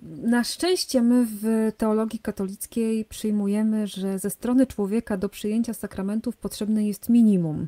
Na 0.03 0.43
szczęście 0.43 1.01
my 1.01 1.27
w 1.41 1.71
teologii 1.77 2.19
katolickiej 2.19 3.05
przyjmujemy, 3.05 3.87
że 3.87 4.19
ze 4.19 4.29
strony 4.29 4.67
człowieka 4.67 5.17
do 5.17 5.29
przyjęcia 5.29 5.73
sakramentów 5.73 6.37
potrzebne 6.37 6.87
jest 6.87 7.09
minimum. 7.09 7.67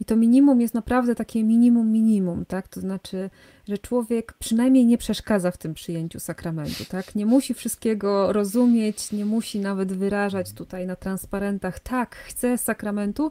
I 0.00 0.04
to 0.04 0.16
minimum 0.16 0.60
jest 0.60 0.74
naprawdę 0.74 1.14
takie 1.14 1.44
minimum 1.44 1.92
minimum, 1.92 2.44
tak? 2.44 2.68
To 2.68 2.80
znaczy, 2.80 3.30
że 3.68 3.78
człowiek 3.78 4.32
przynajmniej 4.32 4.86
nie 4.86 4.98
przeszkadza 4.98 5.50
w 5.50 5.58
tym 5.58 5.74
przyjęciu 5.74 6.20
sakramentu, 6.20 6.84
tak? 6.84 7.14
Nie 7.14 7.26
musi 7.26 7.54
wszystkiego 7.54 8.32
rozumieć, 8.32 9.12
nie 9.12 9.24
musi 9.24 9.60
nawet 9.60 9.92
wyrażać 9.92 10.52
tutaj 10.52 10.86
na 10.86 10.96
transparentach, 10.96 11.80
tak, 11.80 12.16
chcę 12.16 12.58
sakramentu, 12.58 13.30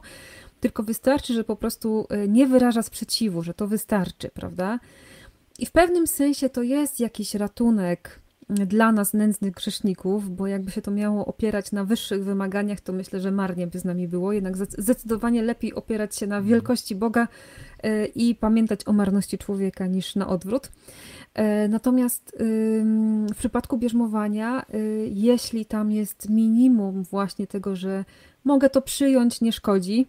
tylko 0.60 0.82
wystarczy, 0.82 1.34
że 1.34 1.44
po 1.44 1.56
prostu 1.56 2.06
e, 2.10 2.28
nie 2.28 2.46
wyraża 2.46 2.82
sprzeciwu, 2.82 3.42
że 3.42 3.54
to 3.54 3.66
wystarczy, 3.66 4.30
prawda? 4.34 4.78
I 5.58 5.66
w 5.66 5.72
pewnym 5.72 6.06
sensie 6.06 6.48
to 6.48 6.62
jest 6.62 7.00
jakiś 7.00 7.34
ratunek 7.34 8.21
dla 8.48 8.92
nas, 8.92 9.14
nędznych 9.14 9.52
grzeszników, 9.52 10.36
bo 10.36 10.46
jakby 10.46 10.70
się 10.70 10.82
to 10.82 10.90
miało 10.90 11.26
opierać 11.26 11.72
na 11.72 11.84
wyższych 11.84 12.24
wymaganiach, 12.24 12.80
to 12.80 12.92
myślę, 12.92 13.20
że 13.20 13.30
marnie 13.30 13.66
by 13.66 13.78
z 13.78 13.84
nami 13.84 14.08
było. 14.08 14.32
Jednak 14.32 14.56
zdecydowanie 14.56 15.42
lepiej 15.42 15.74
opierać 15.74 16.16
się 16.16 16.26
na 16.26 16.36
mhm. 16.36 16.50
wielkości 16.50 16.94
Boga 16.94 17.28
i 18.14 18.34
pamiętać 18.34 18.80
o 18.86 18.92
marności 18.92 19.38
człowieka 19.38 19.86
niż 19.86 20.16
na 20.16 20.28
odwrót. 20.28 20.70
Natomiast 21.68 22.36
w 23.32 23.36
przypadku 23.38 23.78
bierzmowania, 23.78 24.66
jeśli 25.10 25.66
tam 25.66 25.92
jest 25.92 26.28
minimum 26.28 27.02
właśnie 27.02 27.46
tego, 27.46 27.76
że 27.76 28.04
mogę 28.44 28.70
to 28.70 28.82
przyjąć, 28.82 29.40
nie 29.40 29.52
szkodzi, 29.52 30.06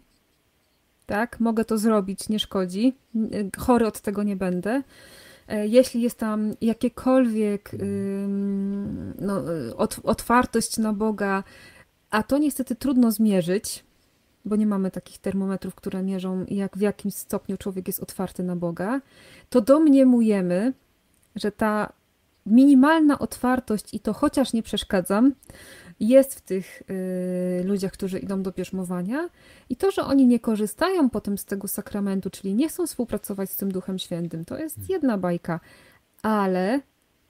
tak, 1.05 1.39
mogę 1.39 1.65
to 1.65 1.77
zrobić, 1.77 2.29
nie 2.29 2.39
szkodzi, 2.39 2.93
chory 3.57 3.87
od 3.87 4.01
tego 4.01 4.23
nie 4.23 4.35
będę, 4.35 4.81
E, 4.81 4.83
jeśli 5.47 6.01
jest 6.01 6.17
tam 6.17 6.53
jakiekolwiek 6.61 7.71
no, 9.19 9.43
otwartość 10.03 10.77
na 10.77 10.93
Boga, 10.93 11.43
a 12.09 12.23
to 12.23 12.37
niestety 12.37 12.75
trudno 12.75 13.11
zmierzyć, 13.11 13.83
bo 14.45 14.55
nie 14.55 14.67
mamy 14.67 14.91
takich 14.91 15.17
termometrów, 15.17 15.75
które 15.75 16.03
mierzą, 16.03 16.45
jak 16.47 16.77
w 16.77 16.81
jakim 16.81 17.11
stopniu 17.11 17.57
człowiek 17.57 17.87
jest 17.87 17.99
otwarty 17.99 18.43
na 18.43 18.55
Boga, 18.55 19.01
to 19.49 19.61
domniemujemy, 19.61 20.73
że 21.35 21.51
ta 21.51 21.93
minimalna 22.45 23.19
otwartość 23.19 23.93
i 23.93 23.99
to 23.99 24.13
chociaż 24.13 24.53
nie 24.53 24.63
przeszkadzam, 24.63 25.33
jest 26.07 26.35
w 26.35 26.41
tych 26.41 26.83
y, 26.89 27.63
ludziach, 27.65 27.91
którzy 27.91 28.19
idą 28.19 28.43
do 28.43 28.51
bierzmowania 28.51 29.29
i 29.69 29.75
to, 29.75 29.91
że 29.91 30.03
oni 30.03 30.27
nie 30.27 30.39
korzystają 30.39 31.09
potem 31.09 31.37
z 31.37 31.45
tego 31.45 31.67
sakramentu, 31.67 32.29
czyli 32.29 32.53
nie 32.53 32.69
chcą 32.69 32.87
współpracować 32.87 33.49
z 33.49 33.57
tym 33.57 33.71
Duchem 33.71 33.99
Świętym, 33.99 34.45
to 34.45 34.57
jest 34.57 34.75
hmm. 34.75 34.91
jedna 34.91 35.17
bajka, 35.17 35.59
ale 36.21 36.81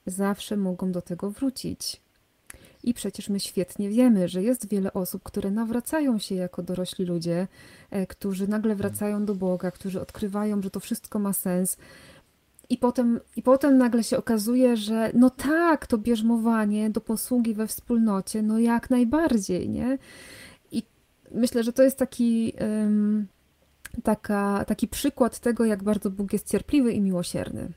zawsze 0.05 0.57
mogą 0.57 0.91
do 0.91 1.01
tego 1.01 1.31
wrócić. 1.31 2.03
I 2.83 2.93
przecież 2.93 3.29
my 3.29 3.39
świetnie 3.39 3.89
wiemy, 3.89 4.27
że 4.27 4.43
jest 4.43 4.69
wiele 4.69 4.93
osób, 4.93 5.23
które 5.23 5.51
nawracają 5.51 6.19
się 6.19 6.35
jako 6.35 6.63
dorośli 6.63 7.05
ludzie, 7.05 7.47
e, 7.91 8.07
którzy 8.07 8.47
nagle 8.47 8.75
wracają 8.75 9.25
do 9.25 9.35
Boga, 9.35 9.71
którzy 9.71 10.01
odkrywają, 10.01 10.61
że 10.61 10.69
to 10.69 10.79
wszystko 10.79 11.19
ma 11.19 11.33
sens, 11.33 11.77
i 12.73 12.77
potem, 12.77 13.19
I 13.35 13.43
potem 13.43 13.77
nagle 13.77 14.03
się 14.03 14.17
okazuje, 14.17 14.77
że 14.77 15.11
no 15.13 15.29
tak, 15.29 15.87
to 15.87 15.97
bierzmowanie 15.97 16.89
do 16.89 17.01
posługi 17.01 17.53
we 17.53 17.67
wspólnocie, 17.67 18.41
no 18.41 18.59
jak 18.59 18.89
najbardziej, 18.89 19.69
nie? 19.69 19.97
I 20.71 20.83
myślę, 21.31 21.63
że 21.63 21.73
to 21.73 21.83
jest 21.83 21.97
taki, 21.97 22.53
taka, 24.03 24.65
taki 24.67 24.87
przykład 24.87 25.39
tego, 25.39 25.65
jak 25.65 25.83
bardzo 25.83 26.09
Bóg 26.09 26.33
jest 26.33 26.51
cierpliwy 26.51 26.91
i 26.91 27.01
miłosierny. 27.01 27.71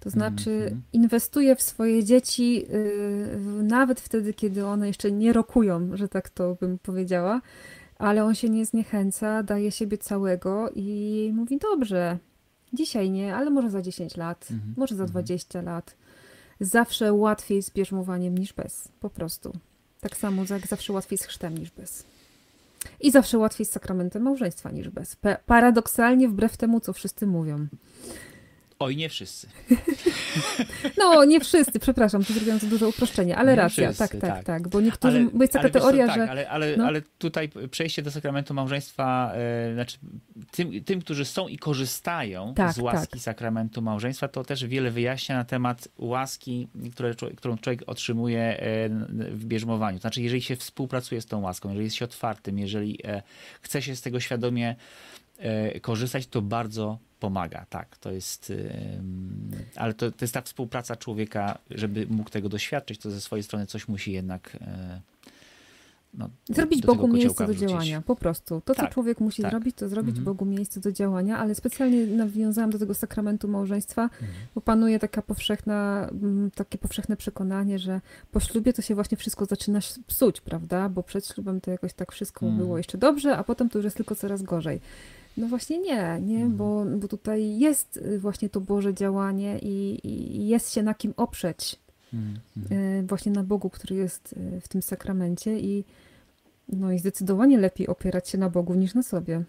To 0.00 0.10
znaczy, 0.10 0.50
-hmm. 0.50 0.76
inwestuje 0.92 1.56
w 1.56 1.62
swoje 1.62 2.04
dzieci 2.04 2.64
y, 2.74 3.62
nawet 3.62 4.00
wtedy, 4.00 4.34
kiedy 4.34 4.66
one 4.66 4.86
jeszcze 4.86 5.12
nie 5.12 5.32
rokują, 5.32 5.96
że 5.96 6.08
tak 6.08 6.30
to 6.30 6.54
bym 6.60 6.78
powiedziała, 6.78 7.40
ale 7.98 8.24
on 8.24 8.34
się 8.34 8.48
nie 8.48 8.66
zniechęca, 8.66 9.42
daje 9.42 9.70
siebie 9.70 9.98
całego 9.98 10.70
i 10.74 11.30
mówi: 11.34 11.58
Dobrze, 11.58 12.18
Dzisiaj 12.72 13.10
nie, 13.10 13.34
ale 13.34 13.50
może 13.50 13.70
za 13.70 13.82
10 13.82 14.16
lat, 14.16 14.48
mhm. 14.50 14.74
może 14.76 14.94
za 14.94 15.04
20 15.04 15.58
mhm. 15.58 15.74
lat. 15.76 15.96
Zawsze 16.60 17.12
łatwiej 17.12 17.62
z 17.62 17.70
bierzmowaniem 17.70 18.38
niż 18.38 18.52
bez, 18.52 18.88
po 19.00 19.10
prostu. 19.10 19.52
Tak 20.00 20.16
samo 20.16 20.42
jak 20.50 20.66
zawsze 20.66 20.92
łatwiej 20.92 21.18
z 21.18 21.24
chrztem 21.24 21.58
niż 21.58 21.70
bez. 21.70 22.04
I 23.00 23.10
zawsze 23.10 23.38
łatwiej 23.38 23.66
z 23.66 23.70
sakramentem 23.70 24.22
małżeństwa 24.22 24.70
niż 24.70 24.88
bez. 24.88 25.16
Paradoksalnie, 25.46 26.28
wbrew 26.28 26.56
temu, 26.56 26.80
co 26.80 26.92
wszyscy 26.92 27.26
mówią. 27.26 27.66
Oj, 28.80 28.96
nie 28.96 29.08
wszyscy. 29.08 29.48
No, 30.98 31.24
nie 31.24 31.40
wszyscy, 31.40 31.78
przepraszam, 31.78 32.24
tu 32.24 32.32
zrobiłem 32.32 32.58
za 32.58 32.66
duże 32.66 32.88
uproszczenie, 32.88 33.36
ale 33.36 33.52
nie 33.52 33.56
racja, 33.56 33.92
wszyscy, 33.92 34.08
tak, 34.08 34.20
tak, 34.20 34.30
tak, 34.30 34.44
tak, 34.44 34.68
bo 34.68 34.80
niektórzy, 34.80 35.18
ale, 35.18 35.30
bo 35.32 35.42
jest 35.42 35.52
taka 35.52 35.68
teoria, 35.68 36.06
co, 36.06 36.12
tak, 36.14 36.22
że... 36.22 36.30
Ale, 36.30 36.50
ale, 36.50 36.76
no. 36.76 36.84
ale 36.84 37.02
tutaj 37.18 37.50
przejście 37.70 38.02
do 38.02 38.10
sakramentu 38.10 38.54
małżeństwa, 38.54 39.32
e, 39.34 39.74
znaczy 39.74 39.98
tym, 40.50 40.84
tym, 40.84 41.00
którzy 41.00 41.24
są 41.24 41.48
i 41.48 41.58
korzystają 41.58 42.54
tak, 42.54 42.72
z 42.72 42.78
łaski 42.78 43.12
tak. 43.12 43.20
sakramentu 43.20 43.82
małżeństwa, 43.82 44.28
to 44.28 44.44
też 44.44 44.64
wiele 44.64 44.90
wyjaśnia 44.90 45.36
na 45.36 45.44
temat 45.44 45.88
łaski, 45.98 46.68
które, 46.92 47.14
którą 47.36 47.58
człowiek 47.58 47.82
otrzymuje 47.86 48.40
e, 48.40 48.88
w 49.30 49.44
bierzmowaniu. 49.44 49.98
Znaczy, 49.98 50.22
jeżeli 50.22 50.42
się 50.42 50.56
współpracuje 50.56 51.20
z 51.20 51.26
tą 51.26 51.40
łaską, 51.40 51.68
jeżeli 51.68 51.84
jest 51.84 51.96
się 51.96 52.04
otwartym, 52.04 52.58
jeżeli 52.58 52.98
e, 53.04 53.22
chce 53.60 53.82
się 53.82 53.96
z 53.96 54.02
tego 54.02 54.20
świadomie 54.20 54.76
e, 55.38 55.80
korzystać, 55.80 56.26
to 56.26 56.42
bardzo 56.42 56.98
pomaga, 57.20 57.66
tak. 57.70 57.96
To 57.96 58.12
jest, 58.12 58.52
ale 59.76 59.94
to, 59.94 60.10
to 60.10 60.24
jest 60.24 60.34
ta 60.34 60.42
współpraca 60.42 60.96
człowieka, 60.96 61.58
żeby 61.70 62.06
mógł 62.10 62.30
tego 62.30 62.48
doświadczyć, 62.48 62.98
to 63.00 63.10
ze 63.10 63.20
swojej 63.20 63.42
strony 63.42 63.66
coś 63.66 63.88
musi 63.88 64.12
jednak 64.12 64.56
e, 64.60 65.00
no, 66.14 66.28
zrobić 66.48 66.82
Bogu 66.82 67.08
miejsce 67.08 67.46
do 67.46 67.54
działania, 67.54 68.00
po 68.02 68.16
prostu. 68.16 68.60
To, 68.64 68.74
tak, 68.74 68.88
co 68.88 68.94
człowiek 68.94 69.20
musi 69.20 69.42
tak. 69.42 69.50
zrobić, 69.50 69.76
to 69.76 69.88
zrobić 69.88 70.16
mhm. 70.16 70.24
Bogu 70.24 70.44
miejsce 70.44 70.80
do 70.80 70.92
działania, 70.92 71.38
ale 71.38 71.54
specjalnie 71.54 72.06
nawiązałam 72.06 72.70
do 72.70 72.78
tego 72.78 72.94
sakramentu 72.94 73.48
małżeństwa, 73.48 74.02
mhm. 74.02 74.32
bo 74.54 74.60
panuje 74.60 74.98
taka 74.98 75.22
powszechna, 75.22 76.10
takie 76.54 76.78
powszechne 76.78 77.16
przekonanie, 77.16 77.78
że 77.78 78.00
po 78.32 78.40
ślubie 78.40 78.72
to 78.72 78.82
się 78.82 78.94
właśnie 78.94 79.16
wszystko 79.16 79.44
zaczyna 79.44 79.80
psuć, 80.06 80.40
prawda? 80.40 80.88
Bo 80.88 81.02
przed 81.02 81.26
ślubem 81.26 81.60
to 81.60 81.70
jakoś 81.70 81.92
tak 81.92 82.12
wszystko 82.12 82.46
mhm. 82.46 82.64
było 82.64 82.78
jeszcze 82.78 82.98
dobrze, 82.98 83.36
a 83.36 83.44
potem 83.44 83.68
to 83.68 83.78
już 83.78 83.84
jest 83.84 83.96
tylko 83.96 84.14
coraz 84.14 84.42
gorzej. 84.42 84.80
No 85.38 85.48
właśnie 85.48 85.78
nie, 85.78 86.20
nie, 86.20 86.34
mhm. 86.34 86.56
bo, 86.56 86.84
bo 86.84 87.08
tutaj 87.08 87.58
jest 87.58 87.96
y, 87.96 88.18
właśnie 88.18 88.48
to 88.48 88.60
Boże 88.60 88.94
działanie 88.94 89.58
i, 89.62 90.00
i 90.04 90.48
jest 90.48 90.72
się 90.72 90.82
na 90.82 90.94
kim 90.94 91.14
oprzeć. 91.16 91.76
Mhm. 92.14 93.06
Właśnie 93.06 93.32
na 93.32 93.42
Bogu, 93.42 93.70
który 93.70 93.96
jest 93.96 94.32
y, 94.32 94.60
w 94.60 94.68
tym 94.68 94.82
sakramencie 94.82 95.58
i 95.58 95.84
no 96.68 96.92
i 96.92 96.98
zdecydowanie 96.98 97.58
lepiej 97.58 97.86
opierać 97.86 98.28
się 98.28 98.38
na 98.38 98.50
Bogu 98.50 98.74
niż 98.74 98.94
na 98.94 99.02
sobie. 99.02 99.42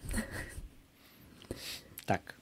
Tak. 2.06 2.34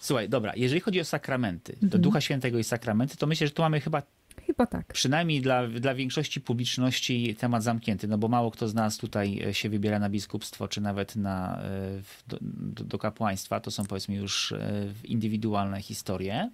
Słuchaj, 0.00 0.28
dobra, 0.28 0.52
jeżeli 0.56 0.80
chodzi 0.80 1.00
o 1.00 1.04
sakramenty, 1.04 1.72
do 1.72 1.84
mhm. 1.84 2.02
Ducha 2.02 2.20
Świętego 2.20 2.58
i 2.58 2.64
sakramenty, 2.64 3.16
to 3.16 3.26
myślę, 3.26 3.46
że 3.46 3.52
tu 3.52 3.62
mamy 3.62 3.80
chyba 3.80 4.02
Chyba 4.46 4.66
tak. 4.66 4.92
Przynajmniej 4.92 5.40
dla, 5.40 5.68
dla 5.68 5.94
większości 5.94 6.40
publiczności 6.40 7.34
temat 7.34 7.62
zamknięty, 7.62 8.08
no 8.08 8.18
bo 8.18 8.28
mało 8.28 8.50
kto 8.50 8.68
z 8.68 8.74
nas 8.74 8.98
tutaj 8.98 9.42
e, 9.42 9.54
się 9.54 9.68
wybiera 9.68 9.98
na 9.98 10.08
biskupstwo, 10.08 10.68
czy 10.68 10.80
nawet 10.80 11.16
na, 11.16 11.62
e, 11.62 12.02
do, 12.28 12.38
do, 12.40 12.84
do 12.84 12.98
kapłaństwa. 12.98 13.60
To 13.60 13.70
są 13.70 13.84
powiedzmy 13.84 14.14
już 14.14 14.52
e, 14.52 14.92
indywidualne 15.04 15.82
historie. 15.82 16.50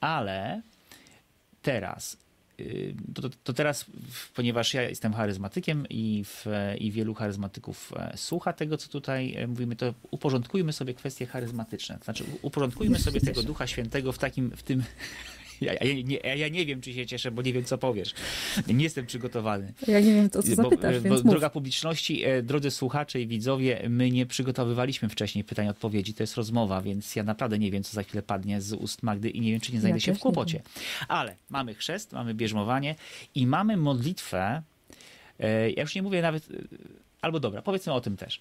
Ale 0.00 0.62
teraz 1.62 2.16
to, 3.14 3.22
to, 3.22 3.36
to, 3.44 3.52
teraz, 3.52 3.84
ponieważ 4.34 4.74
ja 4.74 4.82
jestem 4.82 5.12
charyzmatykiem 5.12 5.86
i, 5.90 6.24
w, 6.24 6.46
i 6.78 6.92
wielu 6.92 7.14
charyzmatyków 7.14 7.92
słucha 8.16 8.52
tego, 8.52 8.76
co 8.76 8.88
tutaj 8.88 9.36
mówimy, 9.48 9.76
to 9.76 9.94
uporządkujmy 10.10 10.72
sobie 10.72 10.94
kwestie 10.94 11.26
charyzmatyczne. 11.26 11.98
Znaczy, 12.04 12.24
uporządkujmy 12.42 12.98
sobie 12.98 13.20
tego 13.20 13.42
Ducha 13.42 13.66
Świętego 13.66 14.12
w 14.12 14.18
takim, 14.18 14.50
w 14.56 14.62
tym, 14.62 14.82
ja, 15.66 15.72
ja, 15.72 16.02
nie, 16.04 16.16
ja 16.16 16.48
nie 16.48 16.66
wiem, 16.66 16.80
czy 16.80 16.92
się 16.92 17.06
cieszę, 17.06 17.30
bo 17.30 17.42
nie 17.42 17.52
wiem, 17.52 17.64
co 17.64 17.78
powiesz. 17.78 18.14
Nie 18.68 18.84
jestem 18.84 19.06
przygotowany. 19.06 19.72
Ja 19.88 20.00
nie 20.00 20.14
wiem, 20.14 20.30
co 20.30 20.42
zapytasz, 20.42 20.96
bo, 20.96 21.08
więc 21.08 21.22
bo 21.22 21.30
Droga 21.30 21.50
publiczności, 21.50 22.24
e, 22.24 22.42
drodzy 22.42 22.70
słuchacze 22.70 23.20
i 23.20 23.26
widzowie, 23.26 23.82
my 23.88 24.10
nie 24.10 24.26
przygotowywaliśmy 24.26 25.08
wcześniej 25.08 25.44
pytań 25.44 25.66
i 25.66 25.68
odpowiedzi. 25.68 26.14
To 26.14 26.22
jest 26.22 26.36
rozmowa, 26.36 26.82
więc 26.82 27.16
ja 27.16 27.22
naprawdę 27.22 27.58
nie 27.58 27.70
wiem, 27.70 27.82
co 27.82 27.92
za 27.92 28.02
chwilę 28.02 28.22
padnie 28.22 28.60
z 28.60 28.72
ust 28.72 29.02
Magdy 29.02 29.30
i 29.30 29.40
nie 29.40 29.50
wiem, 29.52 29.60
czy 29.60 29.72
nie 29.72 29.80
znajdę 29.80 29.96
ja 29.96 30.00
się 30.00 30.14
w 30.14 30.18
kłopocie. 30.18 30.62
Ale 31.08 31.36
mamy 31.50 31.74
chrzest, 31.74 32.12
mamy 32.12 32.34
bierzmowanie 32.34 32.94
i 33.34 33.46
mamy 33.46 33.76
modlitwę. 33.76 34.62
E, 35.40 35.70
ja 35.70 35.82
już 35.82 35.94
nie 35.94 36.02
mówię 36.02 36.22
nawet 36.22 36.50
e, 36.50 36.54
Albo 37.20 37.40
dobra, 37.40 37.62
powiedzmy 37.62 37.92
o 37.92 38.00
tym 38.00 38.16
też. 38.16 38.40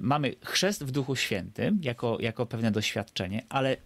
mamy 0.00 0.34
chrzest 0.40 0.84
w 0.84 0.90
Duchu 0.90 1.16
Świętym 1.16 1.78
jako, 1.82 2.18
jako 2.20 2.46
pewne 2.46 2.70
doświadczenie, 2.70 3.42
ale 3.48 3.76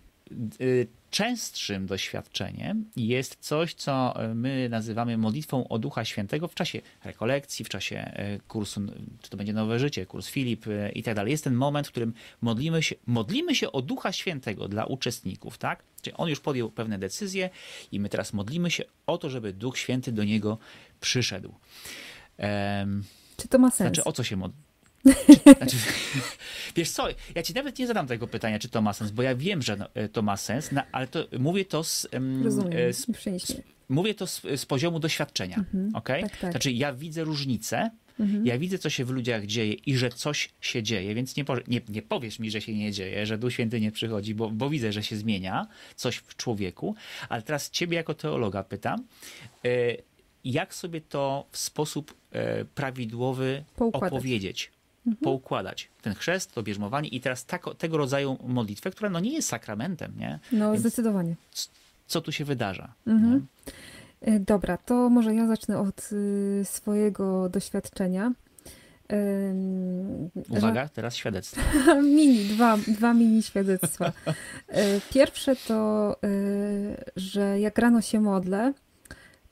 częstszym 1.11 1.87
doświadczeniem 1.87 2.85
jest 2.97 3.37
coś, 3.41 3.75
co 3.75 4.15
my 4.35 4.69
nazywamy 4.69 5.19
modlitwą 5.19 5.69
o 5.69 5.79
Ducha 5.79 6.05
Świętego 6.05 6.49
w 6.49 6.55
czasie 6.55 6.81
rekolekcji, 7.05 7.65
w 7.65 7.69
czasie 7.69 7.97
e, 7.97 8.39
kursu, 8.39 8.81
czy 9.23 9.31
to 9.31 9.37
będzie 9.37 9.53
Nowe 9.53 9.79
Życie, 9.79 10.07
kurs 10.07 10.29
Filip 10.29 10.65
i 10.95 11.03
tak 11.03 11.15
dalej. 11.15 11.31
Jest 11.31 11.45
ten 11.45 11.55
moment, 11.55 11.89
w 11.89 11.91
którym 11.91 12.15
modlimy 12.41 12.83
się, 12.83 12.95
modlimy 13.07 13.55
się 13.55 13.73
o 13.73 13.83
Ducha 13.83 14.13
Świętego 14.13 14.69
dla 14.69 14.85
uczestników, 14.85 15.59
tak? 15.59 15.83
Czyli 16.03 16.17
on 16.17 16.29
już 16.29 16.41
podjął 16.41 16.71
pewne 16.71 16.99
decyzje 16.99 17.51
i 17.93 18.01
my 18.01 18.09
teraz 18.09 18.33
modlimy 18.33 18.71
się 18.71 18.85
o 19.07 19.19
to, 19.19 19.31
żeby 19.31 19.53
Duch 19.53 19.79
Święty 19.79 20.13
do 20.13 20.25
niego 20.25 20.59
przyszedł. 21.01 21.55
Um, 22.39 23.05
czy 23.37 23.49
to 23.49 23.59
ma 23.59 23.71
sens? 23.71 23.95
Znaczy, 23.95 24.05
o 24.05 24.13
co 24.13 24.25
się 24.25 24.37
modli? 25.05 25.55
Znaczy, 25.57 25.77
wiesz 26.77 26.91
co, 26.91 27.09
ja 27.35 27.43
ci 27.43 27.55
nawet 27.55 27.79
nie 27.79 27.87
zadam 27.87 28.07
tego 28.07 28.27
pytania, 28.27 28.59
czy 28.59 28.69
to 28.69 28.83
ma 28.83 28.93
sens, 28.93 29.11
bo 29.11 29.23
ja 29.23 29.35
wiem, 29.35 29.63
że 29.63 29.77
no, 29.77 29.87
e, 29.95 30.09
to 30.09 30.23
ma 30.23 30.37
sens, 30.37 30.71
ale 30.93 31.07
to 31.07 31.25
mówię 31.39 31.65
to 31.65 31.85
z, 31.85 32.09
Rozumiem, 32.43 32.93
z, 32.93 33.07
z 33.43 33.53
mówię 33.89 34.15
to 34.15 34.27
z, 34.27 34.43
z, 34.57 34.67
poziomu 34.67 35.01
doświadczenia, 35.01 35.57
mhm, 35.57 35.91
okay? 35.95 36.23
tak, 36.23 36.37
tak. 36.37 36.51
Znaczy 36.51 36.73
ja 36.73 36.93
widzę 36.93 37.25
różnicę, 37.25 37.91
mhm. 38.21 38.47
ja 38.47 38.59
widzę, 38.59 38.79
co 38.79 38.91
się 38.91 39.05
w 39.05 39.11
ludziach 39.11 39.47
dzieje 39.47 39.73
i 39.73 39.97
że 39.97 40.11
coś 40.11 40.49
się 40.61 40.83
dzieje, 40.83 41.15
więc 41.15 41.37
nie, 41.37 41.45
nie, 41.69 41.81
nie 41.89 42.03
powiesz 42.03 42.39
mi, 42.39 42.51
że 42.51 42.61
się 42.61 42.75
nie 42.75 42.93
dzieje, 42.93 43.27
że 43.27 43.39
Duch 43.39 43.53
Święty 43.53 43.81
nie 43.81 43.93
przychodzi, 43.93 44.35
bo, 44.35 44.51
bo 44.51 44.71
widzę, 44.71 44.93
że 44.93 45.03
się 45.03 45.17
zmienia 45.17 45.67
coś 45.97 46.17
w 46.17 46.37
człowieku, 46.37 46.95
ale 47.29 47.43
teraz 47.43 47.71
ciebie 47.71 47.97
jako 47.97 48.15
teologa 48.15 48.65
pytam, 48.65 49.05
e, 49.65 49.69
jak 50.45 50.75
sobie 50.75 51.01
to 51.01 51.47
w 51.51 51.59
sposób 51.59 52.15
e, 52.33 52.65
prawidłowy 52.65 53.65
Poukładać. 53.77 54.13
opowiedzieć? 54.13 54.71
Mhm. 55.09 55.25
poukładać. 55.25 55.89
Ten 56.03 56.15
chrzest, 56.15 56.53
to 56.53 56.63
bierzmowanie 56.63 57.09
i 57.09 57.21
teraz 57.21 57.45
tako, 57.45 57.75
tego 57.75 57.97
rodzaju 57.97 58.39
modlitwę, 58.47 58.91
która 58.91 59.11
no 59.11 59.21
nie 59.21 59.33
jest 59.33 59.49
sakramentem, 59.49 60.13
nie? 60.19 60.39
No, 60.53 60.73
Więc 60.73 60.81
zdecydowanie. 60.81 61.35
Co 62.07 62.21
tu 62.21 62.33
się 62.33 62.45
wydarza? 62.45 62.95
Mhm. 63.07 63.47
E, 64.21 64.41
dobra, 64.41 64.77
to 64.77 65.11
może 65.11 65.35
ja 65.35 65.47
zacznę 65.47 65.79
od 65.79 66.11
y, 66.13 66.63
swojego 66.65 67.49
doświadczenia. 67.49 68.33
Uwaga, 70.49 70.89
teraz 70.89 71.17
świadectwo. 71.17 71.61
mini, 72.03 72.45
dwa, 72.45 72.77
dwa 72.77 73.15
mini 73.15 73.43
świadectwa. 73.43 74.13
E, 74.69 75.01
pierwsze 75.01 75.57
to, 75.57 76.13
e, 76.23 76.29
że 77.17 77.61
jak 77.61 77.79
rano 77.79 78.01
się 78.01 78.21
modlę, 78.21 78.73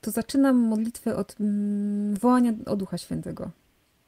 to 0.00 0.10
zaczynam 0.10 0.56
modlitwę 0.56 1.16
od 1.16 1.36
mm, 1.40 2.14
wołania 2.14 2.52
o 2.66 2.76
Ducha 2.76 2.98
Świętego. 2.98 3.50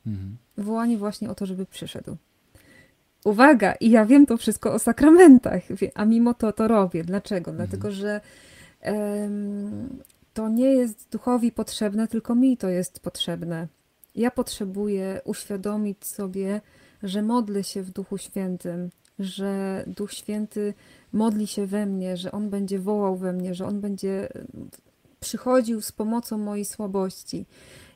Mhm. 0.06 0.36
Wołanie 0.58 0.98
właśnie 0.98 1.30
o 1.30 1.34
to, 1.34 1.46
żeby 1.46 1.66
przyszedł. 1.66 2.16
Uwaga, 3.24 3.72
i 3.72 3.90
ja 3.90 4.06
wiem 4.06 4.26
to 4.26 4.36
wszystko 4.36 4.72
o 4.72 4.78
sakramentach, 4.78 5.62
a 5.94 6.04
mimo 6.04 6.34
to 6.34 6.52
to 6.52 6.68
robię. 6.68 7.04
Dlaczego? 7.04 7.50
Mhm. 7.50 7.56
Dlatego, 7.56 7.90
że 7.90 8.20
um, 8.82 9.98
to 10.34 10.48
nie 10.48 10.72
jest 10.72 11.08
duchowi 11.10 11.52
potrzebne, 11.52 12.08
tylko 12.08 12.34
mi 12.34 12.56
to 12.56 12.68
jest 12.68 13.00
potrzebne. 13.00 13.68
Ja 14.14 14.30
potrzebuję 14.30 15.20
uświadomić 15.24 16.06
sobie, 16.06 16.60
że 17.02 17.22
modlę 17.22 17.64
się 17.64 17.82
w 17.82 17.90
Duchu 17.90 18.18
Świętym, 18.18 18.90
że 19.18 19.84
Duch 19.86 20.12
Święty 20.12 20.74
modli 21.12 21.46
się 21.46 21.66
we 21.66 21.86
mnie, 21.86 22.16
że 22.16 22.32
On 22.32 22.50
będzie 22.50 22.78
wołał 22.78 23.16
we 23.16 23.32
mnie, 23.32 23.54
że 23.54 23.66
On 23.66 23.80
będzie 23.80 24.28
przychodził 25.20 25.80
z 25.80 25.92
pomocą 25.92 26.38
mojej 26.38 26.64
słabości. 26.64 27.46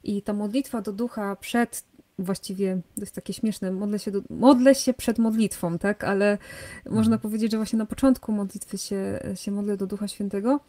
I 0.05 0.23
ta 0.23 0.33
modlitwa 0.33 0.83
do 0.83 0.93
Ducha 0.93 1.37
przed 1.37 1.85
właściwie, 2.23 2.81
to 2.95 3.01
jest 3.01 3.15
takie 3.15 3.33
śmieszne, 3.33 3.71
modlę 3.71 3.99
się, 3.99 4.11
do, 4.11 4.21
modlę 4.31 4.75
się 4.75 4.95
przed 4.95 5.19
modlitwą, 5.19 5.79
tak? 5.79 6.05
Ale 6.05 6.33
mhm. 6.33 6.97
można 6.97 7.19
powiedzieć, 7.19 7.53
że 7.53 7.57
właśnie 7.57 7.79
na 7.79 7.87
początku 7.87 8.33
modlitwy 8.33 8.79
się, 8.79 9.21
się 9.35 9.51
modlę 9.51 9.77
do 9.77 9.87
Ducha 9.87 10.09
Świętego, 10.09 10.61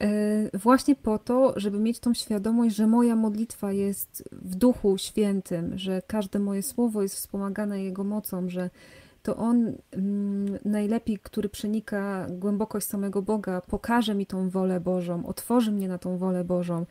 E, 0.00 0.58
właśnie 0.58 0.94
po 0.94 1.18
to, 1.18 1.52
żeby 1.56 1.78
mieć 1.78 1.98
tą 1.98 2.14
świadomość, 2.14 2.76
że 2.76 2.86
moja 2.86 3.16
modlitwa 3.16 3.72
jest 3.72 4.24
w 4.32 4.54
Duchu 4.54 4.98
Świętym, 4.98 5.78
że 5.78 6.02
każde 6.06 6.38
moje 6.38 6.62
słowo 6.62 7.02
jest 7.02 7.16
wspomagane 7.16 7.82
Jego 7.82 8.04
mocą, 8.04 8.48
że 8.48 8.70
to 9.22 9.36
On 9.36 9.72
mm, 9.90 10.58
najlepiej, 10.64 11.18
który 11.18 11.48
przenika 11.48 12.26
głębokość 12.30 12.86
samego 12.86 13.22
Boga, 13.22 13.60
pokaże 13.60 14.14
mi 14.14 14.26
tą 14.26 14.50
wolę 14.50 14.80
Bożą, 14.80 15.26
otworzy 15.26 15.72
mnie 15.72 15.88
na 15.88 15.98
tą 15.98 16.18
wolę 16.18 16.44
Bożą, 16.44 16.86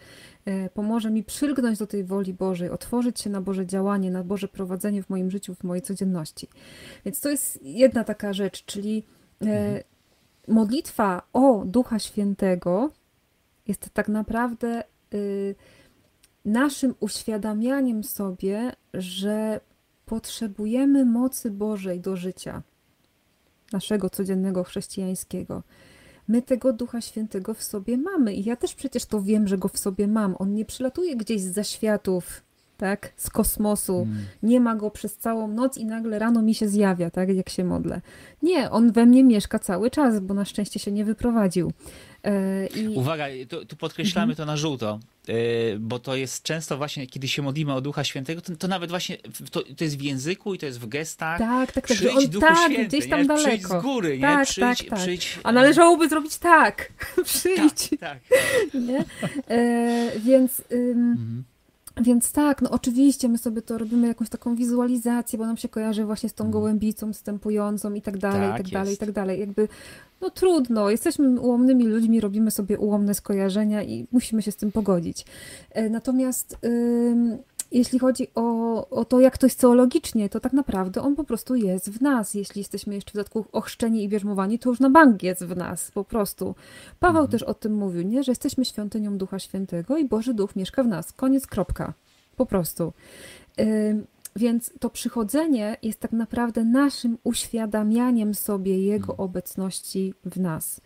e, 0.45 0.69
pomoże 0.69 1.11
mi 1.11 1.23
przylgnąć 1.23 1.79
do 1.79 1.87
tej 1.87 2.03
woli 2.03 2.33
Bożej, 2.33 2.69
otworzyć 2.69 3.19
się 3.19 3.29
na 3.29 3.41
Boże 3.41 3.65
działanie, 3.65 4.11
na 4.11 4.23
Boże 4.23 4.47
prowadzenie 4.47 5.03
w 5.03 5.09
moim 5.09 5.31
życiu, 5.31 5.55
w 5.55 5.63
mojej 5.63 5.81
codzienności. 5.81 6.47
Więc 7.05 7.21
to 7.21 7.29
jest 7.29 7.63
jedna 7.63 8.03
taka 8.03 8.33
rzecz, 8.33 8.65
czyli 8.65 9.03
e, 9.41 9.45
mhm. 9.45 9.83
modlitwa 10.47 11.21
o 11.33 11.63
Ducha 11.65 11.99
Świętego 11.99 12.91
jest 13.67 13.89
tak 13.93 14.07
naprawdę 14.07 14.83
y, 15.13 15.55
naszym 16.45 16.95
uświadamianiem 16.99 18.03
sobie, 18.03 18.71
że 18.93 19.59
potrzebujemy 20.11 21.05
mocy 21.05 21.51
Bożej 21.51 21.99
do 21.99 22.15
życia 22.15 22.61
naszego 23.73 24.09
codziennego 24.09 24.63
chrześcijańskiego. 24.63 25.63
My 26.27 26.41
tego 26.41 26.73
Ducha 26.73 27.01
Świętego 27.01 27.53
w 27.53 27.63
sobie 27.63 27.97
mamy 27.97 28.33
i 28.33 28.43
ja 28.43 28.55
też 28.55 28.75
przecież 28.75 29.05
to 29.05 29.21
wiem, 29.21 29.47
że 29.47 29.57
go 29.57 29.67
w 29.67 29.77
sobie 29.77 30.07
mam. 30.07 30.35
On 30.39 30.53
nie 30.53 30.65
przylatuje 30.65 31.15
gdzieś 31.15 31.41
z 31.41 31.53
zaświatów, 31.53 32.41
tak, 32.77 33.13
z 33.17 33.29
kosmosu. 33.29 33.95
Mm. 33.95 34.17
Nie 34.43 34.59
ma 34.59 34.75
go 34.75 34.91
przez 34.91 35.17
całą 35.17 35.47
noc 35.47 35.77
i 35.77 35.85
nagle 35.85 36.19
rano 36.19 36.41
mi 36.41 36.55
się 36.55 36.67
zjawia, 36.67 37.09
tak, 37.09 37.29
jak 37.29 37.49
się 37.49 37.63
modlę. 37.63 38.01
Nie, 38.43 38.71
on 38.71 38.91
we 38.91 39.05
mnie 39.05 39.23
mieszka 39.23 39.59
cały 39.59 39.91
czas, 39.91 40.19
bo 40.19 40.33
na 40.33 40.45
szczęście 40.45 40.79
się 40.79 40.91
nie 40.91 41.05
wyprowadził. 41.05 41.71
E, 42.23 42.67
I... 42.67 42.87
Uwaga, 42.87 43.25
tu, 43.49 43.65
tu 43.65 43.75
podkreślamy 43.75 44.35
to 44.35 44.45
na 44.45 44.57
żółto, 44.57 44.99
e, 45.27 45.33
bo 45.79 45.99
to 45.99 46.15
jest 46.15 46.43
często 46.43 46.77
właśnie, 46.77 47.07
kiedy 47.07 47.27
się 47.27 47.41
modlimy 47.41 47.73
o 47.73 47.81
Ducha 47.81 48.03
Świętego, 48.03 48.41
to, 48.41 48.55
to 48.55 48.67
nawet 48.67 48.89
właśnie 48.89 49.17
to, 49.51 49.63
to, 49.63 49.83
jest 49.83 49.97
w 49.97 50.01
języku 50.01 50.53
i 50.53 50.57
to 50.57 50.65
jest 50.65 50.79
w 50.79 50.87
gestach. 50.87 51.39
Tak, 51.39 51.71
tak, 51.71 51.87
tak. 51.87 51.97
Przyjdź 51.97 52.15
on, 52.15 52.27
Duchu 52.27 52.47
tak, 52.47 52.71
Święty, 52.71 52.97
gdzieś 52.97 53.09
tam 53.09 53.21
nie? 53.21 53.27
daleko. 53.27 53.49
Przyjdź 53.49 53.63
z 53.63 53.81
góry, 53.81 54.15
nie? 54.15 54.21
Tak, 54.21 54.47
przyjdź, 54.47 54.79
tak, 54.79 54.89
tak. 54.89 54.99
przyjdź. 54.99 55.39
A 55.43 55.51
należałoby 55.51 56.09
zrobić 56.09 56.37
tak. 56.53 56.93
Przyjdź. 57.25 57.89
Tak, 57.89 57.99
tak. 57.99 58.19
Nie? 58.87 59.05
E, 59.49 60.11
więc... 60.19 60.61
Ym... 60.71 61.11
Mhm. 61.11 61.43
Więc 61.97 62.31
tak, 62.31 62.61
no 62.61 62.69
oczywiście 62.69 63.29
my 63.29 63.37
sobie 63.37 63.61
to 63.61 63.77
robimy 63.77 64.07
jakąś 64.07 64.29
taką 64.29 64.55
wizualizację, 64.55 65.39
bo 65.39 65.45
nam 65.45 65.57
się 65.57 65.69
kojarzy 65.69 66.05
właśnie 66.05 66.29
z 66.29 66.33
tą 66.33 66.43
mhm. 66.43 66.51
gołębicą 66.51 67.13
wstępującą 67.13 67.93
i 67.93 68.01
tak 68.01 68.17
dalej, 68.17 68.49
tak, 68.49 68.59
i 68.59 68.63
tak 68.63 68.73
dalej, 68.73 68.93
i 68.93 68.97
tak 68.97 69.11
dalej. 69.11 69.39
Jakby, 69.39 69.67
no 70.21 70.29
trudno, 70.29 70.89
jesteśmy 70.89 71.39
ułomnymi 71.39 71.87
ludźmi, 71.87 72.21
robimy 72.21 72.51
sobie 72.51 72.79
ułomne 72.79 73.13
skojarzenia 73.13 73.83
i 73.83 74.07
musimy 74.11 74.41
się 74.41 74.51
z 74.51 74.55
tym 74.55 74.71
pogodzić. 74.71 75.25
E, 75.71 75.89
natomiast 75.89 76.57
jeśli 77.71 77.99
chodzi 77.99 78.27
o, 78.35 78.89
o 78.89 79.05
to, 79.05 79.19
jak 79.19 79.37
to 79.37 79.45
jest 79.45 79.59
teologicznie, 79.59 80.29
to 80.29 80.39
tak 80.39 80.53
naprawdę 80.53 81.01
on 81.01 81.15
po 81.15 81.23
prostu 81.23 81.55
jest 81.55 81.89
w 81.89 82.01
nas. 82.01 82.33
Jeśli 82.33 82.59
jesteśmy 82.59 82.95
jeszcze 82.95 83.11
w 83.11 83.13
dodatku 83.13 83.45
ochrzczeni 83.51 84.03
i 84.03 84.09
bierzmowani, 84.09 84.59
to 84.59 84.69
już 84.69 84.79
na 84.79 84.89
bank 84.89 85.23
jest 85.23 85.45
w 85.45 85.57
nas, 85.57 85.91
po 85.91 86.03
prostu. 86.03 86.55
Paweł 86.99 87.21
mhm. 87.21 87.31
też 87.31 87.43
o 87.43 87.53
tym 87.53 87.73
mówił, 87.73 88.01
nie? 88.01 88.23
że 88.23 88.31
jesteśmy 88.31 88.65
świątynią 88.65 89.17
Ducha 89.17 89.39
Świętego 89.39 89.97
i 89.97 90.05
Boży 90.05 90.33
Duch 90.33 90.55
mieszka 90.55 90.83
w 90.83 90.87
nas. 90.87 91.11
Koniec, 91.13 91.47
kropka. 91.47 91.93
Po 92.35 92.45
prostu. 92.45 92.93
więc 94.35 94.73
to 94.79 94.89
przychodzenie 94.89 95.77
jest 95.81 95.99
tak 95.99 96.11
naprawdę 96.11 96.65
naszym 96.65 97.17
uświadamianiem 97.23 98.33
sobie 98.33 98.79
Jego 98.79 99.13
mhm. 99.13 99.19
obecności 99.19 100.13
w 100.25 100.39
nas. 100.39 100.81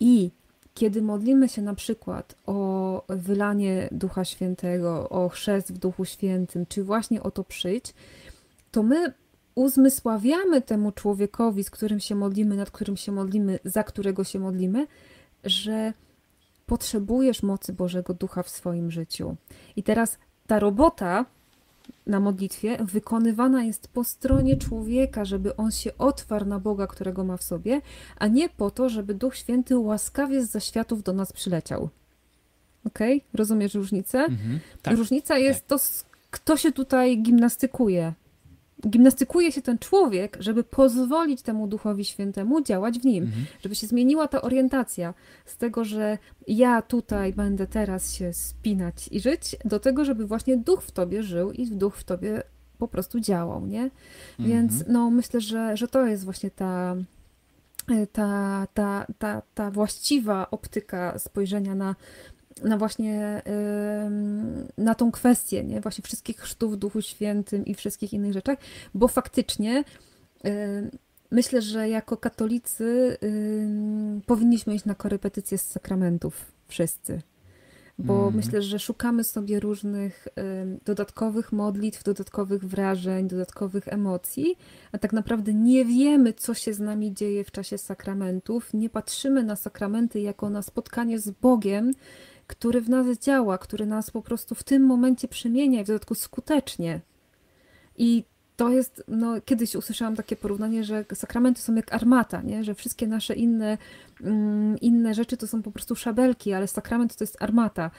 I 0.00 0.30
kiedy 0.78 1.02
modlimy 1.02 1.48
się 1.48 1.62
na 1.62 1.74
przykład 1.74 2.34
o 2.46 3.02
wylanie 3.08 3.88
Ducha 3.92 4.24
Świętego, 4.24 5.08
o 5.08 5.28
chrzest 5.28 5.74
w 5.74 5.78
Duchu 5.78 6.04
Świętym, 6.04 6.66
czy 6.66 6.84
właśnie 6.84 7.22
o 7.22 7.30
to 7.30 7.44
przyjść, 7.44 7.94
to 8.70 8.82
my 8.82 9.12
uzmysławiamy 9.54 10.62
temu 10.62 10.92
człowiekowi, 10.92 11.64
z 11.64 11.70
którym 11.70 12.00
się 12.00 12.14
modlimy, 12.14 12.56
nad 12.56 12.70
którym 12.70 12.96
się 12.96 13.12
modlimy, 13.12 13.58
za 13.64 13.84
którego 13.84 14.24
się 14.24 14.38
modlimy, 14.38 14.86
że 15.44 15.92
potrzebujesz 16.66 17.42
mocy 17.42 17.72
Bożego 17.72 18.14
Ducha 18.14 18.42
w 18.42 18.48
swoim 18.48 18.90
życiu. 18.90 19.36
I 19.76 19.82
teraz 19.82 20.18
ta 20.46 20.58
robota 20.58 21.24
na 22.06 22.20
modlitwie 22.20 22.78
wykonywana 22.84 23.64
jest 23.64 23.88
po 23.88 24.04
stronie 24.04 24.56
człowieka, 24.56 25.24
żeby 25.24 25.56
on 25.56 25.70
się 25.70 25.98
otwarł 25.98 26.46
na 26.46 26.58
Boga, 26.58 26.86
którego 26.86 27.24
ma 27.24 27.36
w 27.36 27.42
sobie, 27.42 27.80
a 28.18 28.26
nie 28.26 28.48
po 28.48 28.70
to, 28.70 28.88
żeby 28.88 29.14
Duch 29.14 29.36
Święty 29.36 29.78
łaskawie 29.78 30.44
z 30.44 30.50
zaświatów 30.50 31.02
do 31.02 31.12
nas 31.12 31.32
przyleciał. 31.32 31.88
Okej? 32.86 33.16
Okay? 33.16 33.28
Rozumiesz 33.34 33.74
różnicę? 33.74 34.18
Mhm, 34.18 34.60
tak, 34.82 34.96
Różnica 34.96 35.38
jest 35.38 35.60
tak. 35.66 35.80
to, 35.80 35.84
kto 36.30 36.56
się 36.56 36.72
tutaj 36.72 37.22
gimnastykuje 37.22 38.12
gimnastykuje 38.86 39.52
się 39.52 39.62
ten 39.62 39.78
człowiek, 39.78 40.36
żeby 40.40 40.64
pozwolić 40.64 41.42
temu 41.42 41.66
Duchowi 41.66 42.04
Świętemu 42.04 42.62
działać 42.62 42.98
w 42.98 43.04
nim, 43.04 43.24
mhm. 43.24 43.46
żeby 43.62 43.74
się 43.74 43.86
zmieniła 43.86 44.28
ta 44.28 44.42
orientacja 44.42 45.14
z 45.46 45.56
tego, 45.56 45.84
że 45.84 46.18
ja 46.46 46.82
tutaj 46.82 47.32
będę 47.32 47.66
teraz 47.66 48.14
się 48.14 48.32
spinać 48.32 49.08
i 49.12 49.20
żyć, 49.20 49.56
do 49.64 49.80
tego, 49.80 50.04
żeby 50.04 50.26
właśnie 50.26 50.56
Duch 50.56 50.82
w 50.82 50.90
tobie 50.90 51.22
żył 51.22 51.52
i 51.52 51.66
Duch 51.66 51.96
w 51.96 52.04
tobie 52.04 52.42
po 52.78 52.88
prostu 52.88 53.20
działał, 53.20 53.66
nie? 53.66 53.82
Mhm. 53.82 54.48
Więc 54.48 54.84
no 54.88 55.10
myślę, 55.10 55.40
że, 55.40 55.76
że 55.76 55.88
to 55.88 56.06
jest 56.06 56.24
właśnie 56.24 56.50
ta, 56.50 56.96
ta, 58.12 58.66
ta, 58.74 59.06
ta, 59.18 59.42
ta 59.54 59.70
właściwa 59.70 60.50
optyka 60.50 61.18
spojrzenia 61.18 61.74
na, 61.74 61.94
na 62.62 62.78
właśnie 62.78 63.42
na 64.78 64.94
tą 64.94 65.12
kwestię, 65.12 65.64
nie? 65.64 65.80
Właśnie 65.80 66.02
wszystkich 66.02 66.40
chrztów 66.40 66.72
w 66.72 66.76
Duchu 66.76 67.02
Świętym 67.02 67.64
i 67.66 67.74
wszystkich 67.74 68.12
innych 68.12 68.32
rzeczach, 68.32 68.58
bo 68.94 69.08
faktycznie 69.08 69.84
myślę, 71.30 71.62
że 71.62 71.88
jako 71.88 72.16
katolicy 72.16 73.16
powinniśmy 74.26 74.74
iść 74.74 74.84
na 74.84 74.94
korepetycje 74.94 75.58
z 75.58 75.66
sakramentów 75.66 76.52
wszyscy. 76.68 77.22
Bo 78.00 78.22
mm. 78.22 78.34
myślę, 78.34 78.62
że 78.62 78.78
szukamy 78.78 79.24
sobie 79.24 79.60
różnych 79.60 80.28
dodatkowych 80.84 81.52
modlitw, 81.52 82.02
dodatkowych 82.02 82.64
wrażeń, 82.64 83.28
dodatkowych 83.28 83.88
emocji, 83.88 84.56
a 84.92 84.98
tak 84.98 85.12
naprawdę 85.12 85.54
nie 85.54 85.84
wiemy, 85.84 86.32
co 86.32 86.54
się 86.54 86.74
z 86.74 86.80
nami 86.80 87.14
dzieje 87.14 87.44
w 87.44 87.50
czasie 87.50 87.78
sakramentów. 87.78 88.74
Nie 88.74 88.90
patrzymy 88.90 89.42
na 89.42 89.56
sakramenty 89.56 90.20
jako 90.20 90.50
na 90.50 90.62
spotkanie 90.62 91.18
z 91.18 91.30
Bogiem, 91.30 91.92
który 92.48 92.80
w 92.80 92.88
nas 92.88 93.18
działa, 93.18 93.58
który 93.58 93.86
nas 93.86 94.10
po 94.10 94.22
prostu 94.22 94.54
w 94.54 94.62
tym 94.62 94.82
momencie 94.82 95.28
przemienia 95.28 95.80
i 95.80 95.84
w 95.84 95.86
dodatku 95.86 96.14
skutecznie. 96.14 97.00
I 97.96 98.24
to 98.56 98.68
jest, 98.68 99.04
no 99.08 99.40
kiedyś 99.44 99.74
usłyszałam 99.74 100.16
takie 100.16 100.36
porównanie, 100.36 100.84
że 100.84 101.04
sakramenty 101.14 101.60
są 101.60 101.74
jak 101.74 101.92
armata, 101.92 102.42
nie? 102.42 102.64
że 102.64 102.74
wszystkie 102.74 103.06
nasze 103.06 103.34
inne, 103.34 103.78
mm, 104.20 104.78
inne 104.80 105.14
rzeczy 105.14 105.36
to 105.36 105.46
są 105.46 105.62
po 105.62 105.70
prostu 105.70 105.96
szabelki, 105.96 106.52
ale 106.52 106.68
sakrament 106.68 107.16
to 107.16 107.24
jest 107.24 107.42
armata. 107.42 107.90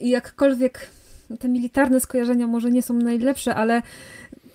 I 0.00 0.10
jakkolwiek 0.10 0.90
te 1.40 1.48
militarne 1.48 2.00
skojarzenia 2.00 2.46
może 2.46 2.70
nie 2.70 2.82
są 2.82 2.94
najlepsze, 2.94 3.54
ale 3.54 3.82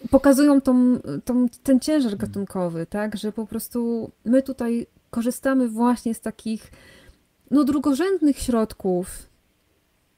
pokazują 0.09 0.61
tą, 0.61 0.99
tą, 1.25 1.47
ten 1.63 1.79
ciężar 1.79 2.17
gatunkowy, 2.17 2.85
tak, 2.85 3.17
że 3.17 3.31
po 3.31 3.47
prostu 3.47 4.11
my 4.25 4.41
tutaj 4.41 4.87
korzystamy 5.09 5.69
właśnie 5.69 6.13
z 6.13 6.21
takich 6.21 6.71
no 7.51 7.63
drugorzędnych 7.63 8.39
środków, 8.39 9.29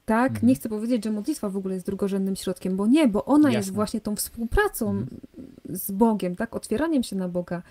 tak? 0.04 0.30
Mhm. 0.30 0.48
Nie 0.48 0.54
chcę 0.54 0.68
powiedzieć, 0.68 1.04
że 1.04 1.10
modlitwa 1.10 1.48
w 1.48 1.56
ogóle 1.56 1.74
jest 1.74 1.86
drugorzędnym 1.86 2.36
środkiem, 2.36 2.76
bo 2.76 2.86
nie, 2.86 3.08
bo 3.08 3.24
ona 3.24 3.48
Jasne. 3.48 3.58
jest 3.58 3.72
właśnie 3.72 4.00
tą 4.00 4.16
współpracą 4.16 4.90
mhm. 4.90 5.20
z 5.68 5.90
Bogiem, 5.90 6.36
tak? 6.36 6.56
Otwieraniem 6.56 7.02
się 7.02 7.16
na 7.16 7.28
Boga. 7.28 7.62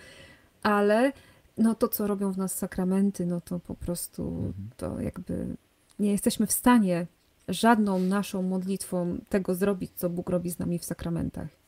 Ale 0.64 1.12
no 1.58 1.76
to, 1.76 1.88
co 1.88 2.08
robią 2.08 2.32
w 2.32 2.38
nas 2.38 2.58
sakramenty, 2.58 3.26
no 3.26 3.42
to 3.42 3.60
po 3.60 3.76
prostu 3.76 4.28
mhm. 4.28 4.54
to 4.78 5.02
jakby 5.02 5.56
nie 6.00 6.12
jesteśmy 6.12 6.48
w 6.48 6.52
stanie 6.52 7.08
żadną 7.48 8.00
naszą 8.00 8.42
modlitwą 8.42 9.18
tego 9.30 9.56
zrobić, 9.56 9.92
co 9.96 10.10
Bóg 10.10 10.30
robi 10.30 10.52
z 10.52 10.60
nami 10.60 10.80
w 10.80 10.86
sakramentach. 10.86 11.63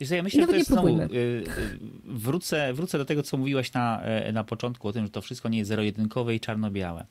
Wiesz, 0.00 0.10
ja 0.10 0.22
myślę, 0.22 0.40
że 0.40 0.46
to 0.46 0.56
jest 0.56 0.70
znowu, 0.70 0.88
y, 0.88 1.12
y, 1.12 1.44
wrócę, 2.04 2.72
wrócę 2.72 2.98
do 2.98 3.04
tego, 3.04 3.22
co 3.22 3.36
mówiłaś 3.36 3.72
na, 3.72 4.02
e, 4.02 4.32
na 4.32 4.44
początku, 4.44 4.88
o 4.88 4.92
tym, 4.92 5.04
że 5.04 5.10
to 5.10 5.22
wszystko 5.22 5.48
nie 5.48 5.58
jest 5.58 5.68
zero-jedynkowe 5.68 6.34
i 6.34 6.40
czarno-białe. 6.40 7.06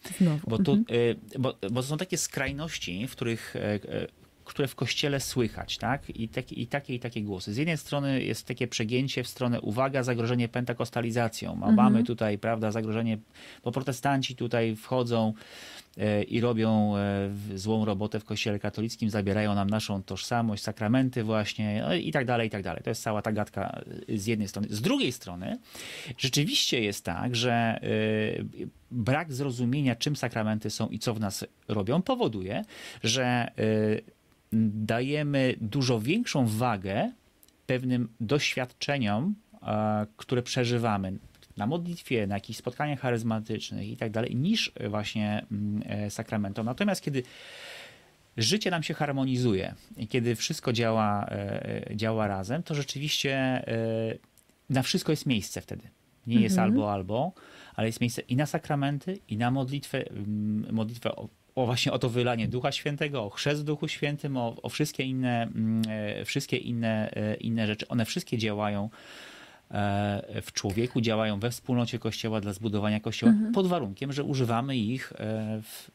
Bo, 0.47 0.57
tu, 0.57 0.71
mhm. 0.71 0.99
Y, 0.99 1.39
bo, 1.39 1.57
bo 1.71 1.83
są 1.83 1.97
takie 1.97 2.17
skrajności, 2.17 3.07
w 3.07 3.11
których 3.11 3.55
e, 3.55 3.73
e, 3.73 4.07
które 4.47 4.67
w 4.67 4.75
kościele 4.75 5.19
słychać, 5.19 5.77
tak? 5.77 6.09
I, 6.09 6.29
taki, 6.29 6.61
I 6.61 6.67
takie 6.67 6.93
i 6.95 6.99
takie 6.99 7.21
głosy. 7.21 7.53
Z 7.53 7.57
jednej 7.57 7.77
strony 7.77 8.23
jest 8.23 8.47
takie 8.47 8.67
przegięcie 8.67 9.23
w 9.23 9.27
stronę 9.27 9.61
uwaga, 9.61 10.03
zagrożenie 10.03 10.47
pentakostalizacją. 10.47 11.53
Mhm. 11.53 11.75
Mamy 11.75 12.03
tutaj, 12.03 12.37
prawda, 12.37 12.71
zagrożenie, 12.71 13.17
bo 13.63 13.71
protestanci 13.71 14.35
tutaj 14.35 14.75
wchodzą 14.75 15.33
i 16.27 16.41
robią 16.41 16.97
e, 16.97 17.29
złą 17.55 17.85
robotę 17.85 18.19
w 18.19 18.25
kościele 18.25 18.59
katolickim, 18.59 19.09
zabierają 19.09 19.55
nam 19.55 19.69
naszą 19.69 20.03
tożsamość, 20.03 20.63
sakramenty 20.63 21.23
właśnie 21.23 21.83
no 21.87 21.95
i 21.95 22.11
tak 22.11 22.25
dalej, 22.25 22.47
i 22.47 22.49
tak 22.49 22.63
dalej. 22.63 22.83
To 22.83 22.89
jest 22.89 23.03
cała 23.03 23.21
ta 23.21 23.31
gadka 23.31 23.81
e, 24.09 24.17
z 24.17 24.25
jednej 24.25 24.47
strony. 24.47 24.67
Z 24.71 24.81
drugiej 24.81 25.11
strony 25.11 25.57
rzeczywiście 26.17 26.81
jest 26.81 27.05
tak, 27.05 27.35
że 27.35 27.79
brak 28.91 29.33
zrozumienia, 29.33 29.95
czym 29.95 30.15
sakramenty 30.15 30.69
są 30.69 30.87
i 30.87 30.99
co 30.99 31.13
w 31.13 31.19
nas 31.19 31.45
robią, 31.67 32.01
powoduje, 32.01 32.63
że 33.03 33.51
dajemy 34.73 35.55
dużo 35.61 35.99
większą 35.99 36.47
wagę 36.47 37.11
pewnym 37.67 38.09
doświadczeniom, 38.19 39.35
które 40.17 40.43
przeżywamy 40.43 41.17
na 41.57 41.67
modlitwie, 41.67 42.27
na 42.27 42.35
jakichś 42.35 42.59
spotkaniach 42.59 42.99
charyzmatycznych 42.99 43.87
i 43.87 43.97
tak 43.97 44.11
dalej, 44.11 44.35
niż 44.35 44.71
właśnie 44.89 45.45
mm, 45.51 45.83
e, 45.85 46.09
sakramentom. 46.09 46.65
Natomiast 46.65 47.01
kiedy 47.01 47.23
życie 48.37 48.71
nam 48.71 48.83
się 48.83 48.93
harmonizuje 48.93 49.73
i 49.97 50.07
kiedy 50.07 50.35
wszystko 50.35 50.73
działa, 50.73 51.25
e, 51.29 51.95
działa 51.95 52.27
razem, 52.27 52.63
to 52.63 52.75
rzeczywiście 52.75 53.33
e, 53.33 53.63
na 54.69 54.81
wszystko 54.81 55.11
jest 55.11 55.25
miejsce 55.25 55.61
wtedy. 55.61 55.89
Nie 56.27 56.41
jest 56.41 56.57
mhm. 56.57 56.71
albo, 56.71 56.93
albo, 56.93 57.33
ale 57.75 57.87
jest 57.87 58.01
miejsce 58.01 58.21
i 58.21 58.35
na 58.35 58.45
sakramenty, 58.45 59.19
i 59.27 59.37
na 59.37 59.51
modlitwę, 59.51 60.09
mm, 60.09 60.67
modlitwę 60.71 61.11
o 61.57 61.65
właśnie 61.65 61.91
o 61.91 61.99
to 61.99 62.09
wylanie 62.09 62.47
Ducha 62.47 62.71
Świętego, 62.71 63.23
o 63.23 63.29
chrzest 63.29 63.61
w 63.61 63.63
Duchu 63.63 63.87
Świętym, 63.87 64.37
o, 64.37 64.55
o 64.61 64.69
wszystkie 64.69 65.03
inne, 65.03 65.43
mm, 65.43 65.81
e, 65.89 66.25
wszystkie 66.25 66.57
inne, 66.57 67.11
e, 67.11 67.35
inne 67.35 67.67
rzeczy. 67.67 67.87
One 67.87 68.05
wszystkie 68.05 68.37
działają 68.37 68.85
e, 68.85 68.89
w 70.41 70.51
człowieku, 70.53 71.01
działają 71.01 71.39
we 71.39 71.51
wspólnocie 71.51 71.99
Kościoła 71.99 72.41
dla 72.41 72.53
zbudowania 72.53 72.99
Kościoła, 72.99 73.31
mhm. 73.31 73.51
pod 73.53 73.67
warunkiem, 73.67 74.13
że 74.13 74.23
używamy 74.23 74.77
ich 74.77 75.13
w, 75.61 75.91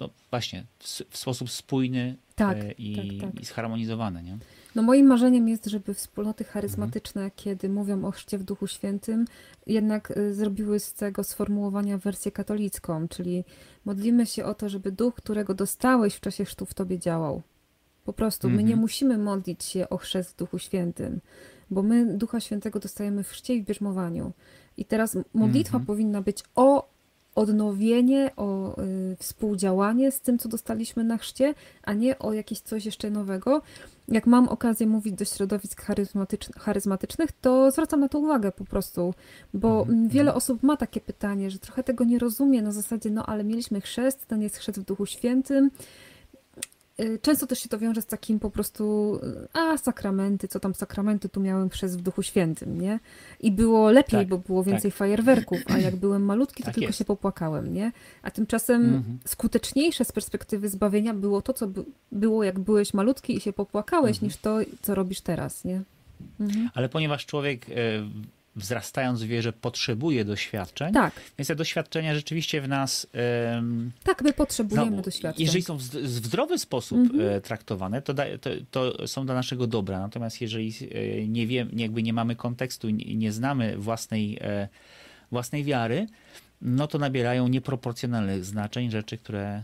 no 0.00 0.10
właśnie 0.30 0.64
w, 0.78 1.16
sposób 1.18 1.50
spójny 1.50 2.16
tak, 2.34 2.58
i, 2.78 2.96
tak, 3.20 3.30
tak. 3.30 3.40
i 3.42 3.44
zharmonizowany. 3.44 4.22
Nie? 4.22 4.38
No 4.74 4.82
moim 4.82 5.06
marzeniem 5.06 5.48
jest, 5.48 5.66
żeby 5.66 5.94
wspólnoty 5.94 6.44
charyzmatyczne, 6.44 7.22
mhm. 7.22 7.32
kiedy 7.36 7.68
mówią 7.68 8.04
o 8.04 8.10
chrzcie 8.10 8.38
w 8.38 8.44
Duchu 8.44 8.66
Świętym, 8.66 9.24
jednak 9.66 10.12
zrobiły 10.30 10.80
z 10.80 10.92
tego 10.92 11.24
sformułowania 11.24 11.98
wersję 11.98 12.32
katolicką, 12.32 13.08
czyli 13.08 13.44
modlimy 13.84 14.26
się 14.26 14.44
o 14.44 14.54
to, 14.54 14.68
żeby 14.68 14.92
Duch, 14.92 15.14
którego 15.14 15.54
dostałeś 15.54 16.14
w 16.14 16.20
czasie 16.20 16.44
chrztu 16.44 16.66
w 16.66 16.74
Tobie 16.74 16.98
działał. 16.98 17.42
Po 18.04 18.12
prostu 18.12 18.46
mhm. 18.46 18.56
my 18.56 18.62
nie 18.62 18.74
mhm. 18.74 18.80
musimy 18.80 19.18
modlić 19.18 19.64
się 19.64 19.88
o 19.88 19.96
chrzest 19.96 20.32
w 20.32 20.36
Duchu 20.36 20.58
Świętym, 20.58 21.20
bo 21.70 21.82
my 21.82 22.04
Ducha 22.04 22.40
Świętego 22.40 22.80
dostajemy 22.80 23.22
w 23.22 23.28
chrzcie 23.28 23.54
i 23.54 23.62
w 23.62 23.66
bierzmowaniu. 23.66 24.32
I 24.76 24.84
teraz 24.84 25.16
modlitwa 25.34 25.76
mhm. 25.76 25.86
powinna 25.86 26.22
być 26.22 26.44
o 26.54 26.90
odnowienie, 27.34 28.30
o 28.36 28.80
y, 28.82 29.16
współdziałanie 29.16 30.12
z 30.12 30.20
tym, 30.20 30.38
co 30.38 30.48
dostaliśmy 30.48 31.04
na 31.04 31.18
chrzcie, 31.18 31.54
a 31.82 31.92
nie 31.92 32.18
o 32.18 32.32
jakieś 32.32 32.60
coś 32.60 32.86
jeszcze 32.86 33.10
nowego. 33.10 33.62
Jak 34.08 34.26
mam 34.26 34.48
okazję 34.48 34.86
mówić 34.86 35.14
do 35.14 35.24
środowisk 35.24 35.82
charyzmatycznych, 35.82 36.56
charyzmatycznych 36.56 37.32
to 37.32 37.70
zwracam 37.70 38.00
na 38.00 38.08
to 38.08 38.18
uwagę 38.18 38.52
po 38.52 38.64
prostu, 38.64 39.14
bo 39.54 39.80
mhm. 39.80 40.08
wiele 40.08 40.34
osób 40.34 40.62
ma 40.62 40.76
takie 40.76 41.00
pytanie, 41.00 41.50
że 41.50 41.58
trochę 41.58 41.84
tego 41.84 42.04
nie 42.04 42.18
rozumie 42.18 42.62
na 42.62 42.72
zasadzie, 42.72 43.10
no 43.10 43.26
ale 43.26 43.44
mieliśmy 43.44 43.80
chrzest, 43.80 44.26
ten 44.26 44.42
jest 44.42 44.56
chrzest 44.56 44.80
w 44.80 44.84
Duchu 44.84 45.06
Świętym, 45.06 45.70
często 47.22 47.46
też 47.46 47.58
się 47.58 47.68
to 47.68 47.78
wiąże 47.78 48.02
z 48.02 48.06
takim 48.06 48.40
po 48.40 48.50
prostu, 48.50 49.14
y, 49.22 49.48
a 49.52 49.78
sakramenty, 49.78 50.48
co 50.48 50.60
tam 50.60 50.74
sakramenty, 50.74 51.28
tu 51.28 51.40
miałem 51.40 51.68
przez 51.68 51.96
w 51.96 52.02
Duchu 52.02 52.22
Świętym, 52.22 52.80
nie? 52.80 53.00
I 53.40 53.52
było 53.52 53.90
lepiej, 53.90 54.20
tak, 54.20 54.28
bo 54.28 54.38
było 54.38 54.64
więcej 54.64 54.90
tak. 54.90 54.98
fajerwerków, 54.98 55.58
a 55.66 55.78
jak 55.78 55.96
byłem 55.96 56.24
malutki, 56.24 56.62
to 56.62 56.66
tak 56.66 56.74
tylko 56.74 56.88
jest. 56.88 56.98
się 56.98 57.04
popłakałem, 57.04 57.74
nie? 57.74 57.92
A 58.22 58.30
tymczasem 58.30 58.84
mhm. 58.84 59.18
skuteczniejsze 59.24 60.04
z 60.04 60.12
perspektywy 60.12 60.68
zbawienia 60.68 61.14
było 61.14 61.42
to, 61.42 61.52
co 61.52 61.66
by, 61.66 61.84
było 62.12 62.44
jak 62.44 62.58
byłeś 62.58 62.94
malutki 62.94 63.36
i 63.36 63.40
się 63.40 63.52
popłakałeś, 63.52 64.16
mhm. 64.16 64.26
niż 64.26 64.36
to, 64.36 64.58
co 64.82 64.94
robisz 64.94 65.20
teraz, 65.20 65.64
nie? 65.64 65.82
Mhm. 66.40 66.70
Ale 66.74 66.88
ponieważ 66.88 67.26
człowiek 67.26 67.66
e, 67.70 67.72
wzrastając 68.60 69.22
w 69.22 69.26
wierze 69.26 69.52
potrzebuje 69.52 70.24
doświadczeń. 70.24 70.94
Tak. 70.94 71.12
Więc 71.38 71.48
te 71.48 71.54
doświadczenia 71.54 72.14
rzeczywiście 72.14 72.60
w 72.60 72.68
nas. 72.68 73.06
Um, 73.54 73.90
tak, 74.04 74.22
my 74.22 74.32
potrzebujemy 74.32 74.96
no, 74.96 75.02
doświadczeń. 75.02 75.46
Jeżeli 75.46 75.62
są 75.62 75.76
w, 75.76 75.82
zdrowy 75.82 76.58
sposób 76.58 76.98
mhm. 76.98 77.40
traktowane, 77.40 78.02
to, 78.02 78.14
da, 78.14 78.24
to, 78.40 78.50
to, 78.70 79.08
są 79.08 79.26
dla 79.26 79.34
naszego 79.34 79.66
dobra. 79.66 80.00
Natomiast 80.00 80.40
jeżeli 80.40 80.72
e, 80.90 81.28
nie 81.28 81.46
wiem, 81.46 81.70
jakby 81.72 82.02
nie 82.02 82.12
mamy 82.12 82.36
kontekstu 82.36 82.88
i 82.88 83.16
nie 83.16 83.32
znamy 83.32 83.76
własnej, 83.76 84.38
e, 84.40 84.68
własnej 85.30 85.64
wiary, 85.64 86.06
no 86.62 86.86
to 86.86 86.98
nabierają 86.98 87.48
nieproporcjonalnych 87.48 88.44
znaczeń 88.44 88.90
rzeczy, 88.90 89.18
które 89.18 89.62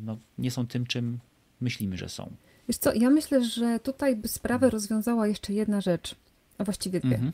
no, 0.00 0.18
nie 0.38 0.50
są 0.50 0.66
tym, 0.66 0.86
czym 0.86 1.18
myślimy, 1.60 1.96
że 1.96 2.08
są. 2.08 2.30
Wiesz 2.68 2.78
co, 2.78 2.94
ja 2.94 3.10
myślę, 3.10 3.44
że 3.44 3.80
tutaj 3.80 4.16
by 4.16 4.28
sprawę 4.28 4.70
rozwiązała 4.70 5.26
jeszcze 5.26 5.52
jedna 5.52 5.80
rzecz, 5.80 6.14
a 6.58 6.64
właściwie 6.64 7.00
dwie. 7.00 7.14
Mhm. 7.14 7.32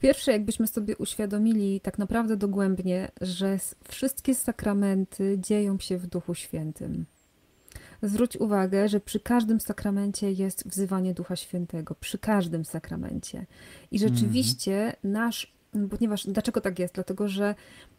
Pierwsze, 0.00 0.32
jakbyśmy 0.32 0.66
sobie 0.66 0.96
uświadomili 0.96 1.80
tak 1.80 1.98
naprawdę 1.98 2.36
dogłębnie, 2.36 3.10
że 3.20 3.58
wszystkie 3.88 4.34
sakramenty 4.34 5.38
dzieją 5.38 5.78
się 5.78 5.98
w 5.98 6.06
Duchu 6.06 6.34
Świętym. 6.34 7.06
Zwróć 8.02 8.36
uwagę, 8.36 8.88
że 8.88 9.00
przy 9.00 9.20
każdym 9.20 9.60
sakramencie 9.60 10.32
jest 10.32 10.68
wzywanie 10.68 11.14
Ducha 11.14 11.36
Świętego, 11.36 11.94
przy 12.00 12.18
każdym 12.18 12.64
sakramencie. 12.64 13.46
I 13.90 13.98
rzeczywiście 13.98 14.72
mm 14.72 14.92
-hmm. 14.92 14.96
nasz, 15.02 15.52
ponieważ 15.90 16.26
dlaczego 16.26 16.60
tak 16.60 16.78
jest? 16.78 16.94
Dlatego, 16.94 17.28
że 17.28 17.54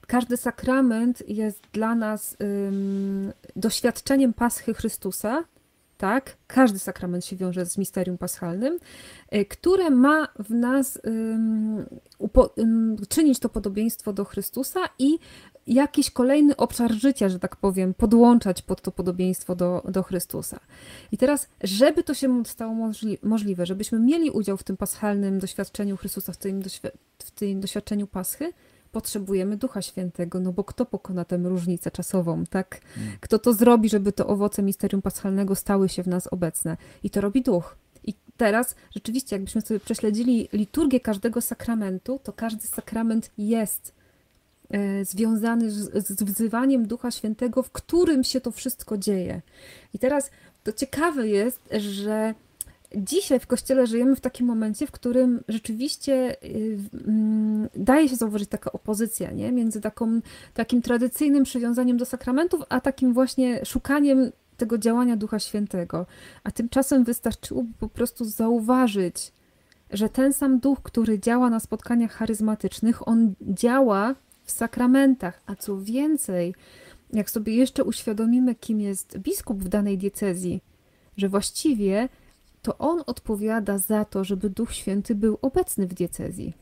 każdy 0.07 0.37
sakrament 0.37 1.23
jest 1.29 1.61
dla 1.73 1.95
nas 1.95 2.37
ym, 2.67 3.33
doświadczeniem 3.55 4.33
Paschy 4.33 4.73
Chrystusa, 4.73 5.43
tak? 6.01 6.37
Każdy 6.47 6.79
sakrament 6.79 7.25
się 7.25 7.35
wiąże 7.35 7.65
z 7.65 7.77
misterium 7.77 8.17
paschalnym, 8.17 8.79
y, 9.35 9.45
które 9.45 9.89
ma 9.89 10.27
w 10.39 10.49
nas 10.49 11.01
czynić 13.09 13.39
to 13.39 13.49
podobieństwo 13.49 14.13
do 14.13 14.25
Chrystusa 14.25 14.79
i 14.99 15.19
jakiś 15.67 16.11
kolejny 16.11 16.55
obszar 16.55 16.91
życia, 16.91 17.29
że 17.29 17.39
tak 17.39 17.55
powiem, 17.55 17.93
podłączać 17.93 18.61
pod 18.61 18.81
to 18.81 18.91
podobieństwo 18.91 19.55
do, 19.55 19.83
do 19.89 20.03
Chrystusa. 20.03 20.59
I 21.11 21.17
teraz, 21.17 21.49
żeby 21.63 22.03
to 22.03 22.13
się 22.13 22.45
stało 22.45 22.73
możli 22.73 23.17
możliwe, 23.23 23.65
żebyśmy 23.65 23.99
mieli 23.99 24.31
udział 24.31 24.57
w 24.57 24.63
tym 24.63 24.77
paschalnym 24.77 25.39
doświadczeniu 25.39 25.97
Chrystusa, 25.97 26.33
w 26.33 26.37
tym, 26.37 26.61
w 27.19 27.31
tym 27.31 27.59
doświadczeniu 27.59 28.07
Paschy, 28.07 28.53
potrzebujemy 28.91 29.57
Ducha 29.57 29.81
Świętego, 29.81 30.39
no 30.39 30.53
bo 30.53 30.63
kto 30.63 30.85
pokona 30.85 31.25
tę 31.25 31.37
różnicę 31.37 31.91
czasową, 31.91 32.45
tak? 32.45 32.81
Mm. 32.97 33.09
Kto 33.19 33.39
to 33.39 33.53
zrobi, 33.53 33.89
żeby 33.89 34.11
te 34.11 34.27
owoce 34.27 34.63
misterium 34.63 35.01
paschalnego 35.01 35.55
stały 35.55 35.89
się 35.89 36.03
w 36.03 36.07
nas 36.07 36.27
obecne? 36.27 36.77
I 37.03 37.09
to 37.09 37.21
robi 37.21 37.41
Duch. 37.41 37.75
I 38.03 38.13
teraz 38.37 38.75
rzeczywiście, 38.95 39.35
jakbyśmy 39.35 39.61
sobie 39.61 39.79
prześledzili 39.79 40.49
liturgię 40.53 40.99
każdego 40.99 41.41
sakramentu, 41.41 42.19
to 42.23 42.33
każdy 42.33 42.67
sakrament 42.67 43.31
jest 43.37 43.93
e, 44.69 45.05
związany 45.05 45.71
z, 45.71 46.07
z 46.07 46.23
wzywaniem 46.23 46.87
Ducha 46.87 47.11
Świętego, 47.11 47.63
w 47.63 47.71
którym 47.71 48.23
się 48.23 48.41
to 48.41 48.51
wszystko 48.51 48.97
dzieje. 48.97 49.41
I 49.93 49.99
teraz 49.99 50.31
to 50.63 50.71
ciekawe 50.71 51.27
jest, 51.27 51.59
że 51.71 52.33
Dzisiaj 52.95 53.39
w 53.39 53.47
kościele 53.47 53.87
żyjemy 53.87 54.15
w 54.15 54.21
takim 54.21 54.47
momencie, 54.47 54.87
w 54.87 54.91
którym 54.91 55.43
rzeczywiście 55.47 56.35
y, 56.43 56.79
mm, 57.07 57.69
daje 57.75 58.09
się 58.09 58.15
zauważyć 58.15 58.49
taka 58.49 58.71
opozycja 58.71 59.31
nie? 59.31 59.51
między 59.51 59.81
taką, 59.81 60.21
takim 60.53 60.81
tradycyjnym 60.81 61.43
przywiązaniem 61.43 61.97
do 61.97 62.05
sakramentów, 62.05 62.61
a 62.69 62.81
takim 62.81 63.13
właśnie 63.13 63.65
szukaniem 63.65 64.31
tego 64.57 64.77
działania 64.77 65.17
Ducha 65.17 65.39
Świętego. 65.39 66.05
A 66.43 66.51
tymczasem 66.51 67.03
wystarczyłoby 67.03 67.69
po 67.79 67.89
prostu 67.89 68.25
zauważyć, 68.25 69.31
że 69.91 70.09
ten 70.09 70.33
sam 70.33 70.59
duch, 70.59 70.79
który 70.83 71.19
działa 71.19 71.49
na 71.49 71.59
spotkaniach 71.59 72.11
charyzmatycznych, 72.11 73.07
on 73.07 73.33
działa 73.41 74.15
w 74.43 74.51
sakramentach. 74.51 75.41
A 75.45 75.55
co 75.55 75.81
więcej, 75.81 76.55
jak 77.13 77.29
sobie 77.29 77.55
jeszcze 77.55 77.83
uświadomimy, 77.83 78.55
kim 78.55 78.81
jest 78.81 79.17
biskup 79.17 79.63
w 79.63 79.67
danej 79.67 79.97
diecezji, 79.97 80.61
że 81.17 81.29
właściwie 81.29 82.09
to 82.62 82.78
on 82.78 83.03
odpowiada 83.05 83.78
za 83.78 84.05
to, 84.05 84.24
żeby 84.24 84.49
Duch 84.49 84.74
Święty 84.74 85.16
był 85.16 85.38
obecny 85.41 85.88
w 85.88 85.93
diecezji. 85.93 86.53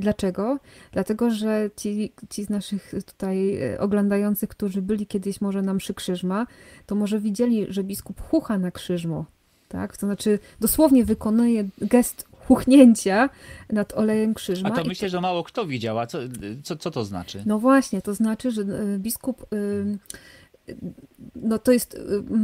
Dlaczego? 0.00 0.58
Dlatego, 0.92 1.30
że 1.30 1.70
ci, 1.76 2.12
ci 2.30 2.44
z 2.44 2.50
naszych 2.50 2.92
tutaj 3.06 3.56
e, 3.62 3.80
oglądających, 3.80 4.48
którzy 4.48 4.82
byli 4.82 5.06
kiedyś 5.06 5.40
może 5.40 5.62
na 5.62 5.74
mszy 5.74 5.94
krzyżma, 5.94 6.46
to 6.86 6.94
może 6.94 7.20
widzieli, 7.20 7.66
że 7.68 7.84
biskup 7.84 8.20
chucha 8.20 8.58
na 8.58 8.70
krzyżmo, 8.70 9.24
tak? 9.68 9.96
To 9.96 10.06
znaczy 10.06 10.38
dosłownie 10.60 11.04
wykonuje 11.04 11.68
gest 11.80 12.28
huchnięcia 12.46 13.28
nad 13.70 13.94
olejem 13.94 14.34
krzyżma. 14.34 14.68
A 14.68 14.72
to 14.72 14.84
myślę, 14.84 15.08
że 15.08 15.20
mało 15.20 15.44
kto 15.44 15.66
widział. 15.66 15.98
A 15.98 16.06
co, 16.06 16.18
co, 16.62 16.76
co 16.76 16.90
to 16.90 17.04
znaczy? 17.04 17.42
No 17.46 17.58
właśnie, 17.58 18.02
to 18.02 18.14
znaczy, 18.14 18.50
że 18.50 18.62
e, 18.62 18.98
biskup 18.98 19.46
no 21.36 21.58
to 21.58 21.72
jest, 21.72 22.00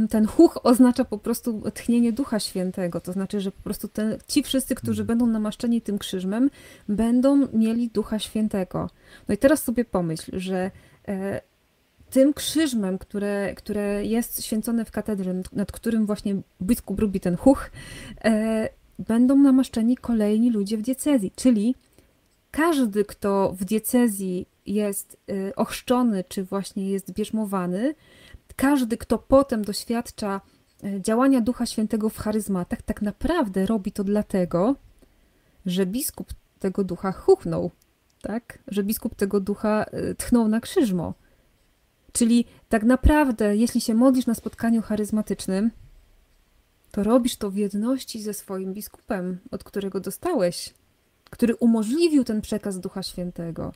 ten 0.09 0.25
huch 0.25 0.57
oznacza 0.63 1.05
po 1.05 1.17
prostu 1.17 1.61
tchnienie 1.73 2.13
Ducha 2.13 2.39
Świętego, 2.39 3.01
to 3.01 3.13
znaczy, 3.13 3.41
że 3.41 3.51
po 3.51 3.61
prostu 3.63 3.87
ten, 3.87 4.17
ci 4.27 4.43
wszyscy, 4.43 4.75
którzy 4.75 5.01
mhm. 5.01 5.07
będą 5.07 5.33
namaszczeni 5.33 5.81
tym 5.81 5.97
krzyżmem, 5.97 6.49
będą 6.89 7.47
mieli 7.53 7.89
Ducha 7.89 8.19
Świętego. 8.19 8.89
No 9.27 9.35
i 9.35 9.37
teraz 9.37 9.63
sobie 9.63 9.85
pomyśl, 9.85 10.39
że 10.39 10.71
e, 11.07 11.41
tym 12.09 12.33
krzyżmem, 12.33 12.97
które, 12.97 13.53
które 13.55 14.05
jest 14.05 14.45
święcone 14.45 14.85
w 14.85 14.91
katedrze, 14.91 15.33
nad 15.53 15.71
którym 15.71 16.05
właśnie 16.05 16.35
biskup 16.61 16.99
robi 16.99 17.19
ten 17.19 17.37
huch, 17.37 17.71
e, 18.23 18.69
będą 18.99 19.37
namaszczeni 19.37 19.97
kolejni 19.97 20.51
ludzie 20.51 20.77
w 20.77 20.81
diecezji, 20.81 21.31
czyli 21.35 21.75
każdy, 22.51 23.05
kto 23.05 23.53
w 23.59 23.65
diecezji 23.65 24.45
jest 24.65 25.17
y, 25.29 25.55
ochrzczony, 25.55 26.23
czy 26.23 26.43
właśnie 26.43 26.89
jest 26.89 27.11
bierzmowany, 27.11 27.95
każdy, 28.55 28.97
kto 28.97 29.17
potem 29.17 29.63
doświadcza 29.63 30.41
y, 30.83 31.01
działania 31.01 31.41
Ducha 31.41 31.65
Świętego 31.65 32.09
w 32.09 32.17
charyzmatach, 32.17 32.81
tak 32.81 33.01
naprawdę 33.01 33.65
robi 33.65 33.91
to 33.91 34.03
dlatego, 34.03 34.75
że 35.65 35.85
biskup 35.85 36.33
tego 36.59 36.83
ducha 36.83 37.11
chuchnął, 37.11 37.71
tak? 38.21 38.59
Że 38.67 38.83
biskup 38.83 39.15
tego 39.15 39.39
ducha 39.39 39.85
y, 39.93 40.15
tchnął 40.15 40.47
na 40.47 40.59
krzyżmo. 40.59 41.13
Czyli 42.11 42.45
tak 42.69 42.83
naprawdę, 42.83 43.55
jeśli 43.55 43.81
się 43.81 43.93
modlisz 43.93 44.25
na 44.25 44.35
spotkaniu 44.35 44.81
charyzmatycznym, 44.81 45.71
to 46.91 47.03
robisz 47.03 47.35
to 47.35 47.51
w 47.51 47.55
jedności 47.55 48.21
ze 48.21 48.33
swoim 48.33 48.73
biskupem, 48.73 49.39
od 49.51 49.63
którego 49.63 49.99
dostałeś 49.99 50.73
który 51.33 51.55
umożliwił 51.55 52.23
ten 52.23 52.41
przekaz 52.41 52.79
Ducha 52.79 53.03
Świętego. 53.03 53.71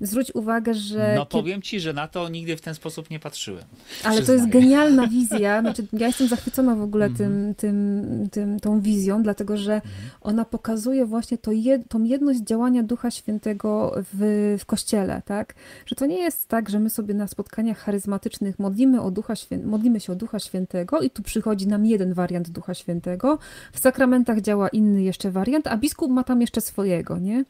Zwróć 0.00 0.34
uwagę, 0.34 0.74
że. 0.74 1.14
No 1.16 1.26
powiem 1.26 1.62
ci, 1.62 1.80
że 1.80 1.92
na 1.92 2.08
to 2.08 2.28
nigdy 2.28 2.56
w 2.56 2.60
ten 2.60 2.74
sposób 2.74 3.10
nie 3.10 3.18
patrzyłem. 3.20 3.64
Ale 4.04 4.16
przyznaję. 4.16 4.26
to 4.26 4.32
jest 4.32 4.48
genialna 4.48 5.06
wizja. 5.06 5.60
Znaczy, 5.62 5.86
ja 5.92 6.06
jestem 6.06 6.28
zachwycona 6.28 6.74
w 6.76 6.82
ogóle 6.82 7.08
-hmm. 7.08 7.16
tym, 7.16 7.54
tym, 7.54 8.28
tym, 8.30 8.60
tą 8.60 8.80
wizją, 8.80 9.22
dlatego 9.22 9.56
że 9.56 9.72
-hmm. 9.72 9.80
ona 10.20 10.44
pokazuje 10.44 11.06
właśnie 11.06 11.38
to 11.38 11.52
jed, 11.52 11.88
tą 11.88 12.02
jedność 12.02 12.40
działania 12.40 12.82
Ducha 12.82 13.10
Świętego 13.10 13.94
w, 14.12 14.56
w 14.58 14.66
Kościele, 14.66 15.22
tak? 15.24 15.54
Że 15.86 15.96
to 15.96 16.06
nie 16.06 16.18
jest 16.18 16.48
tak, 16.48 16.70
że 16.70 16.80
my 16.80 16.90
sobie 16.90 17.14
na 17.14 17.26
spotkaniach 17.26 17.78
charyzmatycznych 17.78 18.58
modlimy, 18.58 19.00
o 19.00 19.10
Ducha 19.10 19.36
Świę... 19.36 19.58
modlimy 19.58 20.00
się 20.00 20.12
o 20.12 20.16
Ducha 20.16 20.38
Świętego 20.38 21.00
i 21.00 21.10
tu 21.10 21.22
przychodzi 21.22 21.66
nam 21.66 21.86
jeden 21.86 22.14
wariant 22.14 22.50
Ducha 22.50 22.74
Świętego. 22.74 23.38
W 23.72 23.78
sakramentach 23.78 24.40
działa 24.40 24.68
inny 24.68 25.02
jeszcze 25.02 25.30
wariant, 25.30 25.66
a 25.66 25.76
biskup 25.76 26.10
ma 26.10 26.24
tam 26.24 26.40
jeszcze 26.40 26.60
swojego 26.60 27.01
nie? 27.10 27.44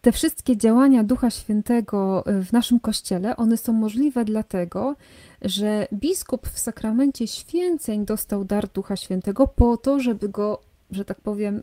Te 0.00 0.12
wszystkie 0.12 0.56
działania 0.56 1.04
Ducha 1.04 1.30
Świętego 1.30 2.24
y, 2.26 2.44
w 2.44 2.52
naszym 2.52 2.80
kościele, 2.80 3.36
one 3.36 3.56
są 3.56 3.72
możliwe 3.72 4.24
dlatego, 4.24 4.96
że 5.42 5.86
biskup 5.92 6.48
w 6.48 6.58
sakramencie 6.58 7.26
święceń 7.26 8.06
dostał 8.06 8.44
dar 8.44 8.68
Ducha 8.68 8.96
Świętego 8.96 9.46
po 9.46 9.76
to, 9.76 10.00
żeby 10.00 10.28
go, 10.28 10.60
że 10.90 11.04
tak 11.04 11.20
powiem, 11.20 11.62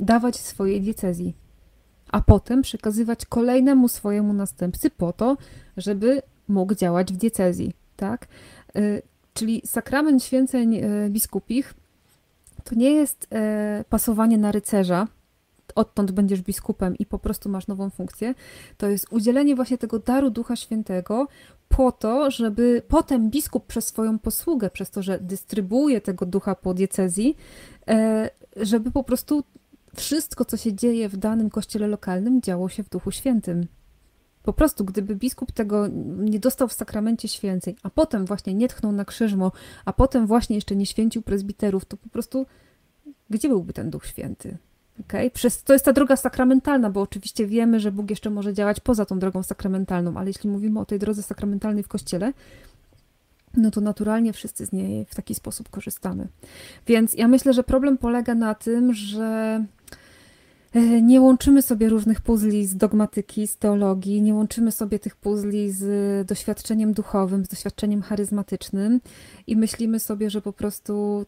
dawać 0.00 0.36
swojej 0.36 0.80
diecezji, 0.80 1.34
a 2.10 2.20
potem 2.20 2.62
przekazywać 2.62 3.26
kolejnemu 3.26 3.88
swojemu 3.88 4.32
następcy 4.32 4.90
po 4.90 5.12
to, 5.12 5.36
żeby 5.76 6.22
mógł 6.48 6.74
działać 6.74 7.12
w 7.12 7.16
diecezji, 7.16 7.72
tak? 7.96 8.28
Y, 8.76 9.02
czyli 9.34 9.62
sakrament 9.66 10.24
święceń 10.24 10.74
y, 10.76 11.10
biskupich 11.10 11.74
to 12.64 12.74
nie 12.74 12.90
jest 12.90 13.28
pasowanie 13.88 14.38
na 14.38 14.52
rycerza, 14.52 15.06
odtąd 15.74 16.10
będziesz 16.12 16.42
biskupem 16.42 16.96
i 16.96 17.06
po 17.06 17.18
prostu 17.18 17.48
masz 17.48 17.66
nową 17.66 17.90
funkcję, 17.90 18.34
to 18.76 18.88
jest 18.88 19.06
udzielenie 19.10 19.56
właśnie 19.56 19.78
tego 19.78 19.98
daru 19.98 20.30
Ducha 20.30 20.56
Świętego 20.56 21.26
po 21.68 21.92
to, 21.92 22.30
żeby 22.30 22.82
potem 22.88 23.30
biskup 23.30 23.66
przez 23.66 23.86
swoją 23.86 24.18
posługę, 24.18 24.70
przez 24.70 24.90
to, 24.90 25.02
że 25.02 25.18
dystrybuuje 25.18 26.00
tego 26.00 26.26
ducha 26.26 26.54
po 26.54 26.74
diecezji, 26.74 27.36
e, 27.88 28.30
żeby 28.56 28.90
po 28.90 29.04
prostu 29.04 29.44
wszystko, 29.96 30.44
co 30.44 30.56
się 30.56 30.74
dzieje 30.74 31.08
w 31.08 31.16
danym 31.16 31.50
kościele 31.50 31.86
lokalnym, 31.86 32.42
działo 32.42 32.68
się 32.68 32.82
w 32.82 32.88
Duchu 32.88 33.10
Świętym. 33.10 33.66
Po 34.42 34.52
prostu, 34.52 34.84
gdyby 34.84 35.16
biskup 35.16 35.52
tego 35.52 35.86
nie 36.18 36.38
dostał 36.38 36.68
w 36.68 36.72
sakramencie 36.72 37.28
święceń, 37.28 37.74
a 37.82 37.90
potem 37.90 38.24
właśnie 38.26 38.54
nie 38.54 38.68
tchnął 38.68 38.92
na 38.92 39.04
krzyżmo, 39.04 39.52
a 39.84 39.92
potem 39.92 40.26
właśnie 40.26 40.56
jeszcze 40.56 40.76
nie 40.76 40.86
święcił 40.86 41.22
prezbiterów, 41.22 41.84
to 41.84 41.96
po 41.96 42.08
prostu 42.08 42.46
gdzie 43.30 43.48
byłby 43.48 43.72
ten 43.72 43.90
Duch 43.90 44.06
Święty? 44.06 44.58
Okay? 45.00 45.30
Przez, 45.30 45.62
to 45.62 45.72
jest 45.72 45.84
ta 45.84 45.92
droga 45.92 46.16
sakramentalna, 46.16 46.90
bo 46.90 47.00
oczywiście 47.00 47.46
wiemy, 47.46 47.80
że 47.80 47.92
Bóg 47.92 48.10
jeszcze 48.10 48.30
może 48.30 48.54
działać 48.54 48.80
poza 48.80 49.04
tą 49.04 49.18
drogą 49.18 49.42
sakramentalną, 49.42 50.16
ale 50.16 50.26
jeśli 50.26 50.50
mówimy 50.50 50.80
o 50.80 50.84
tej 50.84 50.98
drodze 50.98 51.22
sakramentalnej 51.22 51.82
w 51.82 51.88
Kościele, 51.88 52.32
no 53.56 53.70
to 53.70 53.80
naturalnie 53.80 54.32
wszyscy 54.32 54.66
z 54.66 54.72
niej 54.72 55.04
w 55.04 55.14
taki 55.14 55.34
sposób 55.34 55.68
korzystamy. 55.68 56.28
Więc 56.86 57.14
ja 57.14 57.28
myślę, 57.28 57.52
że 57.52 57.64
problem 57.64 57.98
polega 57.98 58.34
na 58.34 58.54
tym, 58.54 58.94
że 58.94 59.64
e, 60.74 61.02
nie 61.02 61.20
łączymy 61.20 61.62
sobie 61.62 61.88
różnych 61.88 62.20
puzli 62.20 62.66
z 62.66 62.76
dogmatyki, 62.76 63.46
z 63.46 63.56
teologii, 63.56 64.22
nie 64.22 64.34
łączymy 64.34 64.72
sobie 64.72 64.98
tych 64.98 65.16
puzli 65.16 65.70
z 65.72 66.26
doświadczeniem 66.28 66.92
duchowym, 66.92 67.44
z 67.44 67.48
doświadczeniem 67.48 68.02
charyzmatycznym 68.02 69.00
i 69.46 69.56
myślimy 69.56 70.00
sobie, 70.00 70.30
że 70.30 70.42
po 70.42 70.52
prostu 70.52 71.24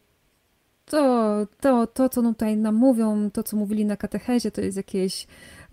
to, 0.90 1.46
to, 1.60 1.86
to, 1.86 2.08
co 2.08 2.22
tutaj 2.22 2.56
nam 2.56 2.74
mówią, 2.74 3.30
to, 3.30 3.42
co 3.42 3.56
mówili 3.56 3.84
na 3.84 3.96
katechezie, 3.96 4.50
to 4.50 4.60
jest 4.60 4.76
jakieś 4.76 5.26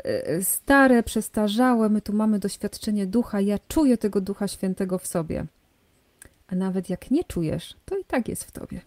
e, 0.03 0.43
stare, 0.43 1.03
przestarzałe, 1.03 1.89
my 1.89 2.01
tu 2.01 2.13
mamy 2.13 2.39
doświadczenie 2.39 3.07
ducha, 3.07 3.41
ja 3.41 3.57
czuję 3.67 3.97
tego 3.97 4.21
ducha 4.21 4.47
świętego 4.47 4.97
w 4.97 5.07
sobie. 5.07 5.45
A 6.47 6.55
nawet 6.55 6.89
jak 6.89 7.11
nie 7.11 7.23
czujesz, 7.23 7.75
to 7.85 7.97
i 7.97 8.03
tak 8.03 8.27
jest 8.27 8.43
w 8.43 8.51
tobie. 8.51 8.81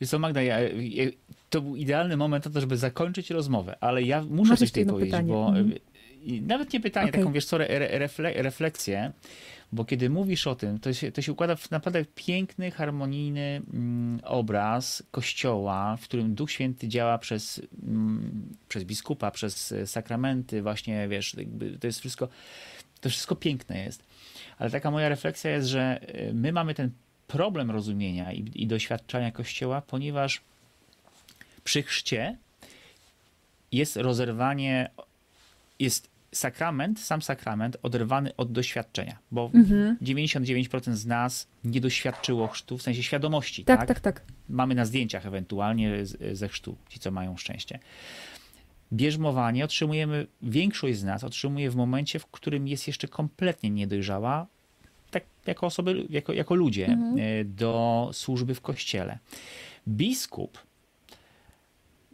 Wiesz 0.00 0.10
co, 0.10 0.18
Magda, 0.18 0.42
ja, 0.42 0.60
ja, 0.60 1.04
to 1.50 1.60
był 1.60 1.76
idealny 1.76 2.16
moment 2.16 2.44
na 2.44 2.50
to, 2.50 2.60
żeby 2.60 2.76
zakończyć 2.76 3.30
rozmowę, 3.30 3.76
ale 3.80 4.02
ja 4.02 4.24
muszę 4.30 4.50
Masz 4.50 4.58
coś 4.58 4.70
tutaj 4.70 4.86
powiedzieć, 4.86 5.10
pytanie. 5.10 5.32
bo 5.32 5.48
mm. 5.48 5.72
nawet 6.46 6.72
nie 6.72 6.80
pytanie, 6.80 7.08
okay. 7.08 7.20
taką 7.20 7.32
wiesz 7.32 7.46
co, 7.46 7.58
refle, 7.58 8.32
refleksję, 8.42 9.12
bo 9.72 9.84
kiedy 9.84 10.10
mówisz 10.10 10.46
o 10.46 10.54
tym, 10.54 10.78
to 10.78 10.92
się, 10.92 11.12
to 11.12 11.22
się 11.22 11.32
układa 11.32 11.56
w 11.56 11.70
naprawdę 11.70 12.04
piękny, 12.14 12.70
harmonijny 12.70 13.62
mm, 13.72 14.20
obraz 14.24 15.02
kościoła, 15.10 15.96
w 15.96 16.04
którym 16.04 16.34
Duch 16.34 16.50
Święty 16.50 16.88
działa 16.88 17.18
przez, 17.18 17.60
mm, 17.82 18.56
przez 18.68 18.84
biskupa, 18.84 19.30
przez 19.30 19.74
sakramenty, 19.86 20.62
właśnie 20.62 21.08
wiesz, 21.08 21.36
to 21.80 21.86
jest 21.86 22.00
wszystko, 22.00 22.28
to 23.00 23.08
wszystko 23.08 23.36
piękne 23.36 23.78
jest. 23.84 24.02
Ale 24.58 24.70
taka 24.70 24.90
moja 24.90 25.08
refleksja 25.08 25.50
jest, 25.50 25.68
że 25.68 26.00
y, 26.30 26.34
my 26.34 26.52
mamy 26.52 26.74
ten 26.74 26.90
problem 27.26 27.70
rozumienia 27.70 28.32
i, 28.32 28.50
i 28.54 28.66
doświadczania 28.66 29.32
kościoła, 29.32 29.82
ponieważ 29.82 30.40
przy 31.64 31.82
chrzcie 31.82 32.36
jest 33.72 33.96
rozerwanie, 33.96 34.90
jest 35.78 36.10
sakrament, 36.32 37.00
sam 37.00 37.22
sakrament 37.22 37.76
oderwany 37.82 38.36
od 38.36 38.52
doświadczenia, 38.52 39.18
bo 39.30 39.50
mhm. 39.54 39.96
99% 40.02 40.92
z 40.92 41.06
nas 41.06 41.48
nie 41.64 41.80
doświadczyło 41.80 42.48
chrztu 42.48 42.78
w 42.78 42.82
sensie 42.82 43.02
świadomości. 43.02 43.64
Tak, 43.64 43.78
tak, 43.80 43.88
tak. 43.88 44.00
tak. 44.00 44.22
Mamy 44.48 44.74
na 44.74 44.84
zdjęciach 44.84 45.26
ewentualnie 45.26 46.06
ze 46.32 46.48
chrztu, 46.48 46.76
ci 46.88 47.00
co 47.00 47.10
mają 47.10 47.36
szczęście. 47.36 47.78
Bierzmowanie 48.92 49.64
otrzymujemy, 49.64 50.26
większość 50.42 50.98
z 50.98 51.04
nas 51.04 51.24
otrzymuje 51.24 51.70
w 51.70 51.76
momencie, 51.76 52.18
w 52.18 52.26
którym 52.26 52.68
jest 52.68 52.86
jeszcze 52.86 53.08
kompletnie 53.08 53.70
niedojrzała, 53.70 54.46
tak 55.10 55.24
jako 55.46 55.66
osoby, 55.66 56.06
jako, 56.10 56.32
jako 56.32 56.54
ludzie, 56.54 56.86
mhm. 56.86 57.18
E, 57.18 57.44
do 57.44 58.10
służby 58.12 58.54
w 58.54 58.60
kościele. 58.60 59.18
Biskup 59.88 60.58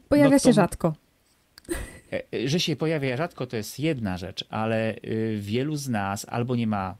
pojawia 0.08 0.30
no 0.30 0.38
to, 0.38 0.48
się 0.48 0.52
rzadko. 0.52 0.94
E, 2.14 2.22
e, 2.34 2.48
że 2.48 2.60
się 2.60 2.76
pojawia 2.76 3.16
rzadko, 3.16 3.46
to 3.46 3.56
jest 3.56 3.80
jedna 3.80 4.18
rzecz, 4.18 4.44
ale 4.50 4.96
y, 4.96 5.38
wielu 5.40 5.76
z 5.76 5.88
nas 5.88 6.26
albo 6.28 6.56
nie 6.56 6.66
ma 6.66 6.96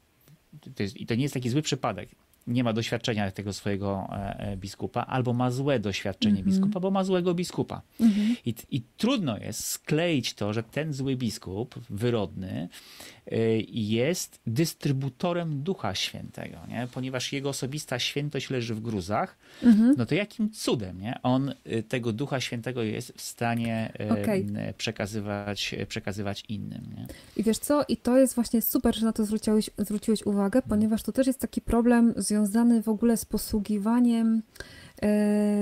to 0.76 0.82
jest, 0.82 0.96
i 0.96 1.06
to 1.06 1.14
nie 1.14 1.22
jest 1.22 1.34
taki 1.34 1.50
zły 1.50 1.62
przypadek, 1.62 2.08
nie 2.46 2.64
ma 2.64 2.72
doświadczenia 2.72 3.30
tego 3.30 3.52
swojego 3.52 4.08
e, 4.10 4.56
biskupa, 4.56 5.00
albo 5.00 5.32
ma 5.32 5.50
złe 5.50 5.80
doświadczenie 5.80 6.40
mm 6.40 6.44
-hmm. 6.44 6.54
biskupa, 6.54 6.80
bo 6.80 6.90
ma 6.90 7.04
złego 7.04 7.34
biskupa. 7.34 7.82
Mm 8.00 8.12
-hmm. 8.12 8.36
I, 8.46 8.54
I, 8.70 8.82
trudno 8.96 9.38
jest 9.38 9.64
skleić 9.64 10.34
to, 10.34 10.52
że 10.52 10.62
ten 10.62 10.92
zły 10.92 11.16
biskup, 11.16 11.74
wyrodny, 11.90 12.68
jest 13.68 14.40
dystrybutorem 14.46 15.62
Ducha 15.62 15.94
Świętego, 15.94 16.56
nie? 16.68 16.88
ponieważ 16.94 17.32
jego 17.32 17.48
osobista 17.48 17.98
świętość 17.98 18.50
leży 18.50 18.74
w 18.74 18.80
gruzach, 18.80 19.36
-hmm. 19.62 19.94
no 19.96 20.06
to 20.06 20.14
jakim 20.14 20.50
cudem 20.50 21.00
nie? 21.00 21.18
on 21.22 21.54
tego 21.88 22.12
Ducha 22.12 22.40
Świętego 22.40 22.82
jest 22.82 23.12
w 23.16 23.20
stanie 23.20 23.92
okay. 24.10 24.46
przekazywać, 24.78 25.74
przekazywać 25.88 26.44
innym. 26.48 26.94
Nie? 26.96 27.06
I 27.36 27.42
wiesz 27.42 27.58
co, 27.58 27.84
i 27.88 27.96
to 27.96 28.18
jest 28.18 28.34
właśnie 28.34 28.62
super, 28.62 28.96
że 28.96 29.06
na 29.06 29.12
to 29.12 29.24
zwróciłeś, 29.24 29.70
zwróciłeś 29.78 30.26
uwagę, 30.26 30.62
ponieważ 30.62 31.02
to 31.02 31.12
też 31.12 31.26
jest 31.26 31.40
taki 31.40 31.60
problem 31.60 32.14
związany 32.16 32.82
w 32.82 32.88
ogóle 32.88 33.16
z 33.16 33.24
posługiwaniem 33.24 34.42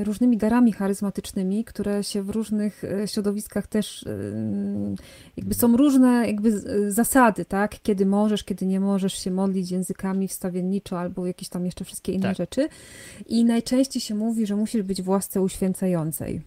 różnymi 0.05 0.37
darami 0.37 0.73
charyzmatycznymi, 0.73 1.65
które 1.65 2.05
się 2.05 2.23
w 2.23 2.31
różnych 2.31 2.85
e, 2.85 3.09
środowiskach 3.09 3.67
też 3.67 4.07
e, 4.07 4.11
jakby 5.37 5.55
są 5.55 5.77
różne 5.77 6.27
jakby 6.27 6.63
zasady, 6.93 7.45
tak? 7.45 7.77
Kiedy 7.83 8.07
możesz, 8.07 8.45
kiedy 8.45 8.67
nie 8.67 8.81
możesz 8.81 9.15
się 9.15 9.31
modlić 9.31 9.71
językami 9.71 10.29
wstawienniczo 10.29 11.01
albo 11.01 11.27
jakieś 11.27 11.49
tam 11.49 11.65
jeszcze 11.65 11.85
wszystkie 11.85 12.13
inne 12.13 12.29
tak. 12.29 12.37
rzeczy. 12.37 12.69
I 13.27 13.45
najczęściej 13.45 14.03
się 14.03 14.15
mówi, 14.15 14.47
że 14.47 14.57
musisz 14.57 14.83
być 14.83 15.03
w 15.03 15.09
łasce 15.09 15.41
uświęcającej. 15.41 16.43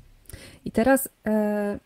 I 0.65 0.71
teraz 0.71 1.09
e, 1.27 1.79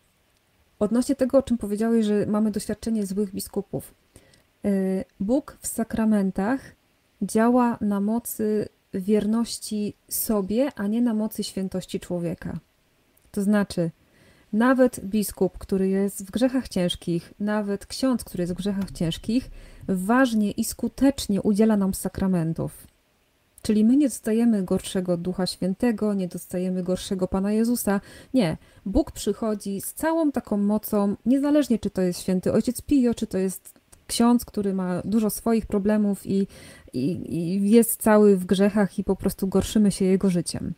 odnośnie 0.78 1.14
tego, 1.14 1.38
o 1.38 1.42
czym 1.42 1.58
powiedziałeś, 1.58 2.06
że 2.06 2.26
mamy 2.26 2.50
doświadczenie 2.50 3.06
złych 3.06 3.34
biskupów. 3.34 3.94
E, 4.64 4.70
Bóg 5.20 5.56
w 5.60 5.66
sakramentach 5.66 6.60
działa 7.22 7.78
na 7.80 8.00
mocy 8.00 8.68
wierności 8.94 9.94
sobie, 10.08 10.72
a 10.76 10.86
nie 10.86 11.02
na 11.02 11.14
mocy 11.14 11.44
świętości 11.44 12.00
człowieka. 12.00 12.58
To 13.30 13.42
znaczy, 13.42 13.90
nawet 14.52 15.00
biskup, 15.04 15.58
który 15.58 15.88
jest 15.88 16.26
w 16.26 16.30
grzechach 16.30 16.68
ciężkich, 16.68 17.34
nawet 17.40 17.86
ksiądz, 17.86 18.24
który 18.24 18.42
jest 18.42 18.52
w 18.52 18.56
grzechach 18.56 18.90
ciężkich, 18.90 19.50
ważnie 19.88 20.50
i 20.50 20.64
skutecznie 20.64 21.42
udziela 21.42 21.76
nam 21.76 21.94
sakramentów. 21.94 22.86
Czyli 23.62 23.84
my 23.84 23.96
nie 23.96 24.08
dostajemy 24.08 24.62
gorszego 24.62 25.16
Ducha 25.16 25.46
Świętego, 25.46 26.14
nie 26.14 26.28
dostajemy 26.28 26.82
gorszego 26.82 27.28
Pana 27.28 27.52
Jezusa. 27.52 28.00
Nie. 28.34 28.56
Bóg 28.86 29.12
przychodzi 29.12 29.80
z 29.80 29.94
całą 29.94 30.32
taką 30.32 30.56
mocą, 30.56 31.16
niezależnie 31.26 31.78
czy 31.78 31.90
to 31.90 32.02
jest 32.02 32.20
święty 32.20 32.52
Ojciec 32.52 32.82
Pio, 32.82 33.14
czy 33.14 33.26
to 33.26 33.38
jest 33.38 33.79
ksiądz, 34.10 34.44
który 34.44 34.74
ma 34.74 35.02
dużo 35.04 35.30
swoich 35.30 35.66
problemów 35.66 36.26
i, 36.26 36.46
i, 36.92 37.34
i 37.36 37.70
jest 37.70 38.02
cały 38.02 38.36
w 38.36 38.44
grzechach 38.46 38.98
i 38.98 39.04
po 39.04 39.16
prostu 39.16 39.48
gorszymy 39.48 39.90
się 39.92 40.04
jego 40.04 40.30
życiem. 40.30 40.74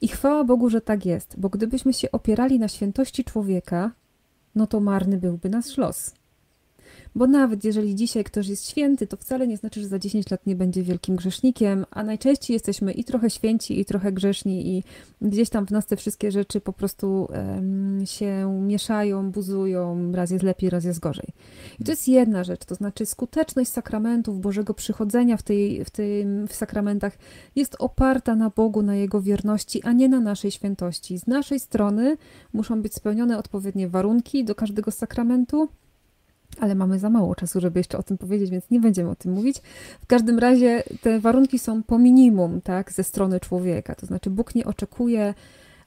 I 0.00 0.08
chwała 0.08 0.44
Bogu, 0.44 0.70
że 0.70 0.80
tak 0.80 1.06
jest, 1.06 1.34
bo 1.38 1.48
gdybyśmy 1.48 1.92
się 1.92 2.12
opierali 2.12 2.58
na 2.58 2.68
świętości 2.68 3.24
człowieka, 3.24 3.90
no 4.54 4.66
to 4.66 4.80
marny 4.80 5.16
byłby 5.18 5.48
nasz 5.48 5.76
los. 5.76 6.14
Bo 7.16 7.26
nawet 7.26 7.64
jeżeli 7.64 7.94
dzisiaj 7.94 8.24
ktoś 8.24 8.48
jest 8.48 8.70
święty, 8.70 9.06
to 9.06 9.16
wcale 9.16 9.46
nie 9.46 9.56
znaczy, 9.56 9.80
że 9.80 9.88
za 9.88 9.98
10 9.98 10.30
lat 10.30 10.46
nie 10.46 10.56
będzie 10.56 10.82
wielkim 10.82 11.16
grzesznikiem, 11.16 11.86
a 11.90 12.02
najczęściej 12.02 12.54
jesteśmy 12.54 12.92
i 12.92 13.04
trochę 13.04 13.30
święci, 13.30 13.80
i 13.80 13.84
trochę 13.84 14.12
grzeszni, 14.12 14.76
i 14.76 14.84
gdzieś 15.22 15.50
tam 15.50 15.66
w 15.66 15.70
nas 15.70 15.86
te 15.86 15.96
wszystkie 15.96 16.32
rzeczy 16.32 16.60
po 16.60 16.72
prostu 16.72 17.28
um, 17.30 18.06
się 18.06 18.60
mieszają, 18.62 19.30
buzują, 19.30 20.12
raz 20.12 20.30
jest 20.30 20.44
lepiej, 20.44 20.70
raz 20.70 20.84
jest 20.84 21.00
gorzej. 21.00 21.28
I 21.80 21.84
to 21.84 21.92
jest 21.92 22.08
jedna 22.08 22.44
rzecz, 22.44 22.64
to 22.64 22.74
znaczy 22.74 23.06
skuteczność 23.06 23.70
sakramentów, 23.70 24.40
Bożego 24.40 24.74
przychodzenia 24.74 25.36
w, 25.36 25.42
tej, 25.42 25.84
w 25.84 25.90
tym 25.90 26.48
w 26.48 26.54
sakramentach 26.54 27.18
jest 27.56 27.76
oparta 27.78 28.36
na 28.36 28.50
Bogu, 28.50 28.82
na 28.82 28.96
Jego 28.96 29.20
wierności, 29.20 29.82
a 29.82 29.92
nie 29.92 30.08
na 30.08 30.20
naszej 30.20 30.50
świętości. 30.50 31.18
Z 31.18 31.26
naszej 31.26 31.60
strony 31.60 32.16
muszą 32.52 32.82
być 32.82 32.94
spełnione 32.94 33.38
odpowiednie 33.38 33.88
warunki 33.88 34.44
do 34.44 34.54
każdego 34.54 34.90
sakramentu, 34.90 35.68
ale 36.60 36.74
mamy 36.74 36.98
za 36.98 37.10
mało 37.10 37.34
czasu, 37.34 37.60
żeby 37.60 37.80
jeszcze 37.80 37.98
o 37.98 38.02
tym 38.02 38.18
powiedzieć, 38.18 38.50
więc 38.50 38.70
nie 38.70 38.80
będziemy 38.80 39.10
o 39.10 39.14
tym 39.14 39.32
mówić. 39.32 39.58
W 40.00 40.06
każdym 40.06 40.38
razie 40.38 40.82
te 41.02 41.20
warunki 41.20 41.58
są 41.58 41.82
po 41.82 41.98
minimum, 41.98 42.60
tak, 42.60 42.92
ze 42.92 43.04
strony 43.04 43.40
człowieka. 43.40 43.94
To 43.94 44.06
znaczy, 44.06 44.30
Bóg 44.30 44.54
nie 44.54 44.64
oczekuje 44.64 45.34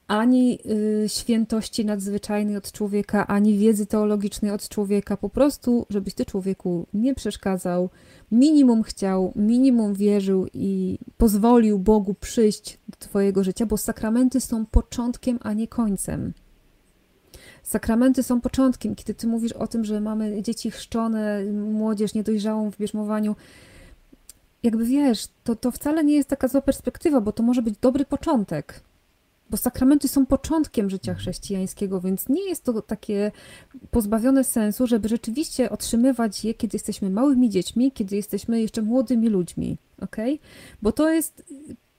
ani 0.10 0.60
y, 1.06 1.10
świętości 1.10 1.86
nadzwyczajnej 1.86 2.58
od 2.58 2.72
człowieka, 2.72 3.28
ani 3.28 3.58
wiedzy 3.58 3.86
teologicznej 3.86 4.52
od 4.52 4.70
człowieka. 4.70 5.18
Po 5.18 5.30
prostu, 5.30 5.86
żebyś 5.90 6.14
ty 6.14 6.26
człowieku 6.26 6.88
nie 6.94 7.16
przeszkadzał, 7.16 7.90
minimum 8.32 8.84
chciał, 8.84 9.34
minimum 9.36 9.94
wierzył 9.94 10.48
i 10.54 11.00
pozwolił 11.18 11.80
Bogu 11.80 12.14
przyjść 12.14 12.80
do 12.88 12.98
twojego 13.00 13.44
życia, 13.44 13.66
bo 13.66 13.78
sakramenty 13.78 14.42
są 14.42 14.66
początkiem, 14.66 15.40
a 15.42 15.54
nie 15.54 15.68
końcem. 15.68 16.34
Sakramenty 17.70 18.24
są 18.24 18.42
początkiem. 18.42 18.96
Kiedy 18.96 19.14
ty 19.14 19.28
mówisz 19.28 19.52
o 19.52 19.68
tym, 19.68 19.86
że 19.86 20.02
mamy 20.02 20.42
dzieci 20.42 20.72
chrzczone, 20.72 21.44
młodzież 21.54 22.14
niedojrzałą 22.14 22.72
w 22.72 22.78
bierzmowaniu, 22.78 23.36
jakby 24.64 24.86
wiesz, 24.86 25.28
to, 25.44 25.56
to 25.56 25.72
wcale 25.72 26.04
nie 26.04 26.16
jest 26.16 26.30
taka 26.30 26.48
zła 26.48 26.62
perspektywa, 26.62 27.22
bo 27.22 27.32
to 27.32 27.44
może 27.44 27.62
być 27.62 27.76
dobry 27.82 28.06
początek. 28.06 28.82
Bo 29.50 29.58
sakramenty 29.58 30.08
są 30.08 30.26
początkiem 30.26 30.90
życia 30.90 31.14
chrześcijańskiego, 31.14 32.02
więc 32.02 32.30
nie 32.30 32.50
jest 32.50 32.64
to 32.64 32.82
takie 32.82 33.32
pozbawione 33.92 34.44
sensu, 34.44 34.88
żeby 34.88 35.10
rzeczywiście 35.10 35.70
otrzymywać 35.70 36.46
je, 36.46 36.54
kiedy 36.54 36.76
jesteśmy 36.76 37.10
małymi 37.10 37.50
dziećmi, 37.50 37.92
kiedy 37.92 38.16
jesteśmy 38.16 38.62
jeszcze 38.62 38.82
młodymi 38.82 39.30
ludźmi, 39.30 39.78
ok? 40.02 40.18
Bo 40.82 40.92
to 40.92 41.10
jest 41.10 41.44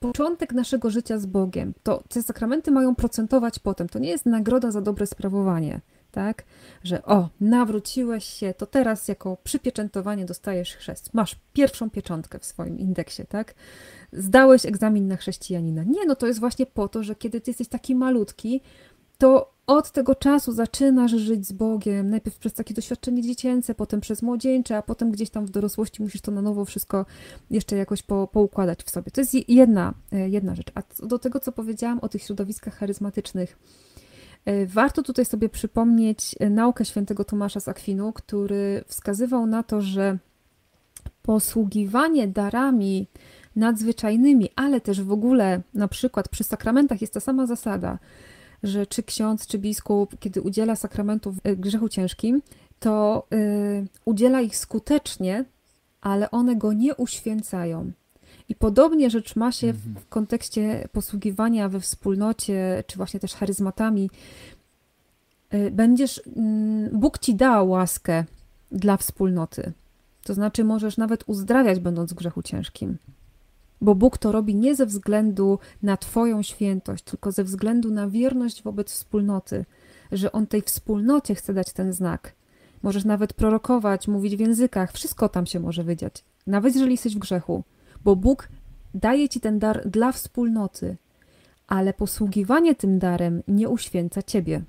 początek 0.01 0.53
naszego 0.53 0.89
życia 0.89 1.19
z 1.19 1.25
Bogiem. 1.25 1.73
To 1.83 2.03
te 2.09 2.23
sakramenty 2.23 2.71
mają 2.71 2.95
procentować 2.95 3.59
potem. 3.59 3.89
To 3.89 3.99
nie 3.99 4.09
jest 4.09 4.25
nagroda 4.25 4.71
za 4.71 4.81
dobre 4.81 5.07
sprawowanie, 5.07 5.81
tak? 6.11 6.43
Że 6.83 7.03
o, 7.05 7.29
nawróciłeś 7.41 8.25
się, 8.25 8.53
to 8.53 8.65
teraz 8.65 9.07
jako 9.07 9.37
przypieczętowanie 9.43 10.25
dostajesz 10.25 10.75
chrzest. 10.75 11.13
Masz 11.13 11.35
pierwszą 11.53 11.89
pieczątkę 11.89 12.39
w 12.39 12.45
swoim 12.45 12.79
indeksie, 12.79 13.25
tak? 13.29 13.53
Zdałeś 14.13 14.65
egzamin 14.65 15.07
na 15.07 15.17
chrześcijanina. 15.17 15.83
Nie, 15.83 16.05
no 16.07 16.15
to 16.15 16.27
jest 16.27 16.39
właśnie 16.39 16.65
po 16.65 16.87
to, 16.87 17.03
że 17.03 17.15
kiedy 17.15 17.41
ty 17.41 17.49
jesteś 17.51 17.67
taki 17.67 17.95
malutki, 17.95 18.61
to 19.17 19.53
od 19.71 19.91
tego 19.91 20.15
czasu 20.15 20.51
zaczynasz 20.51 21.11
żyć 21.11 21.47
z 21.47 21.51
Bogiem, 21.51 22.09
najpierw 22.09 22.37
przez 22.37 22.53
takie 22.53 22.73
doświadczenie 22.73 23.21
dziecięce, 23.21 23.75
potem 23.75 24.01
przez 24.01 24.21
młodzieńcze, 24.21 24.77
a 24.77 24.81
potem 24.81 25.11
gdzieś 25.11 25.29
tam 25.29 25.45
w 25.45 25.49
dorosłości 25.49 26.01
musisz 26.01 26.21
to 26.21 26.31
na 26.31 26.41
nowo 26.41 26.65
wszystko 26.65 27.05
jeszcze 27.49 27.75
jakoś 27.75 28.03
po, 28.03 28.27
poukładać 28.27 28.83
w 28.83 28.89
sobie. 28.89 29.11
To 29.11 29.21
jest 29.21 29.49
jedna, 29.49 29.93
e, 30.11 30.29
jedna 30.29 30.55
rzecz. 30.55 30.67
A 30.75 31.07
do 31.07 31.19
tego, 31.19 31.39
co 31.39 31.51
powiedziałam 31.51 31.99
o 31.99 32.09
tych 32.09 32.23
środowiskach 32.23 32.75
charyzmatycznych, 32.75 33.57
e, 34.45 34.65
warto 34.65 35.03
tutaj 35.03 35.25
sobie 35.25 35.49
przypomnieć 35.49 36.35
e, 36.39 36.49
naukę 36.49 36.85
świętego 36.85 37.25
Tomasza 37.25 37.59
z 37.59 37.67
Akwinu, 37.67 38.13
który 38.13 38.83
wskazywał 38.87 39.45
na 39.45 39.63
to, 39.63 39.81
że 39.81 40.17
posługiwanie 41.23 42.27
darami 42.27 43.07
nadzwyczajnymi, 43.55 44.49
ale 44.55 44.81
też 44.81 45.01
w 45.01 45.11
ogóle 45.11 45.61
na 45.73 45.87
przykład 45.87 46.29
przy 46.29 46.43
sakramentach 46.43 47.01
jest 47.01 47.13
ta 47.13 47.19
sama 47.19 47.47
zasada, 47.47 47.99
że 48.63 48.87
czy 48.87 49.03
ksiądz, 49.03 49.47
czy 49.47 49.59
biskup, 49.59 50.19
kiedy 50.19 50.41
udziela 50.41 50.75
sakramentów 50.75 51.35
w 51.45 51.55
grzechu 51.55 51.89
ciężkim, 51.89 52.41
to 52.79 53.27
yy, 53.31 53.87
udziela 54.05 54.41
ich 54.41 54.57
skutecznie, 54.57 55.45
ale 56.01 56.31
one 56.31 56.55
go 56.55 56.73
nie 56.73 56.95
uświęcają. 56.95 57.91
I 58.49 58.55
podobnie 58.55 59.09
rzecz 59.09 59.35
ma 59.35 59.51
się 59.51 59.73
w 59.73 59.87
mhm. 59.87 60.05
kontekście 60.09 60.87
posługiwania 60.91 61.69
we 61.69 61.79
wspólnocie, 61.79 62.83
czy 62.87 62.97
właśnie 62.97 63.19
też 63.19 63.33
charyzmatami. 63.33 64.09
Y, 65.53 65.71
będziesz, 65.71 66.21
mm, 66.35 66.99
Bóg 66.99 67.19
ci 67.19 67.35
da 67.35 67.63
łaskę 67.63 68.25
dla 68.71 68.97
wspólnoty. 68.97 69.73
To 70.23 70.33
znaczy, 70.33 70.63
możesz 70.63 70.97
nawet 70.97 71.23
uzdrawiać, 71.27 71.79
będąc 71.79 72.11
w 72.11 72.15
grzechu 72.15 72.41
ciężkim 72.43 72.97
bo 73.81 73.95
Bóg 73.95 74.17
to 74.17 74.31
robi 74.31 74.55
nie 74.55 74.75
ze 74.75 74.85
względu 74.85 75.59
na 75.83 75.97
Twoją 75.97 76.41
świętość, 76.41 77.03
tylko 77.03 77.31
ze 77.31 77.43
względu 77.43 77.91
na 77.91 78.07
wierność 78.07 78.63
wobec 78.63 78.91
wspólnoty, 78.91 79.65
że 80.11 80.31
On 80.31 80.47
tej 80.47 80.61
wspólnocie 80.61 81.35
chce 81.35 81.53
dać 81.53 81.73
ten 81.73 81.93
znak. 81.93 82.33
Możesz 82.83 83.05
nawet 83.05 83.33
prorokować, 83.33 84.07
mówić 84.07 84.35
w 84.35 84.39
językach, 84.39 84.91
wszystko 84.91 85.29
tam 85.29 85.45
się 85.45 85.59
może 85.59 85.83
wydziać, 85.83 86.23
nawet 86.47 86.73
jeżeli 86.73 86.91
jesteś 86.91 87.15
w 87.15 87.19
grzechu, 87.19 87.63
bo 88.03 88.15
Bóg 88.15 88.49
daje 88.93 89.29
Ci 89.29 89.39
ten 89.39 89.59
dar 89.59 89.89
dla 89.89 90.11
wspólnoty, 90.11 90.97
ale 91.67 91.93
posługiwanie 91.93 92.75
tym 92.75 92.99
darem 92.99 93.43
nie 93.47 93.69
uświęca 93.69 94.23
Ciebie. 94.23 94.61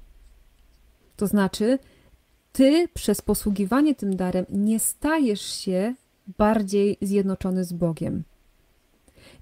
To 1.17 1.27
znaczy, 1.27 1.79
Ty 2.53 2.89
przez 2.95 3.23
posługiwanie 3.23 3.95
tym 3.95 4.17
darem 4.17 4.47
nie 4.49 4.81
stajesz 4.81 5.41
się 5.41 5.95
bardziej 6.39 6.97
zjednoczony 7.01 7.65
z 7.65 7.73
Bogiem. 7.73 8.25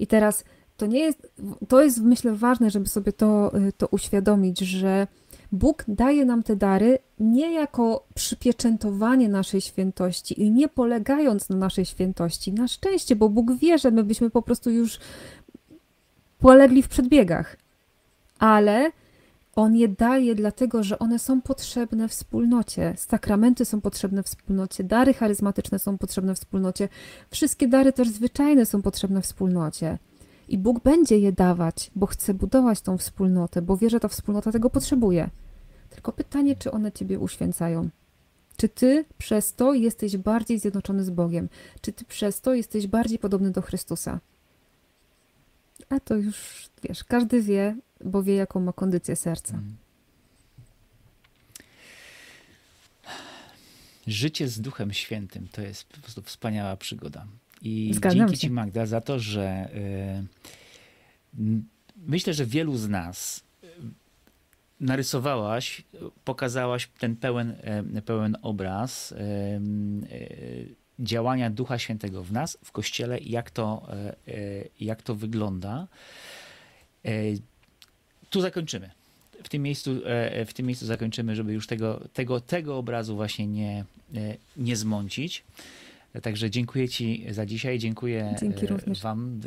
I 0.03 0.07
teraz 0.07 0.45
to 0.77 0.87
nie 0.87 0.99
jest, 0.99 1.33
to 1.69 1.83
jest 1.83 2.01
myślę 2.01 2.33
ważne, 2.33 2.71
żeby 2.71 2.89
sobie 2.89 3.13
to, 3.13 3.59
y, 3.59 3.73
to 3.73 3.87
uświadomić, 3.87 4.59
że 4.59 5.07
Bóg 5.53 5.85
daje 5.89 6.25
nam 6.25 6.43
te 6.43 6.57
dary 6.57 6.99
nie 7.19 7.53
jako 7.53 8.05
przypieczętowanie 8.15 9.29
naszej 9.29 9.61
świętości 9.61 10.43
i 10.43 10.51
nie 10.51 10.69
polegając 10.69 11.49
na 11.49 11.57
naszej 11.57 11.85
świętości. 11.85 12.53
Na 12.53 12.69
szczęście, 12.69 13.17
bo 13.17 13.29
Bóg 13.29 13.53
wie, 13.53 13.79
że 13.79 13.91
my 13.91 14.05
byśmy 14.05 14.31
po 14.31 14.43
prostu 14.43 14.71
już 14.71 14.99
polegli 16.39 16.83
w 16.83 16.89
przedbiegach. 16.89 17.57
Ale 18.39 18.91
on 19.61 19.77
je 19.77 19.89
daje 19.89 20.35
dlatego, 20.35 20.83
że 20.83 20.99
one 20.99 21.19
są 21.19 21.41
potrzebne 21.41 22.09
wspólnocie. 22.09 22.95
Sakramenty 22.97 23.65
są 23.65 23.81
potrzebne 23.81 24.23
wspólnocie, 24.23 24.85
dary 24.85 25.15
charyzmatyczne 25.15 25.79
są 25.79 25.99
potrzebne 25.99 26.35
wspólnocie, 26.35 26.89
wszystkie 27.31 27.69
dary 27.69 27.93
też 27.93 28.09
zwyczajne 28.09 28.67
są 28.67 28.83
potrzebne 28.83 29.23
wspólnocie. 29.23 29.99
I 30.49 30.59
Bóg 30.59 30.83
będzie 30.83 31.19
je 31.19 31.33
dawać, 31.33 31.91
bo 31.97 32.07
chce 32.07 32.35
budować 32.35 32.81
tą 32.81 32.99
wspólnotę, 32.99 33.63
bo 33.63 33.77
wie, 33.77 33.91
że 33.91 34.01
ta 34.01 34.09
wspólnota 34.09 34.53
tego 34.53 34.71
potrzebuje. 34.71 35.31
Tylko 35.91 36.13
pytanie, 36.13 36.57
czy 36.57 36.71
one 36.71 36.93
ciebie 36.93 37.19
uświęcają? 37.19 37.89
Czy 38.57 38.69
ty 38.69 39.05
przez 39.19 39.55
to 39.55 39.75
jesteś 39.75 40.17
bardziej 40.17 40.59
zjednoczony 40.59 41.05
z 41.05 41.11
Bogiem? 41.11 41.49
Czy 41.81 41.93
ty 41.93 42.05
przez 42.05 42.41
to 42.41 42.55
jesteś 42.55 42.87
bardziej 42.87 43.19
podobny 43.19 43.51
do 43.51 43.63
Chrystusa? 43.63 44.21
A 45.89 46.01
to 46.01 46.17
już 46.17 46.69
wiesz, 46.83 47.05
każdy 47.05 47.43
wie, 47.43 47.77
bo 48.05 48.23
wie, 48.23 48.35
jaką 48.35 48.61
ma 48.61 48.73
kondycję 48.73 49.17
serca. 49.17 49.55
Mm. 49.55 49.77
Życie 54.07 54.49
z 54.49 54.61
Duchem 54.61 54.93
Świętym 54.93 55.49
to 55.53 55.63
jest 55.63 55.85
po 55.85 56.01
prostu 56.01 56.23
wspaniała 56.23 56.77
przygoda. 56.77 57.27
I 57.63 57.91
Zgadzam 57.95 58.19
dzięki 58.19 58.35
się. 58.35 58.41
Ci, 58.41 58.51
Magda, 58.51 58.87
za 58.87 59.01
to, 59.01 59.19
że 59.19 59.69
y, 61.39 61.63
myślę, 61.97 62.35
że 62.35 62.47
wielu 62.47 62.77
z 62.77 62.89
nas 62.89 63.45
y, 63.65 63.67
narysowałaś, 64.81 65.85
pokazałaś 66.25 66.89
ten 66.99 67.17
pełen, 67.17 67.51
y, 67.99 68.03
pełen 68.03 68.37
obraz 68.43 69.15
działania 70.99 71.51
Ducha 71.51 71.79
Świętego 71.79 72.25
w 72.25 72.33
nas, 72.33 72.59
w 72.65 72.73
Kościele 72.73 73.19
jak 73.19 73.51
to, 73.51 73.89
jak 74.81 75.03
to 75.03 75.15
wygląda. 75.15 75.87
Tu 78.31 78.41
zakończymy. 78.41 78.91
W 79.43 79.49
tym 79.49 79.63
miejscu, 79.63 80.01
w 80.47 80.53
tym 80.53 80.67
miejscu 80.67 80.87
zakończymy, 80.87 81.37
żeby 81.37 81.53
już 81.53 81.67
tego, 81.67 82.01
tego, 82.13 82.41
tego 82.41 82.79
obrazu 82.79 83.17
właśnie 83.17 83.47
nie, 83.47 83.85
nie 84.57 84.77
zmącić. 84.77 85.45
Także 86.23 86.51
dziękuję 86.51 86.89
Ci 86.89 87.27
za 87.31 87.47
dzisiaj, 87.47 87.79
dziękuję 87.79 88.35
e, 88.43 88.95
Wam, 89.03 89.41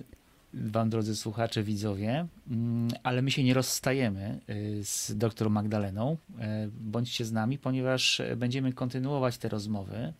Wam, 0.54 0.90
drodzy 0.90 1.16
słuchacze, 1.16 1.64
widzowie, 1.64 2.26
mm, 2.52 2.92
ale 3.04 3.22
my 3.22 3.32
się 3.32 3.44
nie 3.44 3.54
rozstajemy 3.54 4.40
e, 4.48 4.56
z 4.84 5.18
doktor 5.18 5.50
Magdaleną. 5.50 6.18
E, 6.40 6.70
bądźcie 6.82 7.26
z 7.26 7.32
nami, 7.32 7.58
ponieważ 7.58 8.22
będziemy 8.38 8.74
kontynuować 8.74 9.38
te 9.38 9.50
rozmowy, 9.50 10.14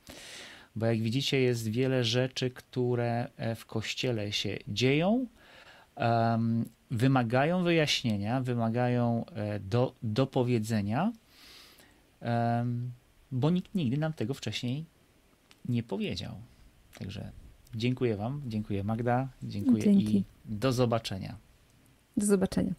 bo 0.76 0.86
jak 0.86 1.00
widzicie, 1.00 1.40
jest 1.40 1.68
wiele 1.68 2.04
rzeczy, 2.04 2.50
które 2.50 3.28
w 3.56 3.66
kościele 3.66 4.32
się 4.32 4.58
dzieją, 4.68 5.26
wymagają 6.94 7.64
wyjaśnienia, 7.64 8.42
wymagają 8.42 9.26
do, 9.70 9.94
dopowiedzenia, 10.04 11.12
bo 13.32 13.50
nikt 13.50 13.76
nigdy 13.76 13.98
nam 13.98 14.14
tego 14.14 14.34
wcześniej 14.34 14.86
nie 15.70 15.84
powiedział. 15.84 16.36
Także 17.00 17.32
dziękuję 17.76 18.18
Wam, 18.18 18.42
dziękuję 18.46 18.84
Magda, 18.84 19.28
dziękuję 19.44 19.84
Dzięki. 19.84 20.18
i 20.18 20.24
do 20.46 20.72
zobaczenia. 20.72 21.38
Do 22.18 22.26
zobaczenia. 22.26 22.74